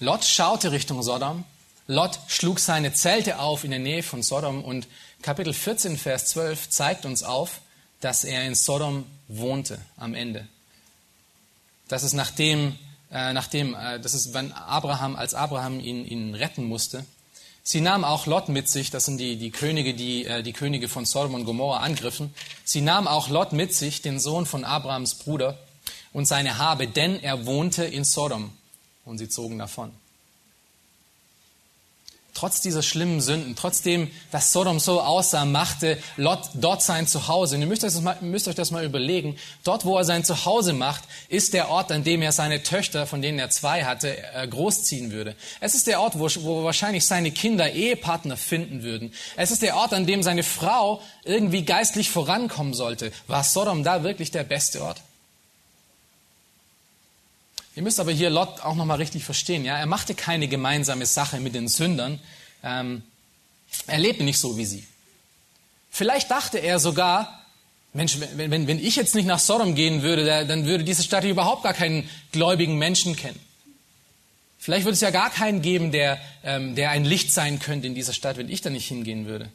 Lot 0.00 0.24
schaute 0.24 0.72
Richtung 0.72 1.02
Sodom 1.02 1.44
Lot 1.90 2.18
schlug 2.28 2.60
seine 2.60 2.92
Zelte 2.92 3.38
auf 3.38 3.64
in 3.64 3.70
der 3.70 3.80
Nähe 3.80 4.02
von 4.02 4.22
Sodom 4.22 4.62
und 4.62 4.86
Kapitel 5.22 5.54
14, 5.54 5.96
Vers 5.96 6.26
12 6.26 6.68
zeigt 6.68 7.06
uns 7.06 7.22
auf, 7.22 7.62
dass 8.00 8.24
er 8.24 8.44
in 8.44 8.54
Sodom 8.54 9.06
wohnte 9.26 9.80
am 9.96 10.14
Ende. 10.14 10.46
Das 11.88 12.02
ist 12.02 12.12
nachdem, 12.12 12.78
äh, 13.10 13.32
nachdem 13.32 13.74
äh, 13.74 14.00
das 14.00 14.14
ist, 14.14 14.34
wenn 14.34 14.52
Abraham, 14.52 15.16
als 15.16 15.34
Abraham 15.34 15.80
ihn, 15.80 16.04
ihn 16.04 16.34
retten 16.34 16.64
musste. 16.64 17.04
Sie 17.62 17.80
nahmen 17.80 18.04
auch 18.04 18.26
Lot 18.26 18.48
mit 18.48 18.68
sich, 18.68 18.90
das 18.90 19.04
sind 19.04 19.18
die, 19.18 19.36
die 19.36 19.50
Könige, 19.50 19.94
die 19.94 20.24
äh, 20.24 20.42
die 20.42 20.52
Könige 20.52 20.88
von 20.88 21.04
Sodom 21.04 21.34
und 21.34 21.44
Gomorra 21.44 21.80
angriffen. 21.80 22.34
Sie 22.64 22.80
nahmen 22.80 23.08
auch 23.08 23.28
Lot 23.28 23.52
mit 23.52 23.74
sich, 23.74 24.02
den 24.02 24.20
Sohn 24.20 24.46
von 24.46 24.64
Abrahams 24.64 25.16
Bruder, 25.16 25.58
und 26.12 26.26
seine 26.26 26.58
Habe, 26.58 26.88
denn 26.88 27.22
er 27.22 27.44
wohnte 27.46 27.84
in 27.84 28.04
Sodom. 28.04 28.52
Und 29.04 29.18
sie 29.18 29.28
zogen 29.28 29.58
davon 29.58 29.92
trotz 32.38 32.60
dieser 32.60 32.82
schlimmen 32.82 33.20
Sünden, 33.20 33.56
trotzdem, 33.56 34.10
dass 34.30 34.52
Sodom 34.52 34.78
so 34.78 35.00
aussah, 35.00 35.44
machte 35.44 35.98
Lot 36.16 36.50
dort 36.54 36.82
sein 36.82 37.08
Zuhause. 37.08 37.56
Und 37.56 37.62
ihr 37.62 37.66
müsst 37.66 37.82
euch, 37.82 37.92
das 37.92 38.00
mal, 38.00 38.16
müsst 38.20 38.46
euch 38.46 38.54
das 38.54 38.70
mal 38.70 38.84
überlegen. 38.84 39.36
Dort, 39.64 39.84
wo 39.84 39.98
er 39.98 40.04
sein 40.04 40.22
Zuhause 40.22 40.72
macht, 40.72 41.02
ist 41.28 41.52
der 41.52 41.68
Ort, 41.68 41.90
an 41.90 42.04
dem 42.04 42.22
er 42.22 42.30
seine 42.30 42.62
Töchter, 42.62 43.06
von 43.08 43.22
denen 43.22 43.40
er 43.40 43.50
zwei 43.50 43.84
hatte, 43.84 44.16
äh, 44.34 44.46
großziehen 44.46 45.10
würde. 45.10 45.34
Es 45.58 45.74
ist 45.74 45.88
der 45.88 46.00
Ort, 46.00 46.16
wo, 46.16 46.28
wo 46.42 46.62
wahrscheinlich 46.62 47.06
seine 47.06 47.32
Kinder 47.32 47.72
Ehepartner 47.72 48.36
finden 48.36 48.84
würden. 48.84 49.12
Es 49.36 49.50
ist 49.50 49.62
der 49.62 49.76
Ort, 49.76 49.92
an 49.92 50.06
dem 50.06 50.22
seine 50.22 50.44
Frau 50.44 51.02
irgendwie 51.24 51.64
geistlich 51.64 52.08
vorankommen 52.08 52.72
sollte. 52.72 53.10
War 53.26 53.42
Sodom 53.42 53.82
da 53.82 54.04
wirklich 54.04 54.30
der 54.30 54.44
beste 54.44 54.80
Ort? 54.82 55.00
Ihr 57.78 57.84
müsst 57.84 58.00
aber 58.00 58.10
hier 58.10 58.28
Lot 58.28 58.58
auch 58.64 58.74
nochmal 58.74 58.96
richtig 58.96 59.22
verstehen. 59.22 59.64
Ja? 59.64 59.78
Er 59.78 59.86
machte 59.86 60.16
keine 60.16 60.48
gemeinsame 60.48 61.06
Sache 61.06 61.38
mit 61.38 61.54
den 61.54 61.68
Sündern. 61.68 62.18
Ähm, 62.64 63.04
er 63.86 64.00
lebte 64.00 64.24
nicht 64.24 64.40
so 64.40 64.56
wie 64.56 64.64
sie. 64.64 64.84
Vielleicht 65.88 66.28
dachte 66.28 66.58
er 66.58 66.80
sogar, 66.80 67.46
Mensch, 67.92 68.18
wenn, 68.34 68.50
wenn, 68.50 68.66
wenn 68.66 68.84
ich 68.84 68.96
jetzt 68.96 69.14
nicht 69.14 69.26
nach 69.26 69.38
Sodom 69.38 69.76
gehen 69.76 70.02
würde, 70.02 70.44
dann 70.44 70.66
würde 70.66 70.82
diese 70.82 71.04
Stadt 71.04 71.22
überhaupt 71.22 71.62
gar 71.62 71.72
keinen 71.72 72.10
gläubigen 72.32 72.78
Menschen 72.78 73.14
kennen. 73.14 73.38
Vielleicht 74.58 74.84
würde 74.84 74.94
es 74.94 75.00
ja 75.00 75.10
gar 75.10 75.30
keinen 75.30 75.62
geben, 75.62 75.92
der, 75.92 76.18
ähm, 76.42 76.74
der 76.74 76.90
ein 76.90 77.04
Licht 77.04 77.32
sein 77.32 77.60
könnte 77.60 77.86
in 77.86 77.94
dieser 77.94 78.12
Stadt, 78.12 78.38
wenn 78.38 78.48
ich 78.48 78.60
da 78.60 78.70
nicht 78.70 78.88
hingehen 78.88 79.26
würde. 79.26 79.50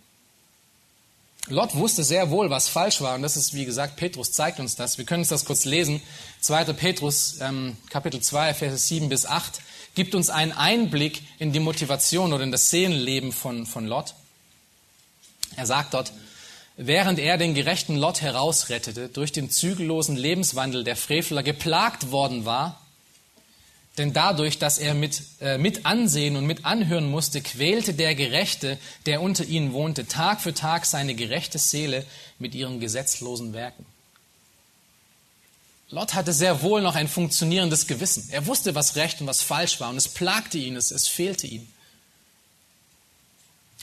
Lot 1.49 1.75
wusste 1.75 2.05
sehr 2.05 2.29
wohl, 2.29 2.49
was 2.49 2.69
falsch 2.69 3.01
war. 3.01 3.15
Und 3.15 3.21
das 3.21 3.35
ist, 3.35 3.53
wie 3.53 3.65
gesagt, 3.65 3.97
Petrus 3.97 4.31
zeigt 4.31 4.61
uns 4.61 4.77
das. 4.77 4.97
Wir 4.97 5.03
können 5.03 5.23
uns 5.23 5.29
das 5.29 5.43
kurz 5.43 5.65
lesen. 5.65 6.01
2. 6.43 6.73
Petrus, 6.73 7.37
ähm, 7.39 7.77
Kapitel 7.89 8.19
2, 8.19 8.53
Verse 8.53 8.77
7 8.77 9.07
bis 9.07 9.25
8, 9.25 9.61
gibt 9.95 10.13
uns 10.13 10.29
einen 10.29 10.51
Einblick 10.51 11.21
in 11.39 11.53
die 11.53 11.61
Motivation 11.61 12.33
oder 12.33 12.43
in 12.43 12.51
das 12.51 12.69
Seelenleben 12.69 13.31
von, 13.31 13.65
von 13.65 13.87
Lot. 13.87 14.13
Er 15.55 15.65
sagt 15.65 15.93
dort, 15.93 16.11
während 16.75 17.17
er 17.19 17.37
den 17.37 17.53
gerechten 17.53 17.95
Lot 17.95 18.21
herausrettete, 18.21 19.07
durch 19.07 19.31
den 19.31 19.49
zügellosen 19.51 20.17
Lebenswandel 20.17 20.83
der 20.83 20.97
Frevler 20.97 21.43
geplagt 21.43 22.11
worden 22.11 22.43
war, 22.43 22.81
denn 23.97 24.11
dadurch, 24.11 24.57
dass 24.57 24.79
er 24.79 24.95
mit, 24.95 25.21
äh, 25.39 25.57
mit 25.57 25.85
ansehen 25.85 26.35
und 26.35 26.45
mit 26.45 26.65
anhören 26.65 27.09
musste, 27.09 27.41
quälte 27.41 27.93
der 27.93 28.15
Gerechte, 28.15 28.79
der 29.05 29.21
unter 29.21 29.45
ihnen 29.45 29.71
wohnte, 29.71 30.07
Tag 30.07 30.41
für 30.41 30.53
Tag 30.53 30.85
seine 30.85 31.13
gerechte 31.13 31.59
Seele 31.59 32.03
mit 32.37 32.53
ihren 32.53 32.79
gesetzlosen 32.79 33.53
Werken. 33.53 33.85
Lot 35.93 36.15
hatte 36.15 36.33
sehr 36.33 36.63
wohl 36.63 36.81
noch 36.81 36.95
ein 36.95 37.07
funktionierendes 37.07 37.85
Gewissen. 37.85 38.27
Er 38.31 38.47
wusste, 38.47 38.73
was 38.73 38.95
recht 38.95 39.21
und 39.21 39.27
was 39.27 39.43
falsch 39.43 39.79
war 39.79 39.91
und 39.91 39.97
es 39.97 40.07
plagte 40.07 40.57
ihn, 40.57 40.75
es, 40.75 40.89
es 40.89 41.07
fehlte 41.07 41.45
ihm. 41.45 41.67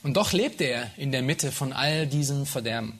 Und 0.03 0.15
doch 0.15 0.33
lebte 0.33 0.65
er 0.65 0.91
in 0.97 1.13
der 1.13 1.23
Mitte 1.23 1.53
von 1.53 1.73
all 1.73 2.09
diesem 2.09 2.47
Verderben, 2.47 2.99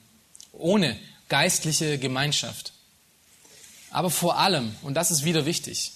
ohne 0.53 0.97
geistliche 1.27 1.97
Gemeinschaft. 1.97 2.71
Aber 3.89 4.09
vor 4.09 4.37
allem, 4.37 4.73
und 4.81 4.93
das 4.93 5.11
ist 5.11 5.25
wieder 5.25 5.45
wichtig, 5.45 5.91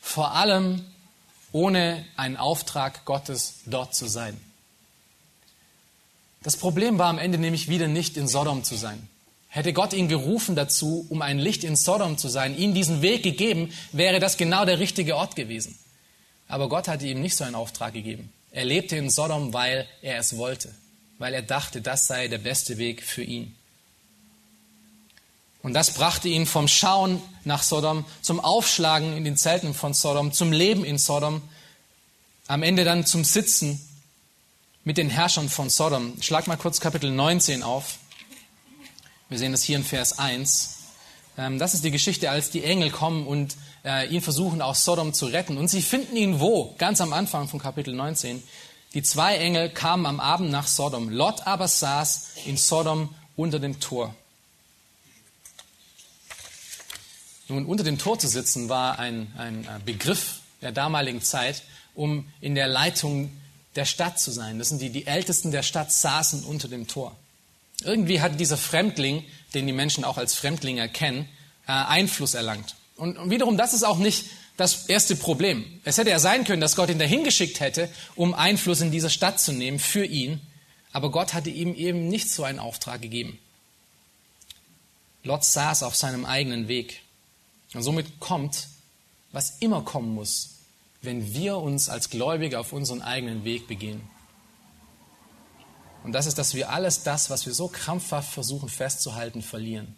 vor 0.00 0.32
allem 0.32 0.86
ohne 1.52 2.06
einen 2.16 2.38
Auftrag 2.38 3.04
Gottes 3.04 3.56
dort 3.66 3.94
zu 3.94 4.06
sein. 4.06 4.40
Das 6.42 6.56
Problem 6.56 6.96
war 6.96 7.08
am 7.08 7.18
Ende 7.18 7.36
nämlich 7.36 7.68
wieder 7.68 7.88
nicht 7.88 8.16
in 8.16 8.26
Sodom 8.26 8.64
zu 8.64 8.76
sein. 8.76 9.06
Hätte 9.54 9.72
Gott 9.72 9.92
ihn 9.92 10.08
gerufen 10.08 10.56
dazu, 10.56 11.06
um 11.10 11.22
ein 11.22 11.38
Licht 11.38 11.62
in 11.62 11.76
Sodom 11.76 12.18
zu 12.18 12.26
sein, 12.26 12.58
ihm 12.58 12.74
diesen 12.74 13.02
Weg 13.02 13.22
gegeben, 13.22 13.72
wäre 13.92 14.18
das 14.18 14.36
genau 14.36 14.64
der 14.64 14.80
richtige 14.80 15.14
Ort 15.14 15.36
gewesen. 15.36 15.78
Aber 16.48 16.68
Gott 16.68 16.88
hatte 16.88 17.06
ihm 17.06 17.22
nicht 17.22 17.36
so 17.36 17.44
einen 17.44 17.54
Auftrag 17.54 17.94
gegeben. 17.94 18.32
Er 18.50 18.64
lebte 18.64 18.96
in 18.96 19.10
Sodom, 19.10 19.52
weil 19.52 19.86
er 20.02 20.18
es 20.18 20.36
wollte, 20.36 20.74
weil 21.18 21.34
er 21.34 21.42
dachte, 21.42 21.80
das 21.80 22.08
sei 22.08 22.26
der 22.26 22.38
beste 22.38 22.78
Weg 22.78 23.04
für 23.04 23.22
ihn. 23.22 23.54
Und 25.62 25.74
das 25.74 25.94
brachte 25.94 26.26
ihn 26.26 26.46
vom 26.46 26.66
Schauen 26.66 27.22
nach 27.44 27.62
Sodom 27.62 28.04
zum 28.22 28.40
Aufschlagen 28.40 29.16
in 29.16 29.22
den 29.22 29.36
Zelten 29.36 29.72
von 29.72 29.94
Sodom, 29.94 30.32
zum 30.32 30.50
Leben 30.50 30.84
in 30.84 30.98
Sodom, 30.98 31.42
am 32.48 32.64
Ende 32.64 32.82
dann 32.82 33.06
zum 33.06 33.22
Sitzen 33.22 33.80
mit 34.82 34.96
den 34.98 35.10
Herrschern 35.10 35.48
von 35.48 35.70
Sodom. 35.70 36.20
Schlag 36.20 36.48
mal 36.48 36.56
kurz 36.56 36.80
Kapitel 36.80 37.12
19 37.12 37.62
auf. 37.62 38.00
Wir 39.34 39.40
sehen 39.40 39.50
das 39.50 39.64
hier 39.64 39.78
in 39.78 39.82
Vers 39.82 40.20
1. 40.20 40.76
Ähm, 41.38 41.58
das 41.58 41.74
ist 41.74 41.82
die 41.82 41.90
Geschichte, 41.90 42.30
als 42.30 42.50
die 42.50 42.62
Engel 42.62 42.92
kommen 42.92 43.26
und 43.26 43.56
äh, 43.84 44.06
ihn 44.06 44.20
versuchen, 44.20 44.62
aus 44.62 44.84
Sodom 44.84 45.12
zu 45.12 45.26
retten. 45.26 45.58
Und 45.58 45.66
sie 45.66 45.82
finden 45.82 46.14
ihn 46.14 46.38
wo? 46.38 46.72
Ganz 46.78 47.00
am 47.00 47.12
Anfang 47.12 47.48
von 47.48 47.58
Kapitel 47.58 47.92
19. 47.94 48.40
Die 48.94 49.02
zwei 49.02 49.38
Engel 49.38 49.70
kamen 49.70 50.06
am 50.06 50.20
Abend 50.20 50.52
nach 50.52 50.68
Sodom. 50.68 51.08
Lot 51.08 51.48
aber 51.48 51.66
saß 51.66 52.28
in 52.46 52.56
Sodom 52.56 53.12
unter 53.34 53.58
dem 53.58 53.80
Tor. 53.80 54.14
Nun, 57.48 57.66
unter 57.66 57.82
dem 57.82 57.98
Tor 57.98 58.20
zu 58.20 58.28
sitzen 58.28 58.68
war 58.68 59.00
ein, 59.00 59.32
ein 59.36 59.66
Begriff 59.84 60.42
der 60.62 60.70
damaligen 60.70 61.22
Zeit, 61.22 61.64
um 61.96 62.28
in 62.40 62.54
der 62.54 62.68
Leitung 62.68 63.32
der 63.74 63.84
Stadt 63.84 64.20
zu 64.20 64.30
sein. 64.30 64.60
Das 64.60 64.68
sind 64.68 64.80
die, 64.80 64.90
die 64.90 65.08
Ältesten 65.08 65.50
der 65.50 65.64
Stadt 65.64 65.90
saßen 65.90 66.44
unter 66.44 66.68
dem 66.68 66.86
Tor. 66.86 67.16
Irgendwie 67.82 68.20
hat 68.20 68.38
dieser 68.38 68.56
Fremdling, 68.56 69.24
den 69.54 69.66
die 69.66 69.72
Menschen 69.72 70.04
auch 70.04 70.16
als 70.16 70.34
Fremdling 70.34 70.78
erkennen, 70.78 71.28
äh, 71.66 71.72
Einfluss 71.72 72.34
erlangt. 72.34 72.76
Und, 72.96 73.30
wiederum, 73.30 73.56
das 73.56 73.74
ist 73.74 73.82
auch 73.82 73.98
nicht 73.98 74.26
das 74.56 74.86
erste 74.86 75.16
Problem. 75.16 75.80
Es 75.84 75.98
hätte 75.98 76.10
ja 76.10 76.18
sein 76.18 76.44
können, 76.44 76.60
dass 76.60 76.76
Gott 76.76 76.90
ihn 76.90 76.98
dahin 76.98 77.24
geschickt 77.24 77.60
hätte, 77.60 77.88
um 78.14 78.34
Einfluss 78.34 78.80
in 78.80 78.90
dieser 78.90 79.10
Stadt 79.10 79.40
zu 79.40 79.52
nehmen 79.52 79.78
für 79.78 80.04
ihn. 80.04 80.40
Aber 80.92 81.10
Gott 81.10 81.34
hatte 81.34 81.50
ihm 81.50 81.74
eben 81.74 82.08
nicht 82.08 82.30
so 82.30 82.44
einen 82.44 82.60
Auftrag 82.60 83.02
gegeben. 83.02 83.38
Lot 85.24 85.44
saß 85.44 85.82
auf 85.82 85.96
seinem 85.96 86.24
eigenen 86.24 86.68
Weg. 86.68 87.00
Und 87.72 87.82
somit 87.82 88.20
kommt, 88.20 88.68
was 89.32 89.58
immer 89.58 89.82
kommen 89.82 90.14
muss, 90.14 90.50
wenn 91.02 91.34
wir 91.34 91.56
uns 91.56 91.88
als 91.88 92.10
Gläubige 92.10 92.60
auf 92.60 92.72
unseren 92.72 93.02
eigenen 93.02 93.44
Weg 93.44 93.66
begehen. 93.66 94.02
Und 96.04 96.12
das 96.12 96.26
ist, 96.26 96.36
dass 96.36 96.54
wir 96.54 96.70
alles 96.70 97.02
das, 97.02 97.30
was 97.30 97.46
wir 97.46 97.54
so 97.54 97.66
krampfhaft 97.66 98.32
versuchen 98.32 98.68
festzuhalten, 98.68 99.42
verlieren. 99.42 99.96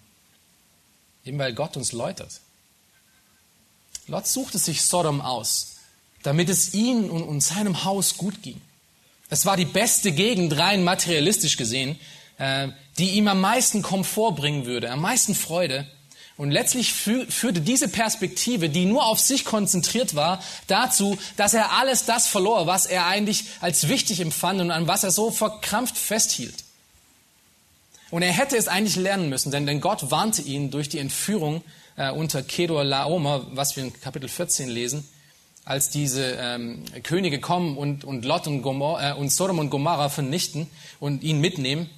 Eben 1.24 1.38
weil 1.38 1.52
Gott 1.52 1.76
uns 1.76 1.90
läutert. 1.90 2.40
Lot 4.07 4.26
suchte 4.28 4.59
sich 4.59 4.82
Sodom 4.82 5.20
aus, 5.20 5.78
damit 6.22 6.48
es 6.48 6.74
ihm 6.74 7.11
und 7.11 7.40
seinem 7.40 7.82
Haus 7.82 8.16
gut 8.16 8.40
ging. 8.42 8.61
Es 9.30 9.46
war 9.46 9.57
die 9.57 9.64
beste 9.64 10.12
Gegend, 10.12 10.57
rein 10.57 10.84
materialistisch 10.84 11.57
gesehen, 11.57 11.98
äh, 12.38 12.68
die 12.98 13.11
ihm 13.11 13.26
am 13.26 13.40
meisten 13.40 13.82
Komfort 13.82 14.36
bringen 14.36 14.64
würde, 14.64 14.92
am 14.92 15.00
meisten 15.00 15.34
Freude. 15.34 15.90
Und 16.37 16.51
letztlich 16.51 16.93
führte 16.93 17.62
diese 17.62 17.89
Perspektive, 17.89 18.68
die 18.68 18.84
nur 18.84 19.07
auf 19.07 19.18
sich 19.20 19.47
konzentriert 19.47 20.14
war, 20.14 20.43
dazu, 20.66 21.16
dass 21.37 21.55
er 21.55 21.72
alles 21.72 22.05
das 22.05 22.26
verlor, 22.26 22.66
was 22.66 22.84
er 22.84 23.07
eigentlich 23.07 23.45
als 23.61 23.89
wichtig 23.89 24.20
empfand 24.20 24.61
und 24.61 24.70
an 24.70 24.87
was 24.87 25.03
er 25.03 25.11
so 25.11 25.30
verkrampft 25.30 25.97
festhielt. 25.97 26.64
Und 28.11 28.22
er 28.22 28.32
hätte 28.32 28.57
es 28.57 28.68
eigentlich 28.68 28.97
lernen 28.97 29.30
müssen, 29.30 29.51
denn, 29.51 29.66
denn 29.66 29.80
Gott 29.80 30.11
warnte 30.11 30.43
ihn 30.43 30.70
durch 30.70 30.91
die 30.91 30.99
Entführung 30.99 31.62
äh, 31.97 32.11
unter 32.11 32.43
Kedor 32.43 32.84
Laomer, 32.84 33.47
was 33.53 33.76
wir 33.76 33.84
in 33.84 34.01
Kapitel 34.01 34.28
14 34.28 34.68
lesen, 34.68 35.09
als 35.64 35.89
diese 35.89 36.37
ähm, 36.39 36.84
Könige 37.03 37.41
kommen 37.41 37.76
und, 37.76 38.05
und 38.05 38.24
Lot 38.24 38.47
und, 38.47 38.62
Gomor, 38.62 39.03
äh, 39.03 39.14
und 39.14 39.30
Sodom 39.30 39.59
und 39.59 39.70
Gomorrah 39.70 40.11
vernichten 40.11 40.68
und 41.01 41.24
ihn 41.24 41.41
mitnehmen. 41.41 41.91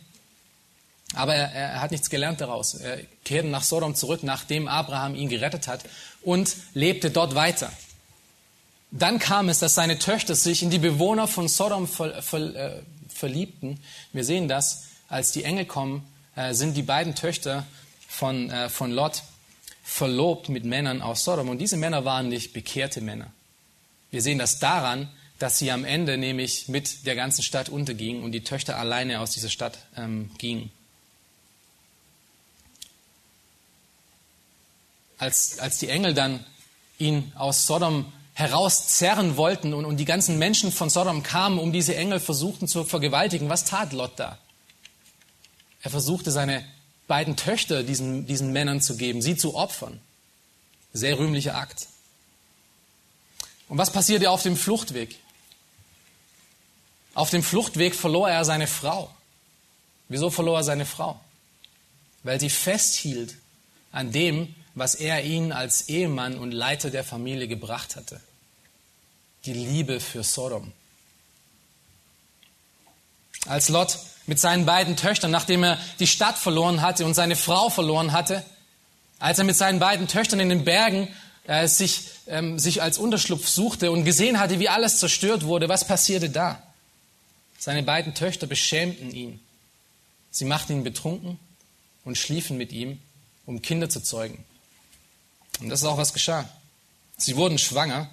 Aber 1.15 1.35
er, 1.35 1.53
er 1.53 1.81
hat 1.81 1.91
nichts 1.91 2.11
gelernt 2.11 2.41
daraus. 2.41 2.75
Er 2.75 2.99
kehrte 3.25 3.49
nach 3.49 3.63
Sodom 3.63 3.95
zurück, 3.95 4.23
nachdem 4.23 4.69
Abraham 4.69 5.15
ihn 5.15 5.29
gerettet 5.29 5.69
hat 5.69 5.85
und 6.23 6.55
lebte 6.75 7.11
dort 7.11 7.35
weiter. 7.35 7.73
Dann 8.91 9.19
kam 9.19 9.49
es, 9.49 9.59
dass 9.59 9.75
seine 9.75 9.99
Töchter 9.99 10.35
sich 10.35 10.63
in 10.63 10.71
die 10.71 10.79
Bewohner 10.79 11.29
von 11.29 11.49
Sodom 11.49 11.87
ver, 11.87 12.23
ver, 12.23 12.55
äh, 12.55 12.83
verliebten. 13.09 13.81
Wir 14.13 14.25
sehen 14.25 14.49
das, 14.49 14.85
als 15.09 15.33
die 15.33 15.45
Engel 15.45 15.67
kommen, 15.67 16.07
äh, 16.37 16.55
sind 16.55 16.77
die 16.77 16.83
beiden 16.83 17.15
Töchter 17.15 17.67
von, 18.07 18.51
äh, 18.51 18.69
von 18.69 18.91
Lot 18.91 19.23
verlobt 19.83 20.49
mit 20.49 20.65
Männern 20.65 21.03
aus 21.03 21.25
Sodom. 21.25 21.49
Und 21.49 21.59
diese 21.59 21.77
Männer 21.77 22.05
waren 22.05 22.29
nicht 22.29 22.53
bekehrte 22.53 23.01
Männer. 23.01 23.31
Wir 24.11 24.23
sehen 24.23 24.39
das 24.39 24.59
daran, 24.59 25.09
dass 25.39 25.59
sie 25.59 25.71
am 25.71 25.85
Ende 25.85 26.19
nämlich 26.19 26.69
mit 26.69 27.07
der 27.07 27.15
ganzen 27.15 27.43
Stadt 27.43 27.69
untergingen 27.69 28.23
und 28.23 28.33
die 28.33 28.43
Töchter 28.43 28.77
alleine 28.79 29.21
aus 29.21 29.31
dieser 29.31 29.51
Stadt 29.51 29.79
ähm, 29.97 30.31
gingen. 30.39 30.71
Als, 35.19 35.59
als 35.59 35.79
die 35.79 35.89
Engel 35.89 36.15
dann 36.15 36.45
ihn 36.99 37.33
aus 37.37 37.67
Sodom 37.67 38.13
herauszerren 38.35 39.37
wollten 39.37 39.75
und, 39.75 39.85
und 39.85 39.97
die 39.97 40.05
ganzen 40.05 40.39
Menschen 40.39 40.71
von 40.71 40.91
Sodom 40.91 41.23
kamen, 41.23 41.59
um 41.59 41.73
diese 41.73 41.97
Engel 41.97 42.21
versuchten 42.21 42.69
zu 42.69 42.85
vergewaltigen, 42.85 43.49
was 43.49 43.65
tat 43.65 43.93
Lot 43.93 44.13
da? 44.17 44.39
Er 45.83 45.91
versuchte 45.91 46.31
seine 46.31 46.65
beiden 47.09 47.37
Töchter 47.37 47.83
diesen, 47.83 48.27
diesen 48.27 48.53
Männern 48.53 48.81
zu 48.81 48.97
geben, 48.97 49.23
sie 49.23 49.37
zu 49.37 49.55
opfern. 49.55 50.01
Sehr 50.93 51.19
rühmlicher 51.19 51.57
Akt. 51.57 51.89
Und 53.69 53.79
was 53.79 53.93
passierte 53.93 54.31
auf 54.31 54.43
dem 54.43 54.57
Fluchtweg? 54.57 55.17
Auf 57.15 57.31
dem 57.31 57.43
Fluchtweg 57.43 57.95
verlor 57.95 58.31
er 58.31 58.45
seine 58.45 58.67
Frau. 58.67 59.11
Wieso 60.09 60.31
verlor 60.31 60.59
er 60.59 60.65
seine 60.65 60.87
Frau? 60.87 61.21
Weil 62.23 62.41
sie 62.41 62.51
festhielt 62.51 63.35
an 63.93 64.13
dem, 64.13 64.55
was 64.79 64.95
er 64.95 65.25
ihnen 65.25 65.53
als 65.53 65.89
Ehemann 65.89 66.39
und 66.39 66.53
Leiter 66.53 66.91
der 66.91 67.05
Familie 67.05 67.49
gebracht 67.49 67.97
hatte. 67.97 68.21
Die 69.45 69.53
Liebe 69.53 70.01
für 70.01 70.23
Sodom. 70.23 70.73
Als 73.47 73.69
Lot 73.69 73.99
mit 74.27 74.39
seinen 74.39 74.67
beiden 74.67 74.97
Töchtern, 74.97 75.31
nachdem 75.31 75.65
er 75.65 75.79
die 76.01 76.07
Stadt 76.07 76.37
verloren 76.37 76.83
hatte 76.83 77.05
und 77.05 77.15
seine 77.15 77.37
Frau 77.37 77.71
verloren 77.71 78.13
hatte, 78.13 78.45
als 79.19 79.39
er 79.39 79.45
mit 79.45 79.57
seinen 79.57 79.79
beiden 79.79 80.07
Töchtern 80.07 80.41
in 80.41 80.49
den 80.49 80.65
Bergen 80.65 81.09
äh, 81.45 81.67
sich, 81.67 82.03
ähm, 82.27 82.59
sich 82.59 82.83
als 82.83 82.99
Unterschlupf 82.99 83.49
suchte 83.49 83.91
und 83.91 84.05
gesehen 84.05 84.39
hatte, 84.39 84.61
wie 84.61 84.69
alles 84.69 84.99
zerstört 84.99 85.45
wurde, 85.45 85.69
was 85.69 85.87
passierte 85.87 86.31
da? 86.31 86.63
Seine 87.59 87.83
beiden 87.83 88.15
Töchter 88.15 88.47
beschämten 88.47 89.11
ihn. 89.13 89.41
Sie 90.31 90.45
machten 90.45 90.75
ihn 90.75 90.85
betrunken 90.85 91.39
und 92.05 92.19
schliefen 92.19 92.57
mit 92.57 92.71
ihm, 92.71 93.01
um 93.47 93.63
Kinder 93.63 93.89
zu 93.89 94.01
zeugen. 94.01 94.45
Und 95.61 95.69
das 95.69 95.81
ist 95.81 95.87
auch 95.87 95.99
was 95.99 96.13
geschah. 96.13 96.49
Sie 97.17 97.37
wurden 97.37 97.59
schwanger 97.59 98.09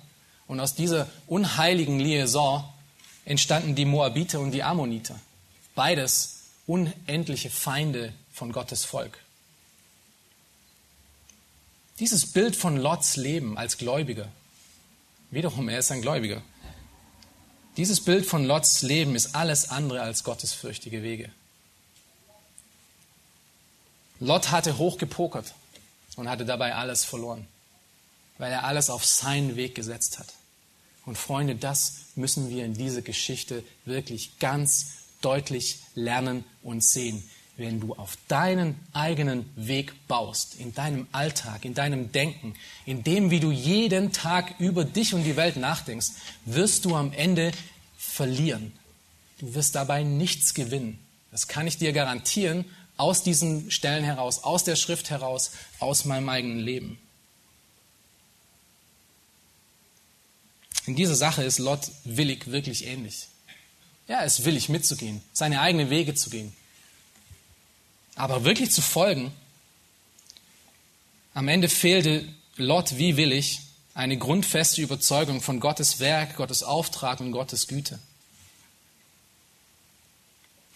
und 0.48 0.60
aus 0.60 0.76
dieser 0.76 1.08
unheiligen 1.28 2.00
Liaison 2.00 2.64
entstanden 3.24 3.76
die 3.76 3.86
Moabiter 3.86 4.39
und 4.39 4.52
die 4.52 4.64
Ammoniter. 4.64 5.20
Beides 5.76 6.43
unendliche 6.68 7.50
Feinde 7.50 8.14
von 8.34 8.52
Gottes 8.52 8.84
Volk. 8.86 9.20
Dieses 12.00 12.32
Bild 12.32 12.56
von 12.56 12.78
Lots 12.78 13.16
Leben 13.16 13.58
als 13.58 13.78
Gläubiger, 13.78 14.28
wiederum, 15.32 15.70
er 15.70 15.80
ist 15.80 15.91
ein 15.91 16.02
Gläubiger. 16.02 16.41
Dieses 17.78 18.02
Bild 18.02 18.26
von 18.26 18.46
Lots 18.46 18.82
Leben 18.82 19.16
ist 19.16 19.36
alles 19.36 19.70
andere 19.70 20.02
als 20.02 20.24
gottesfürchtige 20.24 21.04
Wege. 21.04 21.30
Lot 24.20 24.52
hatte 24.52 24.78
hoch 24.78 24.98
gepokert 24.98 25.54
und 26.16 26.30
hatte 26.30 26.45
dabei 26.45 26.76
alles 26.76 27.03
verloren, 27.03 27.47
weil 28.38 28.51
er 28.51 28.63
alles 28.63 28.89
auf 28.89 29.05
seinen 29.05 29.55
Weg 29.55 29.76
gesetzt 29.76 30.20
hat. 30.20 30.28
Und 31.05 31.18
Freunde, 31.18 31.55
das 31.55 31.97
müssen 32.16 32.49
wir 32.49 32.66
in 32.66 32.74
dieser 32.74 33.01
Geschichte 33.01 33.63
wirklich 33.86 34.39
ganz 34.39 34.88
deutlich 35.22 35.80
lernen 35.93 36.43
und 36.63 36.84
sehen. 36.84 37.24
Wenn 37.57 37.80
du 37.80 37.93
auf 37.93 38.18
deinen 38.28 38.78
eigenen 38.91 39.49
Weg 39.55 39.93
baust, 40.07 40.55
in 40.55 40.74
deinem 40.74 41.07
Alltag, 41.13 41.63
in 41.63 41.74
deinem 41.74 42.11
Denken, 42.11 42.55
in 42.86 43.03
dem, 43.03 43.32
wie 43.32 43.39
du 43.39 43.49
jeden 43.49 44.11
Tag 44.11 44.59
über 44.59 44.84
dich 44.84 45.13
und 45.13 45.24
die 45.24 45.38
Welt 45.38 45.55
nachdenkst, 45.55 46.09
wirst 46.43 46.84
du 46.84 46.95
am 46.95 47.13
Ende 47.13 47.51
verlieren. 47.97 48.74
Du 49.39 49.53
wirst 49.53 49.76
dabei 49.76 50.03
nichts 50.03 50.53
gewinnen. 50.53 50.99
Das 51.32 51.47
kann 51.47 51.68
ich 51.68 51.78
dir 51.78 51.93
garantieren 51.93 52.66
aus 52.98 53.24
diesen 53.24 53.72
Stellen 53.72 54.04
heraus, 54.04 54.43
aus 54.43 54.64
der 54.64 54.76
Schrift 54.76 55.10
heraus, 55.10 55.52
aus 55.80 56.06
meinem 56.06 56.30
eigenen 56.30 56.60
Leben. 56.60 57.00
In 60.86 60.96
dieser 60.96 61.16
Sache 61.16 61.43
ist 61.43 61.60
Lot 61.60 61.91
willig 62.04 62.52
wirklich 62.52 62.86
ähnlich. 62.86 63.28
Ja, 64.08 64.20
er 64.20 64.26
ist 64.26 64.46
willig 64.46 64.70
mitzugehen, 64.70 65.22
seine 65.34 65.62
eigenen 65.62 65.89
Wege 65.89 66.14
zu 66.14 66.30
gehen. 66.30 66.54
Aber 68.16 68.43
wirklich 68.43 68.72
zu 68.72 68.82
folgen, 68.82 69.32
am 71.34 71.48
Ende 71.48 71.70
fehlte 71.70 72.28
Lot 72.56 72.98
wie 72.98 73.18
willig 73.18 73.62
eine 73.93 74.18
grundfeste 74.18 74.82
Überzeugung 74.82 75.41
von 75.41 75.60
Gottes 75.60 76.00
Werk, 76.00 76.36
Gottes 76.36 76.64
Auftrag 76.64 77.20
und 77.20 77.32
Gottes 77.32 77.68
Güte. 77.68 78.00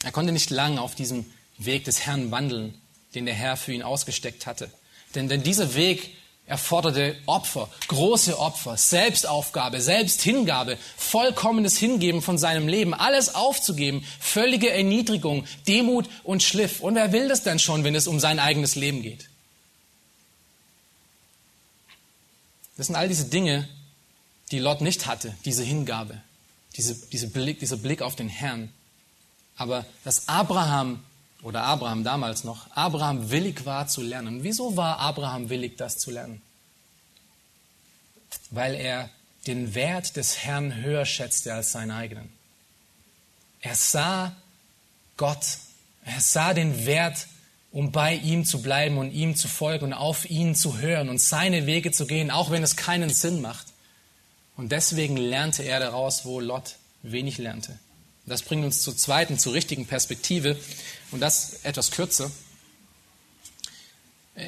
Er 0.04 0.12
konnte 0.12 0.32
nicht 0.32 0.50
lang 0.50 0.78
auf 0.78 0.96
diesem 0.96 1.26
Weg 1.60 1.86
des 1.86 2.02
Herrn 2.06 2.32
wandeln, 2.32 2.74
den 3.14 3.26
der 3.26 3.36
Herr 3.36 3.58
für 3.58 3.74
ihn 3.74 3.84
ausgesteckt 3.84 4.46
hatte. 4.46 4.70
Denn, 5.16 5.30
denn 5.30 5.44
dieser 5.44 5.76
Weg 5.76 6.16
erforderte 6.50 7.16
Opfer, 7.28 7.70
große 7.88 8.40
Opfer, 8.40 8.76
Selbstaufgabe, 8.76 9.82
Selbsthingabe, 9.82 10.78
vollkommenes 10.98 11.78
Hingeben 11.78 12.24
von 12.24 12.40
seinem 12.40 12.68
Leben, 12.68 12.96
alles 12.96 13.36
aufzugeben, 13.36 14.04
völlige 14.20 14.72
Erniedrigung, 14.72 15.46
Demut 15.68 16.10
und 16.24 16.42
Schliff. 16.42 16.82
Und 16.82 16.96
wer 16.96 17.12
will 17.12 17.28
das 17.28 17.44
denn 17.44 17.60
schon, 17.60 17.84
wenn 17.84 17.94
es 17.94 18.08
um 18.08 18.20
sein 18.20 18.40
eigenes 18.40 18.76
Leben 18.76 19.04
geht? 19.04 19.30
Das 22.78 22.88
sind 22.88 22.96
all 22.96 23.08
diese 23.08 23.26
Dinge, 23.26 23.68
die 24.52 24.60
Lot 24.60 24.82
nicht 24.82 25.06
hatte, 25.06 25.36
diese 25.46 25.64
Hingabe, 25.64 26.20
diese, 26.78 26.96
diese 27.12 27.28
Blick, 27.28 27.60
dieser 27.60 27.78
Blick 27.78 28.02
auf 28.02 28.16
den 28.16 28.30
Herrn. 28.30 28.74
Aber 29.56 29.86
dass 30.04 30.28
Abraham 30.28 31.04
oder 31.42 31.64
Abraham 31.64 32.04
damals 32.04 32.44
noch, 32.44 32.70
Abraham 32.76 33.32
willig 33.32 33.66
war 33.66 33.88
zu 33.88 34.02
lernen. 34.02 34.44
Wieso 34.44 34.76
war 34.76 35.00
Abraham 35.00 35.50
willig, 35.50 35.78
das 35.78 35.98
zu 35.98 36.12
lernen? 36.12 36.42
Weil 38.52 38.76
er 38.76 39.10
den 39.48 39.74
Wert 39.74 40.16
des 40.16 40.40
Herrn 40.40 40.76
höher 40.76 41.06
schätzte 41.06 41.54
als 41.54 41.72
seinen 41.72 41.92
eigenen. 41.92 42.30
Er 43.62 43.76
sah 43.76 44.36
Gott, 45.18 45.58
er 46.06 46.20
sah 46.22 46.54
den 46.54 46.86
Wert, 46.86 47.28
um 47.72 47.92
bei 47.92 48.16
ihm 48.16 48.46
zu 48.46 48.62
bleiben 48.62 48.98
und 48.98 49.12
ihm 49.12 49.36
zu 49.36 49.48
folgen 49.48 49.86
und 49.86 49.94
auf 49.94 50.30
ihn 50.30 50.56
zu 50.56 50.80
hören 50.80 51.10
und 51.10 51.20
seine 51.20 51.66
Wege 51.66 51.92
zu 51.92 52.08
gehen, 52.08 52.32
auch 52.32 52.52
wenn 52.52 52.64
es 52.64 52.76
keinen 52.76 53.10
Sinn 53.10 53.42
macht. 53.42 53.68
Und 54.58 54.72
deswegen 54.72 55.18
lernte 55.18 55.64
er 55.64 55.80
daraus, 55.80 56.26
wo 56.26 56.40
Lot 56.40 56.76
wenig 57.02 57.38
lernte. 57.38 57.78
Das 58.30 58.44
bringt 58.44 58.64
uns 58.64 58.82
zur 58.82 58.96
zweiten, 58.96 59.38
zur 59.38 59.54
richtigen 59.54 59.86
Perspektive 59.86 60.58
und 61.12 61.20
das 61.20 61.62
etwas 61.64 61.92
kürzer. 61.92 62.32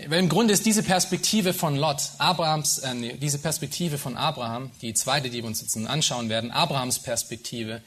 Weil 0.07 0.19
im 0.19 0.29
Grunde 0.29 0.53
ist 0.53 0.65
diese 0.65 0.83
Perspektive 0.83 1.53
von 1.53 1.75
Lot, 1.75 2.01
Abrahams, 2.17 2.77
äh, 2.79 3.17
diese 3.17 3.39
Perspektive 3.39 3.97
von 3.97 4.15
Abraham, 4.15 4.71
die 4.81 4.93
zweite, 4.93 5.29
die 5.29 5.39
wir 5.39 5.45
uns 5.45 5.59
jetzt 5.61 5.75
anschauen 5.75 6.29
werden, 6.29 6.51
Abrahams 6.51 6.99
Perspektive, 6.99 7.81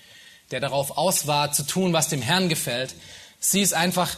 der 0.50 0.60
darauf 0.60 0.98
aus 0.98 1.26
war, 1.26 1.52
zu 1.52 1.62
tun, 1.62 1.94
was 1.94 2.08
dem 2.08 2.20
Herrn 2.20 2.50
gefällt, 2.50 2.94
sie 3.40 3.62
ist 3.62 3.72
einfach, 3.72 4.16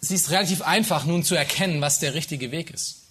sie 0.00 0.16
ist 0.16 0.30
relativ 0.30 0.62
einfach 0.62 1.04
nun 1.04 1.22
zu 1.22 1.36
erkennen, 1.36 1.80
was 1.80 2.00
der 2.00 2.14
richtige 2.14 2.50
Weg 2.50 2.70
ist. 2.70 3.02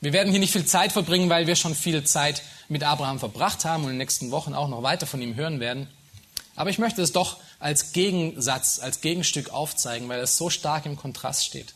Wir 0.00 0.12
werden 0.14 0.30
hier 0.30 0.40
nicht 0.40 0.52
viel 0.52 0.64
Zeit 0.64 0.92
verbringen, 0.92 1.28
weil 1.28 1.46
wir 1.46 1.56
schon 1.56 1.74
viel 1.74 2.04
Zeit 2.04 2.42
mit 2.68 2.84
Abraham 2.84 3.18
verbracht 3.18 3.64
haben 3.64 3.84
und 3.84 3.90
in 3.90 3.94
den 3.94 3.98
nächsten 3.98 4.30
Wochen 4.30 4.54
auch 4.54 4.68
noch 4.68 4.82
weiter 4.82 5.06
von 5.06 5.20
ihm 5.20 5.34
hören 5.34 5.60
werden. 5.60 5.88
Aber 6.56 6.70
ich 6.70 6.78
möchte 6.78 7.02
es 7.02 7.12
doch 7.12 7.36
als 7.58 7.92
Gegensatz, 7.92 8.80
als 8.80 9.00
Gegenstück 9.02 9.50
aufzeigen, 9.50 10.08
weil 10.08 10.20
es 10.20 10.36
so 10.36 10.50
stark 10.50 10.86
im 10.86 10.96
Kontrast 10.96 11.44
steht. 11.44 11.74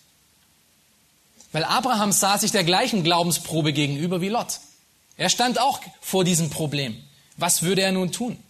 Weil 1.53 1.65
Abraham 1.65 2.13
sah 2.13 2.39
sich 2.39 2.51
der 2.51 2.65
gleichen 2.65 3.05
Glaubensprobe 3.05 3.73
gegenüber 3.73 4.21
wie 4.21 4.29
Lot. 4.29 4.61
Er 5.17 5.29
stand 5.29 5.61
auch 5.61 5.81
vor 6.01 6.25
diesem 6.25 6.49
Problem. 6.49 6.97
Was 7.37 7.63
würde 7.63 7.83
er 7.83 7.93
nun 7.93 8.11
tun? 8.13 8.43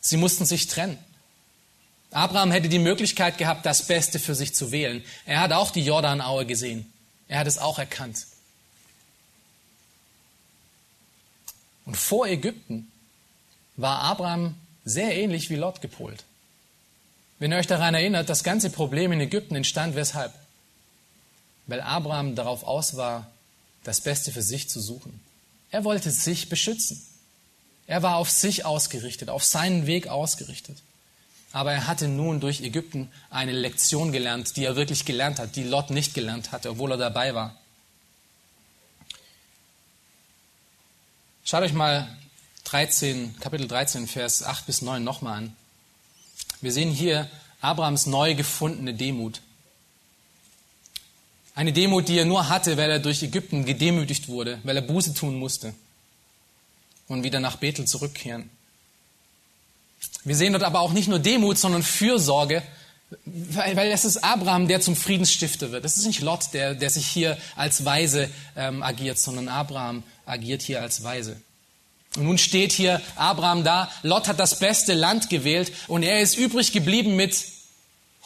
Sie 0.00 0.16
mussten 0.16 0.46
sich 0.46 0.66
trennen. 0.68 0.98
Abraham 2.10 2.52
hätte 2.52 2.68
die 2.68 2.78
Möglichkeit 2.78 3.38
gehabt, 3.38 3.66
das 3.66 3.86
Beste 3.86 4.18
für 4.18 4.34
sich 4.34 4.54
zu 4.54 4.70
wählen. 4.70 5.04
Er 5.26 5.40
hat 5.40 5.52
auch 5.52 5.70
die 5.70 5.84
Jordanaue 5.84 6.46
gesehen. 6.46 6.90
Er 7.26 7.40
hat 7.40 7.46
es 7.46 7.58
auch 7.58 7.78
erkannt. 7.78 8.26
Und 11.84 11.96
vor 11.96 12.26
Ägypten 12.26 12.90
war 13.76 14.00
Abraham 14.00 14.54
sehr 14.84 15.14
ähnlich 15.16 15.50
wie 15.50 15.56
Lot 15.56 15.80
gepolt. 15.80 16.24
Wenn 17.38 17.52
ihr 17.52 17.58
euch 17.58 17.66
daran 17.66 17.94
erinnert, 17.94 18.28
das 18.28 18.44
ganze 18.44 18.70
Problem 18.70 19.12
in 19.12 19.20
Ägypten 19.20 19.56
entstand 19.56 19.96
weshalb? 19.96 20.32
Weil 21.66 21.80
Abraham 21.80 22.34
darauf 22.34 22.64
aus 22.64 22.96
war, 22.96 23.30
das 23.82 24.00
Beste 24.00 24.32
für 24.32 24.42
sich 24.42 24.68
zu 24.68 24.80
suchen. 24.80 25.20
Er 25.70 25.84
wollte 25.84 26.10
sich 26.10 26.48
beschützen. 26.48 27.02
Er 27.86 28.02
war 28.02 28.16
auf 28.16 28.30
sich 28.30 28.64
ausgerichtet, 28.64 29.28
auf 29.28 29.44
seinen 29.44 29.86
Weg 29.86 30.06
ausgerichtet. 30.06 30.78
Aber 31.52 31.72
er 31.72 31.86
hatte 31.86 32.08
nun 32.08 32.40
durch 32.40 32.60
Ägypten 32.62 33.10
eine 33.30 33.52
Lektion 33.52 34.10
gelernt, 34.10 34.56
die 34.56 34.64
er 34.64 34.76
wirklich 34.76 35.04
gelernt 35.04 35.38
hat, 35.38 35.56
die 35.56 35.64
Lot 35.64 35.90
nicht 35.90 36.14
gelernt 36.14 36.52
hatte, 36.52 36.70
obwohl 36.70 36.92
er 36.92 36.96
dabei 36.96 37.34
war. 37.34 37.54
Schaut 41.44 41.62
euch 41.62 41.74
mal 41.74 42.08
13, 42.64 43.36
Kapitel 43.40 43.68
13, 43.68 44.06
Vers 44.06 44.42
8 44.42 44.66
bis 44.66 44.82
9 44.82 45.02
nochmal 45.02 45.38
an. 45.38 45.56
Wir 46.60 46.72
sehen 46.72 46.90
hier 46.90 47.28
Abrahams 47.60 48.06
neu 48.06 48.34
gefundene 48.34 48.94
Demut. 48.94 49.40
Eine 51.54 51.72
Demut, 51.72 52.08
die 52.08 52.18
er 52.18 52.24
nur 52.24 52.48
hatte, 52.48 52.76
weil 52.76 52.90
er 52.90 52.98
durch 52.98 53.22
Ägypten 53.22 53.64
gedemütigt 53.64 54.28
wurde, 54.28 54.58
weil 54.64 54.76
er 54.76 54.82
Buße 54.82 55.14
tun 55.14 55.38
musste 55.38 55.74
und 57.06 57.22
wieder 57.22 57.38
nach 57.38 57.56
Bethel 57.56 57.86
zurückkehren. 57.86 58.50
Wir 60.24 60.34
sehen 60.34 60.52
dort 60.52 60.64
aber 60.64 60.80
auch 60.80 60.92
nicht 60.92 61.08
nur 61.08 61.18
Demut, 61.18 61.58
sondern 61.58 61.82
Fürsorge, 61.82 62.62
weil, 63.24 63.76
weil 63.76 63.90
es 63.92 64.04
ist 64.04 64.24
Abraham, 64.24 64.66
der 64.68 64.80
zum 64.80 64.96
Friedensstifter 64.96 65.70
wird. 65.70 65.84
Es 65.84 65.96
ist 65.96 66.06
nicht 66.06 66.22
Lot, 66.22 66.52
der, 66.52 66.74
der 66.74 66.90
sich 66.90 67.06
hier 67.06 67.36
als 67.56 67.84
Weise 67.84 68.30
ähm, 68.56 68.82
agiert, 68.82 69.18
sondern 69.18 69.48
Abraham 69.48 70.02
agiert 70.26 70.62
hier 70.62 70.80
als 70.80 71.02
Weise. 71.04 71.40
Und 72.16 72.24
nun 72.24 72.38
steht 72.38 72.72
hier 72.72 73.00
Abraham 73.16 73.64
da, 73.64 73.90
Lot 74.02 74.28
hat 74.28 74.38
das 74.38 74.58
beste 74.58 74.94
Land 74.94 75.30
gewählt 75.30 75.72
und 75.88 76.02
er 76.02 76.20
ist 76.20 76.36
übrig 76.36 76.72
geblieben 76.72 77.16
mit 77.16 77.46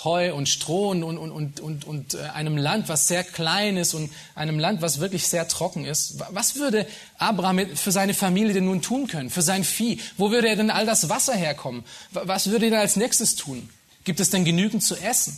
Heu 0.05 0.32
und 0.32 0.49
Stroh 0.49 0.91
und, 0.91 1.03
und, 1.03 1.18
und, 1.18 1.59
und, 1.59 1.84
und 1.84 2.14
äh, 2.14 2.18
einem 2.28 2.57
Land, 2.57 2.89
was 2.89 3.09
sehr 3.09 3.24
klein 3.24 3.76
ist 3.76 3.95
und 3.95 4.12
einem 4.36 4.61
Land, 4.61 4.80
was 4.80 5.01
wirklich 5.01 5.26
sehr 5.26 5.49
trocken 5.49 5.84
ist. 5.84 6.20
Was 6.30 6.55
würde 6.55 6.86
Abraham 7.18 7.76
für 7.76 7.91
seine 7.91 8.14
Familie 8.14 8.55
denn 8.55 8.66
nun 8.66 8.80
tun 8.80 9.09
können, 9.09 9.28
für 9.28 9.43
sein 9.43 9.64
Vieh? 9.64 10.01
Wo 10.16 10.30
würde 10.30 10.49
er 10.49 10.57
denn 10.57 10.70
all 10.70 10.86
das 10.86 11.09
Wasser 11.09 11.34
herkommen? 11.34 11.84
Was 12.12 12.51
würde 12.51 12.68
er 12.68 12.78
als 12.78 12.95
nächstes 12.95 13.34
tun? 13.34 13.68
Gibt 14.05 14.20
es 14.20 14.30
denn 14.30 14.45
genügend 14.45 14.84
zu 14.84 14.95
essen? 14.97 15.36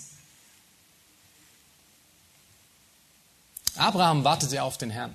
Abraham 3.77 4.25
wartete 4.25 4.63
auf 4.63 4.77
den 4.77 4.91
Herrn. 4.91 5.15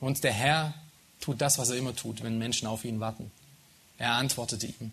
Und 0.00 0.24
der 0.24 0.32
Herr 0.32 0.72
tut 1.20 1.40
das, 1.40 1.58
was 1.58 1.70
er 1.70 1.76
immer 1.76 1.94
tut, 1.94 2.22
wenn 2.22 2.38
Menschen 2.38 2.66
auf 2.68 2.84
ihn 2.84 3.00
warten. 3.00 3.30
Er 3.98 4.12
antwortete 4.12 4.66
ihm. 4.66 4.92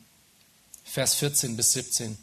Vers 0.83 1.15
14 1.15 1.57
bis 1.57 1.73
17. 1.73 2.17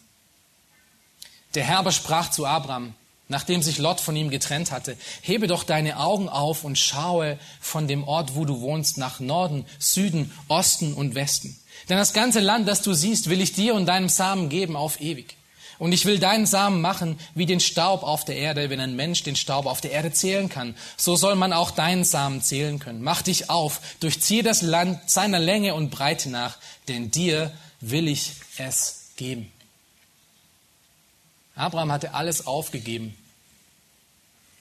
Der 1.54 1.64
Herr 1.64 1.90
sprach 1.92 2.30
zu 2.30 2.46
Abraham, 2.46 2.94
nachdem 3.28 3.62
sich 3.62 3.78
Lot 3.78 4.00
von 4.00 4.16
ihm 4.16 4.30
getrennt 4.30 4.70
hatte, 4.70 4.96
hebe 5.20 5.46
doch 5.46 5.64
deine 5.64 5.98
Augen 5.98 6.28
auf 6.28 6.64
und 6.64 6.78
schaue 6.78 7.38
von 7.60 7.88
dem 7.88 8.04
Ort, 8.04 8.34
wo 8.34 8.44
du 8.44 8.60
wohnst, 8.60 8.98
nach 8.98 9.20
Norden, 9.20 9.66
Süden, 9.78 10.32
Osten 10.48 10.94
und 10.94 11.14
Westen. 11.14 11.58
Denn 11.88 11.96
das 11.96 12.12
ganze 12.12 12.40
Land, 12.40 12.68
das 12.68 12.82
du 12.82 12.94
siehst, 12.94 13.28
will 13.28 13.40
ich 13.40 13.52
dir 13.52 13.74
und 13.74 13.86
deinem 13.86 14.08
Samen 14.08 14.48
geben 14.48 14.76
auf 14.76 15.00
ewig. 15.00 15.36
Und 15.82 15.90
ich 15.90 16.06
will 16.06 16.20
deinen 16.20 16.46
Samen 16.46 16.80
machen 16.80 17.18
wie 17.34 17.44
den 17.44 17.58
Staub 17.58 18.04
auf 18.04 18.24
der 18.24 18.36
Erde. 18.36 18.70
Wenn 18.70 18.78
ein 18.78 18.94
Mensch 18.94 19.24
den 19.24 19.34
Staub 19.34 19.66
auf 19.66 19.80
der 19.80 19.90
Erde 19.90 20.12
zählen 20.12 20.48
kann, 20.48 20.76
so 20.96 21.16
soll 21.16 21.34
man 21.34 21.52
auch 21.52 21.72
deinen 21.72 22.04
Samen 22.04 22.40
zählen 22.40 22.78
können. 22.78 23.02
Mach 23.02 23.22
dich 23.22 23.50
auf, 23.50 23.80
durchziehe 23.98 24.44
das 24.44 24.62
Land 24.62 25.10
seiner 25.10 25.40
Länge 25.40 25.74
und 25.74 25.90
Breite 25.90 26.30
nach, 26.30 26.56
denn 26.86 27.10
dir 27.10 27.52
will 27.80 28.06
ich 28.06 28.34
es 28.58 29.08
geben. 29.16 29.50
Abraham 31.56 31.90
hatte 31.90 32.14
alles 32.14 32.46
aufgegeben, 32.46 33.16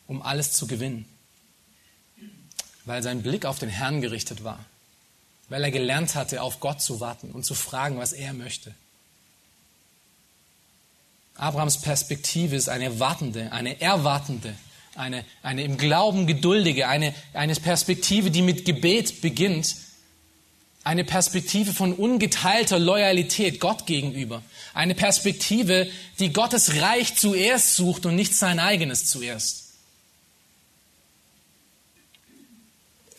um 0.07 0.23
alles 0.23 0.53
zu 0.53 0.65
gewinnen, 0.65 1.05
weil 2.85 3.03
sein 3.03 3.21
Blick 3.21 3.45
auf 3.45 3.59
den 3.59 3.69
Herrn 3.69 4.01
gerichtet 4.01 4.43
war, 4.43 4.65
weil 5.49 5.63
er 5.63 5.69
gelernt 5.69 6.15
hatte, 6.15 6.41
auf 6.41 6.59
Gott 6.59 6.81
zu 6.81 6.99
warten 6.99 7.29
und 7.29 7.45
zu 7.45 7.53
fragen, 7.53 7.99
was 7.99 8.11
er 8.11 8.33
möchte. 8.33 8.73
Abrahams 11.41 11.81
Perspektive 11.81 12.55
ist 12.55 12.69
eine 12.69 12.99
wartende, 12.99 13.51
eine 13.51 13.81
erwartende, 13.81 14.53
eine, 14.93 15.25
eine 15.41 15.63
im 15.63 15.77
Glauben 15.77 16.27
geduldige, 16.27 16.87
eine, 16.87 17.15
eine 17.33 17.55
Perspektive, 17.55 18.29
die 18.29 18.43
mit 18.43 18.63
Gebet 18.63 19.21
beginnt, 19.21 19.75
eine 20.83 21.03
Perspektive 21.03 21.73
von 21.73 21.93
ungeteilter 21.93 22.77
Loyalität 22.77 23.59
Gott 23.59 23.87
gegenüber, 23.87 24.43
eine 24.75 24.93
Perspektive, 24.93 25.89
die 26.19 26.31
Gottes 26.31 26.79
Reich 26.79 27.15
zuerst 27.15 27.75
sucht 27.75 28.05
und 28.05 28.15
nicht 28.15 28.35
sein 28.35 28.59
eigenes 28.59 29.07
zuerst. 29.07 29.60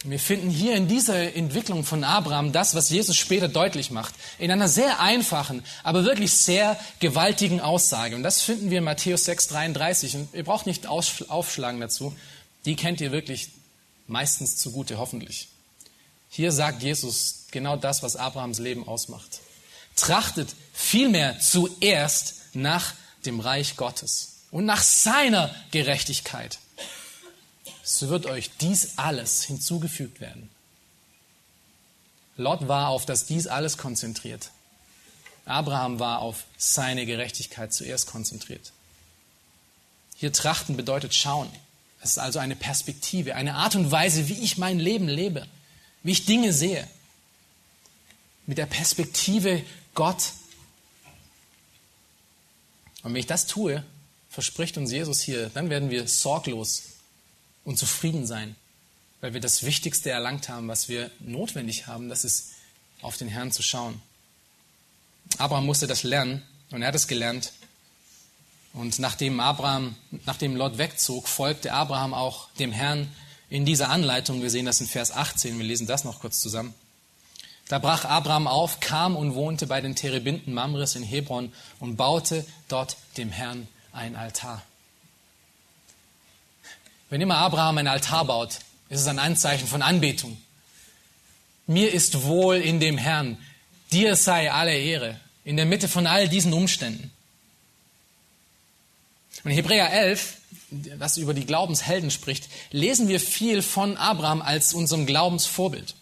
Wir 0.05 0.19
finden 0.19 0.51
hier 0.51 0.75
in 0.75 0.89
dieser 0.89 1.37
Entwicklung 1.37 1.85
von 1.85 2.03
Abraham 2.03 2.51
das, 2.51 2.75
was 2.75 2.91
Jesus 2.91 3.17
später 3.17 3.47
deutlich 3.49 3.93
macht, 3.93 4.15
in 4.39 4.51
einer 4.51 4.67
sehr 4.67 4.99
einfachen, 4.99 5.63
aber 5.85 6.05
wirklich 6.05 6.33
sehr 6.33 6.79
gewaltigen 6.99 7.61
Aussage. 7.61 8.17
Und 8.17 8.25
das 8.25 8.43
finden 8.43 8.71
wir 8.71 8.79
in 8.79 8.85
Matthäus 8.85 9.25
6, 9.27 9.49
33. 9.49 10.17
Und 10.17 10.35
ihr 10.35 10.43
braucht 10.43 10.67
nicht 10.67 10.89
aufschlagen 10.89 11.81
dazu. 11.81 12.17
Die 12.65 12.75
kennt 12.75 13.01
ihr 13.01 13.13
wirklich 13.13 13.51
meistens 14.09 14.57
zugute, 14.57 14.99
hoffentlich. 14.99 15.49
Hier 16.31 16.51
sagt 16.51 16.83
Jesus 16.83 17.47
genau 17.53 17.77
das, 17.77 18.03
was 18.03 18.17
Abrahams 18.17 18.59
Leben 18.59 18.89
ausmacht. 18.89 19.41
Trachtet 19.95 20.49
vielmehr 20.73 21.39
zuerst 21.39 22.35
nach 22.55 22.95
dem 23.25 23.39
Reich 23.39 23.77
Gottes 23.77 24.41
und 24.51 24.65
nach 24.65 24.83
seiner 24.83 25.55
Gerechtigkeit, 25.71 26.59
so 27.83 28.09
wird 28.09 28.27
euch 28.27 28.51
dies 28.61 28.99
alles 28.99 29.43
hinzugefügt 29.43 30.21
werden. 30.21 30.49
Lot 32.37 32.69
war 32.69 32.89
auf 32.89 33.07
das 33.07 33.27
dies 33.27 33.47
alles 33.47 33.77
konzentriert. 33.77 34.51
Abraham 35.45 35.99
war 35.99 36.21
auf 36.21 36.45
seine 36.57 37.05
Gerechtigkeit 37.05 37.73
zuerst 37.73 38.07
konzentriert. 38.07 38.73
Hier 40.17 40.33
trachten 40.33 40.77
bedeutet 40.77 41.15
schauen. 41.15 41.51
Es 42.01 42.13
ist 42.13 42.19
also 42.19 42.39
eine 42.39 42.57
Perspektive, 42.57 43.35
eine 43.35 43.55
Art 43.55 43.75
und 43.75 43.91
Weise, 43.91 44.29
wie 44.29 44.41
ich 44.41 44.59
mein 44.59 44.79
Leben 44.79 45.09
lebe, 45.09 45.47
wie 46.03 46.13
ich 46.13 46.27
Dinge 46.27 46.53
sehe. 46.53 46.89
Mit 48.47 48.59
der 48.59 48.67
Perspektive 48.67 49.65
Gott. 49.95 50.33
Und 53.03 53.13
wenn 53.13 53.21
ich 53.21 53.27
das 53.27 53.47
tue, 53.47 53.85
verspricht 54.31 54.79
uns 54.79 54.91
Jesus 54.91 55.21
hier, 55.21 55.51
dann 55.51 55.71
werden 55.71 55.91
wir 55.91 56.09
sorglos 56.09 56.92
und 57.65 57.79
zufrieden 57.79 58.27
sein, 58.27 58.57
weil 59.21 59.35
wir 59.35 59.41
das 59.41 59.63
Wichtigste 59.63 60.11
erlangt 60.11 60.49
haben, 60.49 60.69
was 60.69 60.89
wir 60.89 61.11
notwendig 61.21 61.87
haben, 61.87 62.09
das 62.09 62.25
ist 62.25 62.51
auf 63.01 63.17
den 63.17 63.29
Herrn 63.29 63.53
zu 63.53 63.63
schauen. 63.63 64.01
Abraham 65.39 65.67
musste 65.67 65.87
das 65.87 66.03
lernen 66.03 66.43
und 66.71 66.83
er 66.83 66.89
hat 66.89 66.95
es 66.95 67.09
gelernt. 67.09 67.53
Und 68.73 68.99
nachdem 68.99 69.41
Abraham, 69.41 69.97
nachdem 70.25 70.57
Lot 70.57 70.79
wegzog, 70.79 71.29
folgte 71.29 71.73
Abraham 71.73 72.15
auch 72.15 72.51
dem 72.59 72.73
Herrn 72.73 73.09
in 73.51 73.67
dieser 73.67 73.91
Anleitung. 73.91 74.41
Wir 74.41 74.51
sehen 74.51 74.65
das 74.65 74.81
in 74.81 74.87
Vers 74.87 75.13
18. 75.13 75.59
Wir 75.59 75.65
lesen 75.65 75.87
das 75.87 76.05
noch 76.05 76.21
kurz 76.21 76.41
zusammen. 76.41 76.75
Da 77.69 77.79
brach 77.79 78.05
Abraham 78.05 78.47
auf, 78.47 78.81
kam 78.81 79.17
und 79.17 79.35
wohnte 79.35 79.67
bei 79.67 79.81
den 79.81 79.95
Terebinden 79.95 80.55
Mamres 80.55 80.95
in 80.95 81.03
Hebron 81.03 81.53
und 81.79 81.97
baute 81.97 82.45
dort 82.69 82.97
dem 83.17 83.31
Herrn 83.31 83.69
ein 83.93 84.17
Altar. 84.17 84.63
Wenn 87.13 87.21
immer 87.21 87.37
Abraham 87.37 87.77
ein 87.77 87.89
Altar 87.89 88.25
baut, 88.25 88.61
ist 88.89 89.01
es 89.01 89.07
ein 89.07 89.19
Anzeichen 89.19 89.69
von 89.69 89.83
Anbetung. 89.83 90.35
Mir 91.67 91.93
ist 91.93 92.23
wohl 92.23 92.57
in 92.57 92.81
dem 92.81 92.97
Herrn. 92.97 93.37
Dir 93.93 94.17
sei 94.17 94.51
alle 94.51 94.75
Ehre 94.75 95.21
in 95.45 95.59
der 95.59 95.67
Mitte 95.67 95.89
von 95.89 96.07
all 96.07 96.27
diesen 96.27 96.55
Umständen. 96.55 97.11
Und 99.45 99.51
in 99.51 99.57
Hebräer 99.59 99.93
11, 99.93 100.39
das 100.71 101.19
über 101.19 101.35
die 101.35 101.45
Glaubenshelden 101.45 102.11
spricht, 102.11 102.49
lesen 102.71 103.09
wir 103.09 103.21
viel 103.21 103.61
von 103.61 103.99
Abraham 103.99 104.41
als 104.41 104.73
unserem 104.73 105.05
Glaubensvorbild. 105.05 105.95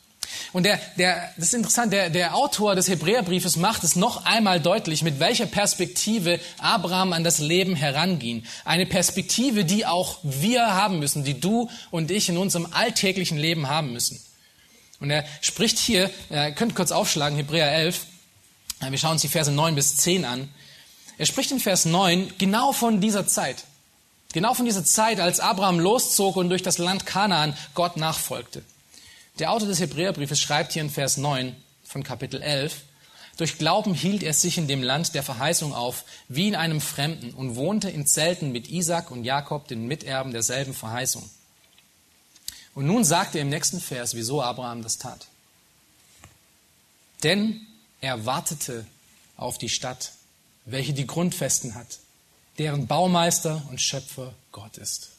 Und 0.52 0.64
der, 0.64 0.80
der, 0.96 1.32
das 1.36 1.48
ist 1.48 1.54
interessant, 1.54 1.92
der, 1.92 2.10
der 2.10 2.34
Autor 2.34 2.74
des 2.74 2.88
Hebräerbriefes 2.88 3.56
macht 3.56 3.84
es 3.84 3.96
noch 3.96 4.24
einmal 4.24 4.60
deutlich, 4.60 5.02
mit 5.02 5.20
welcher 5.20 5.46
Perspektive 5.46 6.40
Abraham 6.58 7.12
an 7.12 7.24
das 7.24 7.38
Leben 7.38 7.76
heranging. 7.76 8.44
Eine 8.64 8.86
Perspektive, 8.86 9.64
die 9.64 9.86
auch 9.86 10.18
wir 10.22 10.74
haben 10.74 10.98
müssen, 10.98 11.24
die 11.24 11.38
du 11.38 11.70
und 11.90 12.10
ich 12.10 12.28
in 12.28 12.36
unserem 12.36 12.68
alltäglichen 12.72 13.38
Leben 13.38 13.68
haben 13.68 13.92
müssen. 13.92 14.20
Und 14.98 15.10
er 15.10 15.24
spricht 15.40 15.78
hier, 15.78 16.10
ihr 16.30 16.52
könnt 16.52 16.74
kurz 16.74 16.92
aufschlagen, 16.92 17.36
Hebräer 17.36 17.72
11, 17.72 18.00
wir 18.88 18.98
schauen 18.98 19.12
uns 19.12 19.22
die 19.22 19.28
Verse 19.28 19.50
9 19.50 19.74
bis 19.74 19.96
10 19.96 20.24
an. 20.24 20.48
Er 21.18 21.26
spricht 21.26 21.50
in 21.50 21.60
Vers 21.60 21.84
9 21.84 22.32
genau 22.38 22.72
von 22.72 23.00
dieser 23.00 23.26
Zeit. 23.26 23.64
Genau 24.32 24.54
von 24.54 24.64
dieser 24.64 24.84
Zeit, 24.84 25.20
als 25.20 25.40
Abraham 25.40 25.78
loszog 25.80 26.36
und 26.36 26.48
durch 26.48 26.62
das 26.62 26.78
Land 26.78 27.04
Kanaan 27.04 27.56
Gott 27.74 27.96
nachfolgte. 27.96 28.62
Der 29.38 29.52
Autor 29.52 29.68
des 29.68 29.80
Hebräerbriefes 29.80 30.40
schreibt 30.40 30.72
hier 30.72 30.82
in 30.82 30.90
Vers 30.90 31.16
9 31.16 31.56
von 31.84 32.02
Kapitel 32.02 32.42
11, 32.42 32.82
durch 33.40 33.56
Glauben 33.56 33.94
hielt 33.94 34.22
er 34.22 34.34
sich 34.34 34.58
in 34.58 34.68
dem 34.68 34.82
Land 34.82 35.14
der 35.14 35.22
Verheißung 35.22 35.72
auf, 35.72 36.04
wie 36.28 36.48
in 36.48 36.54
einem 36.54 36.82
Fremden, 36.82 37.32
und 37.32 37.56
wohnte 37.56 37.88
in 37.88 38.06
Zelten 38.06 38.52
mit 38.52 38.68
Isaac 38.68 39.10
und 39.10 39.24
Jakob, 39.24 39.66
den 39.66 39.86
Miterben 39.86 40.32
derselben 40.32 40.74
Verheißung. 40.74 41.28
Und 42.74 42.86
nun 42.86 43.02
sagt 43.02 43.34
er 43.34 43.40
im 43.40 43.48
nächsten 43.48 43.80
Vers, 43.80 44.14
wieso 44.14 44.42
Abraham 44.42 44.82
das 44.82 44.98
tat. 44.98 45.26
Denn 47.22 47.66
er 48.02 48.26
wartete 48.26 48.86
auf 49.38 49.56
die 49.56 49.70
Stadt, 49.70 50.12
welche 50.66 50.92
die 50.92 51.06
Grundfesten 51.06 51.74
hat, 51.74 51.98
deren 52.58 52.86
Baumeister 52.86 53.62
und 53.70 53.80
Schöpfer 53.80 54.34
Gott 54.52 54.76
ist. 54.76 55.12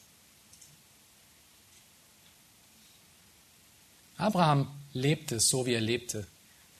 Abraham 4.22 4.68
lebte 4.92 5.40
so, 5.40 5.66
wie 5.66 5.74
er 5.74 5.80
lebte, 5.80 6.26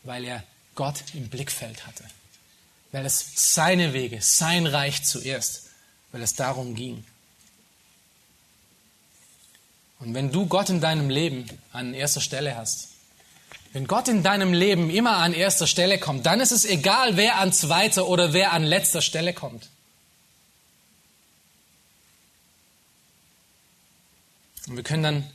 weil 0.05 0.24
er 0.24 0.45
Gott 0.74 1.03
im 1.14 1.28
Blickfeld 1.28 1.86
hatte, 1.86 2.05
weil 2.93 3.05
es 3.05 3.55
seine 3.55 3.93
Wege, 3.93 4.20
sein 4.22 4.66
Reich 4.66 5.03
zuerst, 5.05 5.70
weil 6.12 6.22
es 6.22 6.34
darum 6.34 6.74
ging. 6.74 7.05
Und 9.99 10.14
wenn 10.14 10.32
du 10.32 10.47
Gott 10.47 10.68
in 10.68 10.80
deinem 10.80 11.11
Leben 11.11 11.49
an 11.72 11.95
erster 11.95 12.20
Stelle 12.20 12.57
hast, 12.57 12.88
wenn 13.72 13.86
Gott 13.86 14.09
in 14.09 14.22
deinem 14.22 14.53
Leben 14.53 14.90
immer 14.90 15.16
an 15.18 15.32
erster 15.32 15.66
Stelle 15.66 15.99
kommt, 15.99 16.26
dann 16.26 16.40
ist 16.40 16.53
es 16.53 16.64
egal, 16.64 17.16
wer 17.16 17.38
an 17.38 17.53
zweiter 17.53 18.07
oder 18.07 18.32
wer 18.32 18.53
an 18.53 18.64
letzter 18.64 19.01
Stelle 19.01 19.32
kommt. 19.32 19.68
Und 24.66 24.76
wir 24.76 24.82
können 24.82 25.03
dann 25.03 25.30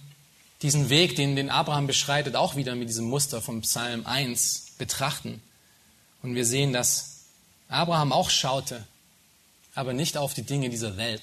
diesen 0.61 0.89
Weg, 0.89 1.15
den, 1.15 1.35
den 1.35 1.49
Abraham 1.49 1.87
beschreitet, 1.87 2.35
auch 2.35 2.55
wieder 2.55 2.75
mit 2.75 2.89
diesem 2.89 3.05
Muster 3.05 3.41
vom 3.41 3.61
Psalm 3.61 4.05
1 4.05 4.73
betrachten. 4.77 5.41
Und 6.23 6.35
wir 6.35 6.45
sehen, 6.45 6.73
dass 6.73 7.21
Abraham 7.69 8.11
auch 8.11 8.29
schaute, 8.29 8.85
aber 9.75 9.93
nicht 9.93 10.17
auf 10.17 10.33
die 10.33 10.43
Dinge 10.43 10.69
dieser 10.69 10.97
Welt, 10.97 11.21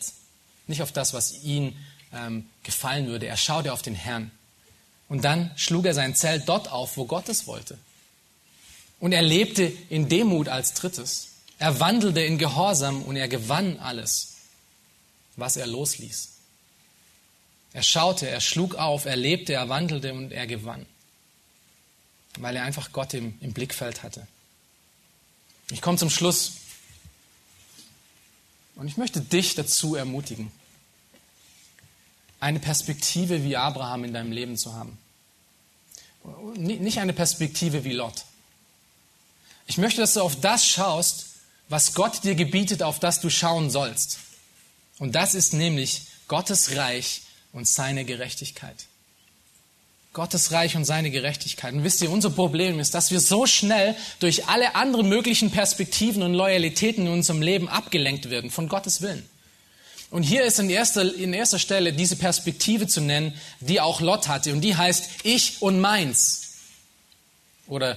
nicht 0.67 0.83
auf 0.83 0.93
das, 0.93 1.13
was 1.13 1.43
ihn 1.43 1.77
ähm, 2.13 2.47
gefallen 2.63 3.07
würde. 3.07 3.27
Er 3.27 3.37
schaute 3.37 3.73
auf 3.73 3.83
den 3.83 3.95
Herrn. 3.95 4.31
Und 5.09 5.25
dann 5.25 5.51
schlug 5.57 5.85
er 5.85 5.95
sein 5.95 6.15
Zelt 6.15 6.49
dort 6.49 6.71
auf, 6.71 6.97
wo 6.97 7.05
Gott 7.05 7.29
es 7.29 7.47
wollte. 7.47 7.77
Und 9.01 9.13
er 9.13 9.23
lebte 9.23 9.71
in 9.91 10.09
Demut 10.09 10.49
als 10.49 10.75
drittes. 10.75 11.29
Er 11.59 11.81
wandelte 11.81 12.21
in 12.21 12.39
Gehorsam 12.39 13.03
und 13.03 13.17
er 13.17 13.29
gewann 13.29 13.79
alles, 13.79 14.35
was 15.37 15.57
er 15.57 15.67
losließ. 15.67 16.34
Er 17.75 17.83
schaute, 17.83 18.29
er 18.29 18.41
schlug 18.41 18.77
auf, 18.77 19.05
er 19.05 19.17
lebte, 19.17 19.53
er 19.53 19.69
wandelte 19.69 20.15
und 20.15 20.31
er 20.31 20.47
gewann, 20.47 20.87
weil 22.39 22.55
er 22.55 22.63
einfach 22.63 22.93
Gott 22.93 23.13
im, 23.15 23.37
im 23.41 23.53
Blickfeld 23.53 24.05
hatte. 24.05 24.27
Ich 25.71 25.83
komme 25.83 25.99
zum 25.99 26.09
Schluss 26.09 26.53
und 28.77 28.87
ich 28.87 28.97
möchte 28.97 29.21
dich 29.21 29.57
dazu 29.57 29.97
ermutigen, 29.97 30.53
eine 32.39 32.61
Perspektive 32.61 33.43
wie 33.43 33.57
Abraham 33.57 34.05
in 34.05 34.15
deinem 34.15 34.31
Leben 34.31 34.57
zu 34.57 34.75
haben. 34.75 34.97
Nicht 36.55 36.99
eine 36.99 37.13
Perspektive 37.13 37.83
wie 37.83 37.93
Lot. 37.93 38.25
Ich 39.67 39.79
möchte, 39.79 40.01
dass 40.01 40.15
du 40.15 40.21
auf 40.21 40.41
das 40.41 40.65
schaust, 40.65 41.27
was 41.69 41.95
Gott 41.95 42.23
dir 42.23 42.37
gebietet, 42.37 42.85
auf 42.85 43.01
das 43.01 43.21
du 43.21 43.31
schauen 43.31 43.71
sollst. 43.71 44.19
Und 44.99 45.15
das 45.15 45.35
ist 45.35 45.55
nämlich 45.55 46.03
Gottes 46.29 46.77
Reich 46.77 47.23
und 47.55 47.67
seine 47.67 48.05
Gerechtigkeit. 48.05 48.77
Gottes 50.13 50.53
Reich 50.53 50.77
und 50.77 50.85
seine 50.85 51.11
Gerechtigkeit. 51.11 51.73
Und 51.73 51.83
wisst 51.83 52.03
ihr, 52.03 52.11
unser 52.11 52.31
Problem 52.31 52.79
ist, 52.79 52.95
dass 52.95 53.11
wir 53.11 53.21
so 53.21 53.47
schnell 53.47 53.97
durch 54.21 54.47
alle 54.47 54.75
anderen 54.75 55.09
möglichen 55.09 55.51
Perspektiven 55.51 56.23
und 56.23 56.35
Loyalitäten 56.35 57.07
in 57.07 57.13
unserem 57.13 57.43
Leben 57.43 57.69
abgelenkt 57.69 58.31
werden 58.31 58.51
von 58.51 58.69
Gottes 58.69 59.03
Willen. 59.03 59.29
Und 60.11 60.23
hier 60.23 60.45
ist 60.45 60.61
in 60.61 60.71
erster, 60.71 61.13
in 61.15 61.33
erster 61.33 61.59
Stelle 61.59 61.93
diese 61.93 62.15
Perspektive 62.15 62.87
zu 62.87 63.01
nennen, 63.01 63.35
die 63.59 63.81
auch 63.81 64.01
Lot 64.01 64.29
hatte. 64.29 64.53
Und 64.53 64.61
die 64.61 64.77
heißt 64.77 65.25
ich 65.25 65.61
und 65.63 65.81
meins. 65.81 66.53
Oder 67.67 67.97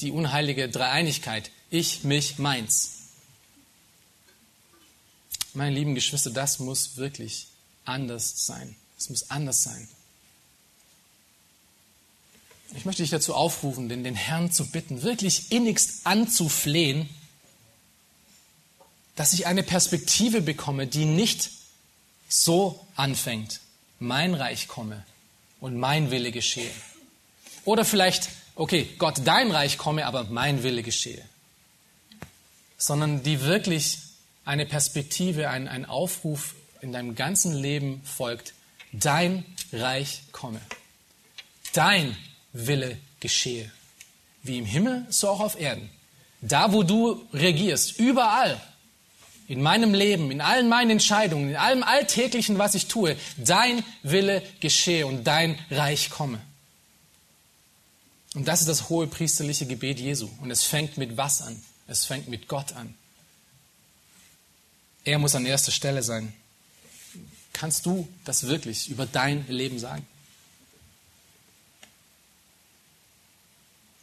die 0.00 0.12
unheilige 0.12 0.68
Dreieinigkeit. 0.70 1.50
Ich, 1.70 2.04
mich, 2.04 2.38
meins. 2.38 2.92
Meine 5.52 5.74
lieben 5.74 5.94
Geschwister, 5.94 6.30
das 6.30 6.58
muss 6.58 6.96
wirklich 6.96 7.48
anders 7.86 8.46
sein. 8.46 8.76
Es 8.98 9.10
muss 9.10 9.30
anders 9.30 9.62
sein. 9.62 9.88
Ich 12.74 12.84
möchte 12.84 13.02
dich 13.02 13.10
dazu 13.10 13.34
aufrufen, 13.34 13.88
den, 13.88 14.04
den 14.04 14.16
Herrn 14.16 14.50
zu 14.50 14.66
bitten, 14.66 15.02
wirklich 15.02 15.52
innigst 15.52 16.06
anzuflehen, 16.06 17.08
dass 19.14 19.32
ich 19.32 19.46
eine 19.46 19.62
Perspektive 19.62 20.42
bekomme, 20.42 20.86
die 20.86 21.04
nicht 21.04 21.50
so 22.28 22.86
anfängt, 22.96 23.60
mein 23.98 24.34
Reich 24.34 24.68
komme 24.68 25.04
und 25.60 25.76
mein 25.76 26.10
Wille 26.10 26.32
geschehe. 26.32 26.70
Oder 27.64 27.84
vielleicht, 27.84 28.28
okay, 28.56 28.88
Gott, 28.98 29.22
dein 29.24 29.50
Reich 29.50 29.78
komme, 29.78 30.06
aber 30.06 30.24
mein 30.24 30.62
Wille 30.62 30.82
geschehe. 30.82 31.22
Sondern 32.76 33.22
die 33.22 33.40
wirklich 33.40 33.98
eine 34.44 34.66
Perspektive, 34.66 35.48
ein, 35.48 35.66
ein 35.66 35.86
Aufruf 35.86 36.54
in 36.86 36.92
deinem 36.92 37.14
ganzen 37.14 37.52
Leben 37.52 38.00
folgt, 38.04 38.54
dein 38.92 39.44
Reich 39.72 40.22
komme, 40.32 40.60
dein 41.72 42.16
Wille 42.52 42.96
geschehe, 43.20 43.70
wie 44.42 44.58
im 44.58 44.64
Himmel, 44.64 45.04
so 45.10 45.28
auch 45.28 45.40
auf 45.40 45.60
Erden. 45.60 45.90
Da, 46.40 46.72
wo 46.72 46.84
du 46.84 47.26
regierst, 47.32 47.98
überall, 47.98 48.60
in 49.48 49.62
meinem 49.62 49.94
Leben, 49.94 50.30
in 50.30 50.40
allen 50.40 50.68
meinen 50.68 50.90
Entscheidungen, 50.90 51.50
in 51.50 51.56
allem 51.56 51.82
Alltäglichen, 51.82 52.58
was 52.58 52.74
ich 52.74 52.86
tue, 52.86 53.16
dein 53.36 53.84
Wille 54.02 54.42
geschehe 54.60 55.06
und 55.06 55.24
dein 55.24 55.58
Reich 55.70 56.10
komme. 56.10 56.40
Und 58.34 58.46
das 58.46 58.60
ist 58.60 58.68
das 58.68 58.88
hohe 58.88 59.06
priesterliche 59.06 59.66
Gebet 59.66 59.98
Jesu. 59.98 60.28
Und 60.40 60.50
es 60.50 60.62
fängt 60.62 60.98
mit 60.98 61.16
was 61.16 61.42
an? 61.42 61.60
Es 61.86 62.04
fängt 62.04 62.28
mit 62.28 62.48
Gott 62.48 62.74
an. 62.74 62.94
Er 65.04 65.18
muss 65.18 65.34
an 65.34 65.46
erster 65.46 65.72
Stelle 65.72 66.02
sein. 66.02 66.32
Kannst 67.56 67.86
du 67.86 68.06
das 68.26 68.48
wirklich 68.48 68.90
über 68.90 69.06
dein 69.06 69.48
Leben 69.48 69.78
sagen? 69.78 70.06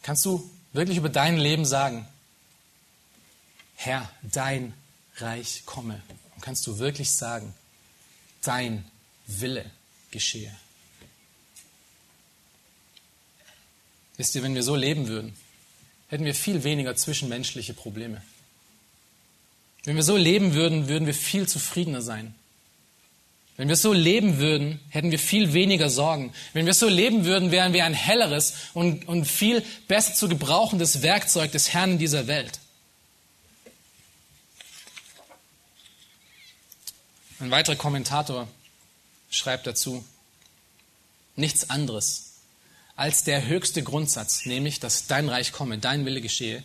Kannst 0.02 0.24
du 0.24 0.50
wirklich 0.72 0.98
über 0.98 1.08
dein 1.08 1.36
Leben 1.36 1.64
sagen, 1.64 2.04
Herr, 3.76 4.10
dein 4.22 4.74
Reich 5.18 5.62
komme? 5.66 6.02
Und 6.34 6.42
kannst 6.42 6.66
du 6.66 6.80
wirklich 6.80 7.12
sagen, 7.12 7.54
dein 8.42 8.84
Wille 9.28 9.70
geschehe? 10.10 10.52
Wisst 14.16 14.34
ihr, 14.34 14.42
wenn 14.42 14.56
wir 14.56 14.64
so 14.64 14.74
leben 14.74 15.06
würden, 15.06 15.32
hätten 16.08 16.24
wir 16.24 16.34
viel 16.34 16.64
weniger 16.64 16.96
zwischenmenschliche 16.96 17.72
Probleme. 17.72 18.20
Wenn 19.84 19.94
wir 19.94 20.02
so 20.02 20.16
leben 20.16 20.54
würden, 20.54 20.88
würden 20.88 21.06
wir 21.06 21.14
viel 21.14 21.46
zufriedener 21.48 22.02
sein. 22.02 22.34
Wenn 23.56 23.68
wir 23.68 23.76
so 23.76 23.92
leben 23.92 24.38
würden, 24.38 24.80
hätten 24.88 25.12
wir 25.12 25.18
viel 25.18 25.52
weniger 25.52 25.88
Sorgen. 25.88 26.32
Wenn 26.54 26.66
wir 26.66 26.74
so 26.74 26.88
leben 26.88 27.24
würden, 27.24 27.52
wären 27.52 27.72
wir 27.72 27.84
ein 27.84 27.94
helleres 27.94 28.54
und, 28.74 29.06
und 29.06 29.26
viel 29.26 29.62
besser 29.86 30.14
zu 30.14 30.28
gebrauchendes 30.28 31.02
Werkzeug 31.02 31.52
des 31.52 31.72
Herrn 31.72 31.92
in 31.92 31.98
dieser 31.98 32.26
Welt. 32.26 32.58
Ein 37.38 37.50
weiterer 37.50 37.76
Kommentator 37.76 38.48
schreibt 39.30 39.66
dazu, 39.66 40.04
nichts 41.36 41.70
anderes 41.70 42.34
als 42.96 43.24
der 43.24 43.46
höchste 43.46 43.82
Grundsatz, 43.82 44.46
nämlich, 44.46 44.80
dass 44.80 45.06
dein 45.06 45.28
Reich 45.28 45.52
komme, 45.52 45.78
dein 45.78 46.04
Wille 46.04 46.20
geschehe, 46.20 46.62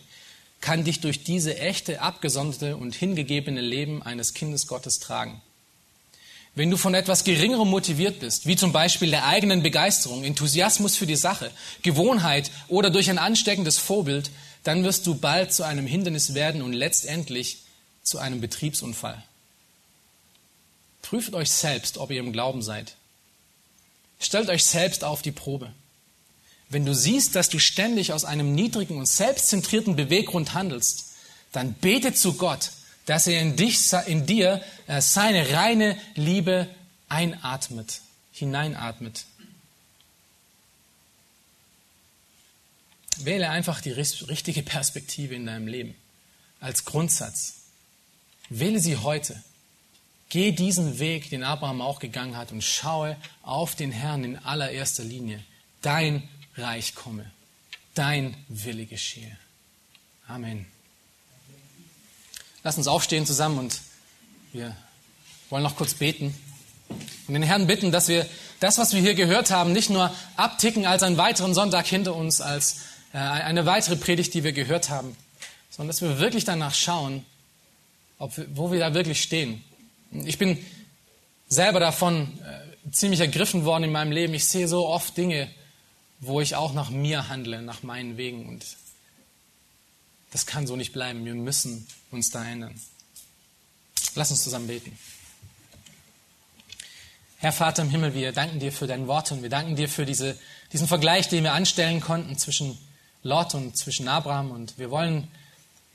kann 0.60 0.84
dich 0.84 1.00
durch 1.00 1.24
diese 1.24 1.58
echte, 1.58 2.02
abgesonderte 2.02 2.76
und 2.76 2.94
hingegebene 2.94 3.60
Leben 3.60 4.02
eines 4.02 4.34
Kindes 4.34 4.66
Gottes 4.66 5.00
tragen. 5.00 5.40
Wenn 6.54 6.70
du 6.70 6.76
von 6.76 6.94
etwas 6.94 7.24
Geringerem 7.24 7.68
motiviert 7.68 8.20
bist, 8.20 8.46
wie 8.46 8.56
zum 8.56 8.72
Beispiel 8.72 9.10
der 9.10 9.26
eigenen 9.26 9.62
Begeisterung, 9.62 10.24
Enthusiasmus 10.24 10.96
für 10.96 11.06
die 11.06 11.16
Sache, 11.16 11.50
Gewohnheit 11.82 12.50
oder 12.68 12.90
durch 12.90 13.08
ein 13.08 13.18
ansteckendes 13.18 13.78
Vorbild, 13.78 14.30
dann 14.64 14.84
wirst 14.84 15.06
du 15.06 15.14
bald 15.14 15.52
zu 15.52 15.62
einem 15.62 15.86
Hindernis 15.86 16.34
werden 16.34 16.62
und 16.62 16.72
letztendlich 16.72 17.58
zu 18.02 18.18
einem 18.18 18.40
Betriebsunfall. 18.40 19.22
Prüft 21.02 21.34
euch 21.34 21.50
selbst, 21.50 21.98
ob 21.98 22.10
ihr 22.10 22.20
im 22.20 22.32
Glauben 22.32 22.62
seid. 22.62 22.94
Stellt 24.18 24.50
euch 24.50 24.64
selbst 24.64 25.02
auf 25.02 25.22
die 25.22 25.32
Probe. 25.32 25.72
Wenn 26.68 26.84
du 26.84 26.94
siehst, 26.94 27.34
dass 27.34 27.48
du 27.48 27.58
ständig 27.58 28.12
aus 28.12 28.24
einem 28.24 28.54
niedrigen 28.54 28.98
und 28.98 29.06
selbstzentrierten 29.06 29.96
Beweggrund 29.96 30.54
handelst, 30.54 31.06
dann 31.52 31.72
bete 31.74 32.14
zu 32.14 32.34
Gott, 32.34 32.70
dass 33.10 33.26
er 33.26 33.40
in, 33.40 33.56
dich, 33.56 33.92
in 34.06 34.24
dir 34.24 34.62
äh, 34.86 35.00
seine 35.00 35.50
reine 35.50 35.96
Liebe 36.14 36.68
einatmet, 37.08 38.02
hineinatmet. 38.30 39.24
Wähle 43.16 43.50
einfach 43.50 43.80
die 43.80 43.90
richtige 43.90 44.62
Perspektive 44.62 45.34
in 45.34 45.44
deinem 45.44 45.66
Leben 45.66 45.96
als 46.60 46.84
Grundsatz. 46.84 47.62
Wähle 48.48 48.78
sie 48.78 48.98
heute. 48.98 49.42
Geh 50.28 50.52
diesen 50.52 51.00
Weg, 51.00 51.30
den 51.30 51.42
Abraham 51.42 51.80
auch 51.80 51.98
gegangen 51.98 52.36
hat, 52.36 52.52
und 52.52 52.62
schaue 52.62 53.16
auf 53.42 53.74
den 53.74 53.90
Herrn 53.90 54.22
in 54.22 54.36
allererster 54.36 55.02
Linie. 55.02 55.42
Dein 55.82 56.28
Reich 56.56 56.94
komme, 56.94 57.28
dein 57.96 58.36
Wille 58.46 58.86
geschehe. 58.86 59.36
Amen. 60.28 60.66
Lass 62.62 62.76
uns 62.76 62.88
aufstehen 62.88 63.26
zusammen 63.26 63.58
und 63.58 63.80
wir 64.52 64.76
wollen 65.48 65.62
noch 65.62 65.76
kurz 65.76 65.94
beten 65.94 66.34
und 67.26 67.34
den 67.34 67.42
Herrn 67.42 67.66
bitten, 67.66 67.92
dass 67.92 68.08
wir 68.08 68.26
das, 68.58 68.78
was 68.78 68.92
wir 68.92 69.00
hier 69.00 69.14
gehört 69.14 69.50
haben, 69.50 69.72
nicht 69.72 69.90
nur 69.90 70.12
abticken 70.36 70.84
als 70.86 71.02
einen 71.02 71.16
weiteren 71.16 71.54
Sonntag 71.54 71.86
hinter 71.86 72.14
uns, 72.14 72.40
als 72.40 72.80
äh, 73.12 73.18
eine 73.18 73.66
weitere 73.66 73.96
Predigt, 73.96 74.34
die 74.34 74.44
wir 74.44 74.52
gehört 74.52 74.90
haben, 74.90 75.16
sondern 75.70 75.88
dass 75.88 76.02
wir 76.02 76.18
wirklich 76.18 76.44
danach 76.44 76.74
schauen, 76.74 77.24
ob 78.18 78.32
wo 78.54 78.72
wir 78.72 78.80
da 78.80 78.92
wirklich 78.92 79.22
stehen. 79.22 79.64
Ich 80.12 80.38
bin 80.38 80.58
selber 81.48 81.80
davon 81.80 82.38
äh, 82.44 82.90
ziemlich 82.90 83.20
ergriffen 83.20 83.64
worden 83.64 83.84
in 83.84 83.92
meinem 83.92 84.12
Leben. 84.12 84.34
Ich 84.34 84.46
sehe 84.46 84.68
so 84.68 84.86
oft 84.86 85.16
Dinge, 85.16 85.48
wo 86.18 86.40
ich 86.40 86.56
auch 86.56 86.74
nach 86.74 86.90
mir 86.90 87.28
handle, 87.28 87.62
nach 87.62 87.82
meinen 87.82 88.16
Wegen. 88.16 88.48
Und 88.48 88.66
das 90.30 90.46
kann 90.46 90.66
so 90.66 90.76
nicht 90.76 90.92
bleiben. 90.92 91.24
Wir 91.24 91.34
müssen 91.34 91.86
uns 92.10 92.30
da 92.30 92.44
ändern. 92.44 92.80
Lass 94.14 94.30
uns 94.30 94.42
zusammen 94.42 94.66
beten. 94.66 94.96
Herr 97.38 97.52
Vater 97.52 97.82
im 97.82 97.90
Himmel, 97.90 98.14
wir 98.14 98.32
danken 98.32 98.58
dir 98.58 98.70
für 98.70 98.86
dein 98.86 99.06
Wort 99.06 99.32
und 99.32 99.42
wir 99.42 99.48
danken 99.48 99.74
dir 99.74 99.88
für 99.88 100.04
diese, 100.04 100.38
diesen 100.72 100.86
Vergleich, 100.86 101.28
den 101.28 101.44
wir 101.44 101.54
anstellen 101.54 102.00
konnten 102.00 102.36
zwischen 102.36 102.78
Lot 103.22 103.54
und 103.54 103.76
zwischen 103.76 104.08
Abraham. 104.08 104.50
Und 104.50 104.78
wir 104.78 104.90
wollen, 104.90 105.28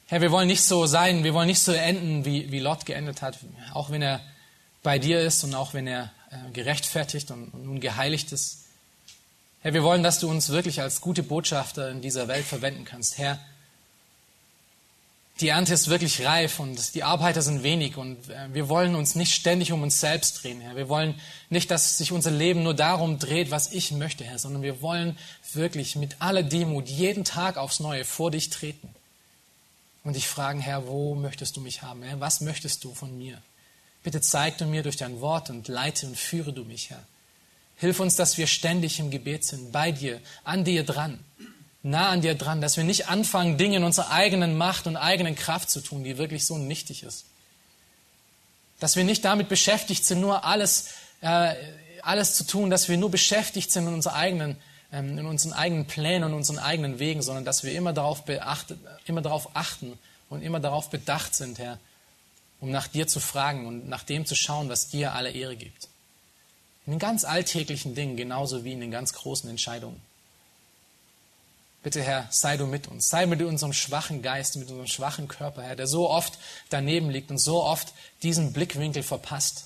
Herr, 0.07 0.21
wir 0.21 0.31
wollen 0.31 0.47
nicht 0.47 0.63
so 0.63 0.87
sein, 0.87 1.23
wir 1.23 1.33
wollen 1.33 1.47
nicht 1.47 1.61
so 1.61 1.71
enden, 1.71 2.25
wie, 2.25 2.51
wie 2.51 2.59
Lot 2.59 2.85
geendet 2.85 3.21
hat, 3.21 3.37
auch 3.73 3.91
wenn 3.91 4.01
er 4.01 4.21
bei 4.81 4.97
dir 4.97 5.21
ist 5.21 5.43
und 5.43 5.53
auch 5.53 5.73
wenn 5.73 5.87
er 5.87 6.11
äh, 6.31 6.51
gerechtfertigt 6.51 7.29
und, 7.31 7.49
und 7.49 7.65
nun 7.65 7.79
geheiligt 7.79 8.31
ist. 8.31 8.65
Herr, 9.61 9.73
wir 9.73 9.83
wollen, 9.83 10.03
dass 10.03 10.19
du 10.19 10.29
uns 10.29 10.49
wirklich 10.49 10.81
als 10.81 11.01
gute 11.01 11.23
Botschafter 11.23 11.89
in 11.89 12.01
dieser 12.01 12.27
Welt 12.27 12.45
verwenden 12.45 12.85
kannst. 12.85 13.17
Herr, 13.17 13.39
die 15.41 15.49
Ernte 15.49 15.73
ist 15.73 15.89
wirklich 15.89 16.25
reif 16.25 16.59
und 16.59 16.95
die 16.95 17.03
Arbeiter 17.03 17.41
sind 17.41 17.61
wenig 17.61 17.97
und 17.97 18.29
äh, 18.29 18.53
wir 18.53 18.69
wollen 18.69 18.95
uns 18.95 19.15
nicht 19.15 19.33
ständig 19.33 19.71
um 19.73 19.83
uns 19.83 19.99
selbst 19.99 20.43
drehen, 20.43 20.61
Herr. 20.61 20.77
Wir 20.77 20.87
wollen 20.87 21.19
nicht, 21.49 21.69
dass 21.71 21.97
sich 21.97 22.13
unser 22.13 22.31
Leben 22.31 22.63
nur 22.63 22.73
darum 22.73 23.19
dreht, 23.19 23.51
was 23.51 23.73
ich 23.73 23.91
möchte, 23.91 24.23
Herr, 24.23 24.39
sondern 24.39 24.61
wir 24.61 24.81
wollen 24.81 25.17
wirklich 25.53 25.97
mit 25.97 26.15
aller 26.19 26.43
Demut 26.43 26.87
jeden 26.87 27.25
Tag 27.25 27.57
aufs 27.57 27.81
Neue 27.81 28.05
vor 28.05 28.31
dich 28.31 28.49
treten 28.49 28.89
und 30.05 30.15
dich 30.15 30.27
fragen, 30.27 30.61
Herr, 30.61 30.87
wo 30.87 31.15
möchtest 31.15 31.57
du 31.57 31.61
mich 31.61 31.81
haben? 31.81 32.01
Herr? 32.03 32.21
Was 32.21 32.39
möchtest 32.39 32.83
du 32.85 32.93
von 32.93 33.17
mir? 33.17 33.41
Bitte 34.03 34.21
zeig 34.21 34.57
du 34.57 34.65
mir 34.65 34.83
durch 34.83 34.97
dein 34.97 35.19
Wort 35.19 35.49
und 35.49 35.67
leite 35.67 36.05
und 36.07 36.17
führe 36.17 36.53
du 36.53 36.63
mich, 36.63 36.91
Herr. 36.91 37.03
Hilf 37.75 37.99
uns, 37.99 38.15
dass 38.15 38.37
wir 38.37 38.47
ständig 38.47 38.99
im 38.99 39.11
Gebet 39.11 39.43
sind, 39.43 39.73
bei 39.73 39.91
dir, 39.91 40.21
an 40.45 40.63
dir 40.63 40.85
dran, 40.85 41.19
nah 41.85 42.09
an 42.09 42.21
dir 42.21 42.33
dran, 42.33 42.61
dass 42.61 42.77
wir 42.77 42.83
nicht 42.83 43.09
anfangen, 43.09 43.57
Dinge 43.57 43.77
in 43.77 43.83
unserer 43.83 44.11
eigenen 44.11 44.57
Macht 44.57 44.87
und 44.87 44.97
eigenen 44.97 45.35
Kraft 45.35 45.69
zu 45.69 45.81
tun, 45.81 46.03
die 46.03 46.17
wirklich 46.17 46.45
so 46.45 46.57
nichtig 46.57 47.03
ist. 47.03 47.25
Dass 48.79 48.95
wir 48.95 49.03
nicht 49.03 49.23
damit 49.23 49.49
beschäftigt 49.49 50.03
sind, 50.03 50.19
nur 50.19 50.43
alles, 50.45 50.89
äh, 51.21 51.53
alles 52.01 52.33
zu 52.33 52.45
tun, 52.45 52.71
dass 52.71 52.89
wir 52.89 52.97
nur 52.97 53.11
beschäftigt 53.11 53.71
sind 53.71 53.87
in, 53.87 53.93
unserer 53.93 54.15
eigenen, 54.15 54.57
ähm, 54.91 55.19
in 55.19 55.27
unseren 55.27 55.53
eigenen 55.53 55.85
Plänen 55.85 56.23
und 56.23 56.33
unseren 56.33 56.57
eigenen 56.57 56.97
Wegen, 56.97 57.21
sondern 57.21 57.45
dass 57.45 57.63
wir 57.63 57.71
immer 57.73 57.93
darauf, 57.93 58.25
beachtet, 58.25 58.79
immer 59.05 59.21
darauf 59.21 59.55
achten 59.55 59.97
und 60.31 60.41
immer 60.41 60.59
darauf 60.59 60.89
bedacht 60.89 61.35
sind, 61.35 61.59
Herr, 61.59 61.77
um 62.61 62.71
nach 62.71 62.87
dir 62.87 63.07
zu 63.07 63.19
fragen 63.19 63.67
und 63.67 63.87
nach 63.87 64.03
dem 64.03 64.25
zu 64.25 64.35
schauen, 64.35 64.69
was 64.69 64.89
dir 64.89 65.13
alle 65.13 65.29
Ehre 65.29 65.55
gibt. 65.55 65.87
In 66.87 66.93
den 66.93 66.99
ganz 66.99 67.25
alltäglichen 67.25 67.93
Dingen 67.93 68.17
genauso 68.17 68.63
wie 68.63 68.73
in 68.73 68.79
den 68.79 68.91
ganz 68.91 69.13
großen 69.13 69.47
Entscheidungen. 69.49 70.01
Bitte, 71.85 72.01
Herr, 72.01 72.27
sei 72.31 72.57
du 72.57 72.65
mit 72.65 72.87
uns. 72.87 73.09
Sei 73.09 73.27
mit 73.27 73.43
unserem 73.43 73.71
schwachen 73.71 74.23
Geist, 74.23 74.55
mit 74.55 74.69
unserem 74.69 74.87
schwachen 74.87 75.27
Körper, 75.27 75.61
Herr, 75.61 75.75
der 75.75 75.85
so 75.85 76.09
oft 76.09 76.39
daneben 76.69 77.11
liegt 77.11 77.29
und 77.29 77.37
so 77.37 77.63
oft 77.63 77.93
diesen 78.23 78.53
Blickwinkel 78.53 79.03
verpasst. 79.03 79.65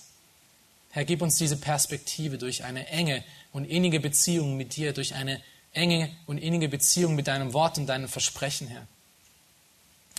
Herr, 0.89 1.05
gib 1.05 1.21
uns 1.21 1.37
diese 1.37 1.55
Perspektive 1.55 2.37
durch 2.37 2.65
eine 2.65 2.87
enge 2.87 3.23
und 3.53 3.63
innige 3.63 4.01
Beziehung 4.01 4.57
mit 4.57 4.75
dir, 4.75 4.91
durch 4.91 5.15
eine 5.15 5.41
enge 5.71 6.13
und 6.25 6.39
innige 6.39 6.67
Beziehung 6.67 7.15
mit 7.15 7.27
deinem 7.27 7.53
Wort 7.53 7.77
und 7.77 7.87
deinem 7.87 8.09
Versprechen, 8.09 8.67
Herr. 8.67 8.85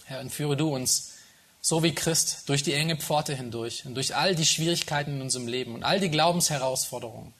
Herr, 0.06 0.20
und 0.20 0.32
führe 0.32 0.56
du 0.56 0.74
uns 0.74 1.12
so 1.60 1.82
wie 1.82 1.94
Christ 1.94 2.48
durch 2.48 2.62
die 2.62 2.72
enge 2.72 2.96
Pforte 2.96 3.36
hindurch 3.36 3.84
und 3.84 3.94
durch 3.94 4.16
all 4.16 4.34
die 4.34 4.46
Schwierigkeiten 4.46 5.16
in 5.16 5.20
unserem 5.20 5.46
Leben 5.46 5.74
und 5.74 5.82
all 5.82 6.00
die 6.00 6.10
Glaubensherausforderungen, 6.10 7.34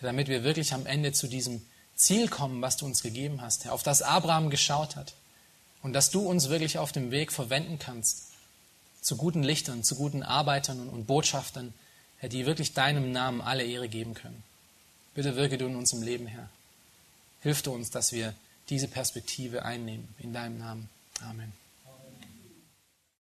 damit 0.00 0.26
wir 0.26 0.42
wirklich 0.42 0.74
am 0.74 0.86
Ende 0.86 1.12
zu 1.12 1.28
diesem 1.28 1.64
Ziel 1.96 2.28
kommen, 2.28 2.62
was 2.62 2.76
du 2.76 2.84
uns 2.84 3.02
gegeben 3.02 3.40
hast, 3.40 3.64
Herr, 3.64 3.72
auf 3.72 3.82
das 3.82 4.02
Abraham 4.02 4.50
geschaut 4.50 4.96
hat 4.96 5.14
und 5.82 5.92
dass 5.92 6.10
du 6.10 6.20
uns 6.20 6.48
wirklich 6.48 6.78
auf 6.78 6.92
dem 6.92 7.10
Weg 7.10 7.32
verwenden 7.32 7.78
kannst 7.78 8.28
zu 9.00 9.16
guten 9.16 9.42
Lichtern, 9.42 9.82
zu 9.82 9.96
guten 9.96 10.22
Arbeitern 10.22 10.88
und 10.88 11.06
Botschaftern, 11.06 11.72
Herr, 12.18 12.28
die 12.28 12.46
wirklich 12.46 12.74
deinem 12.74 13.12
Namen 13.12 13.40
alle 13.40 13.64
Ehre 13.64 13.88
geben 13.88 14.14
können. 14.14 14.42
Bitte 15.14 15.36
wirke 15.36 15.58
du 15.58 15.66
in 15.66 15.76
unserem 15.76 16.02
Leben, 16.02 16.26
Herr. 16.26 16.48
Hilf 17.40 17.62
du 17.62 17.72
uns, 17.72 17.90
dass 17.90 18.12
wir 18.12 18.34
diese 18.68 18.88
Perspektive 18.88 19.64
einnehmen. 19.64 20.08
In 20.18 20.32
deinem 20.32 20.58
Namen. 20.58 20.88
Amen. 21.22 21.52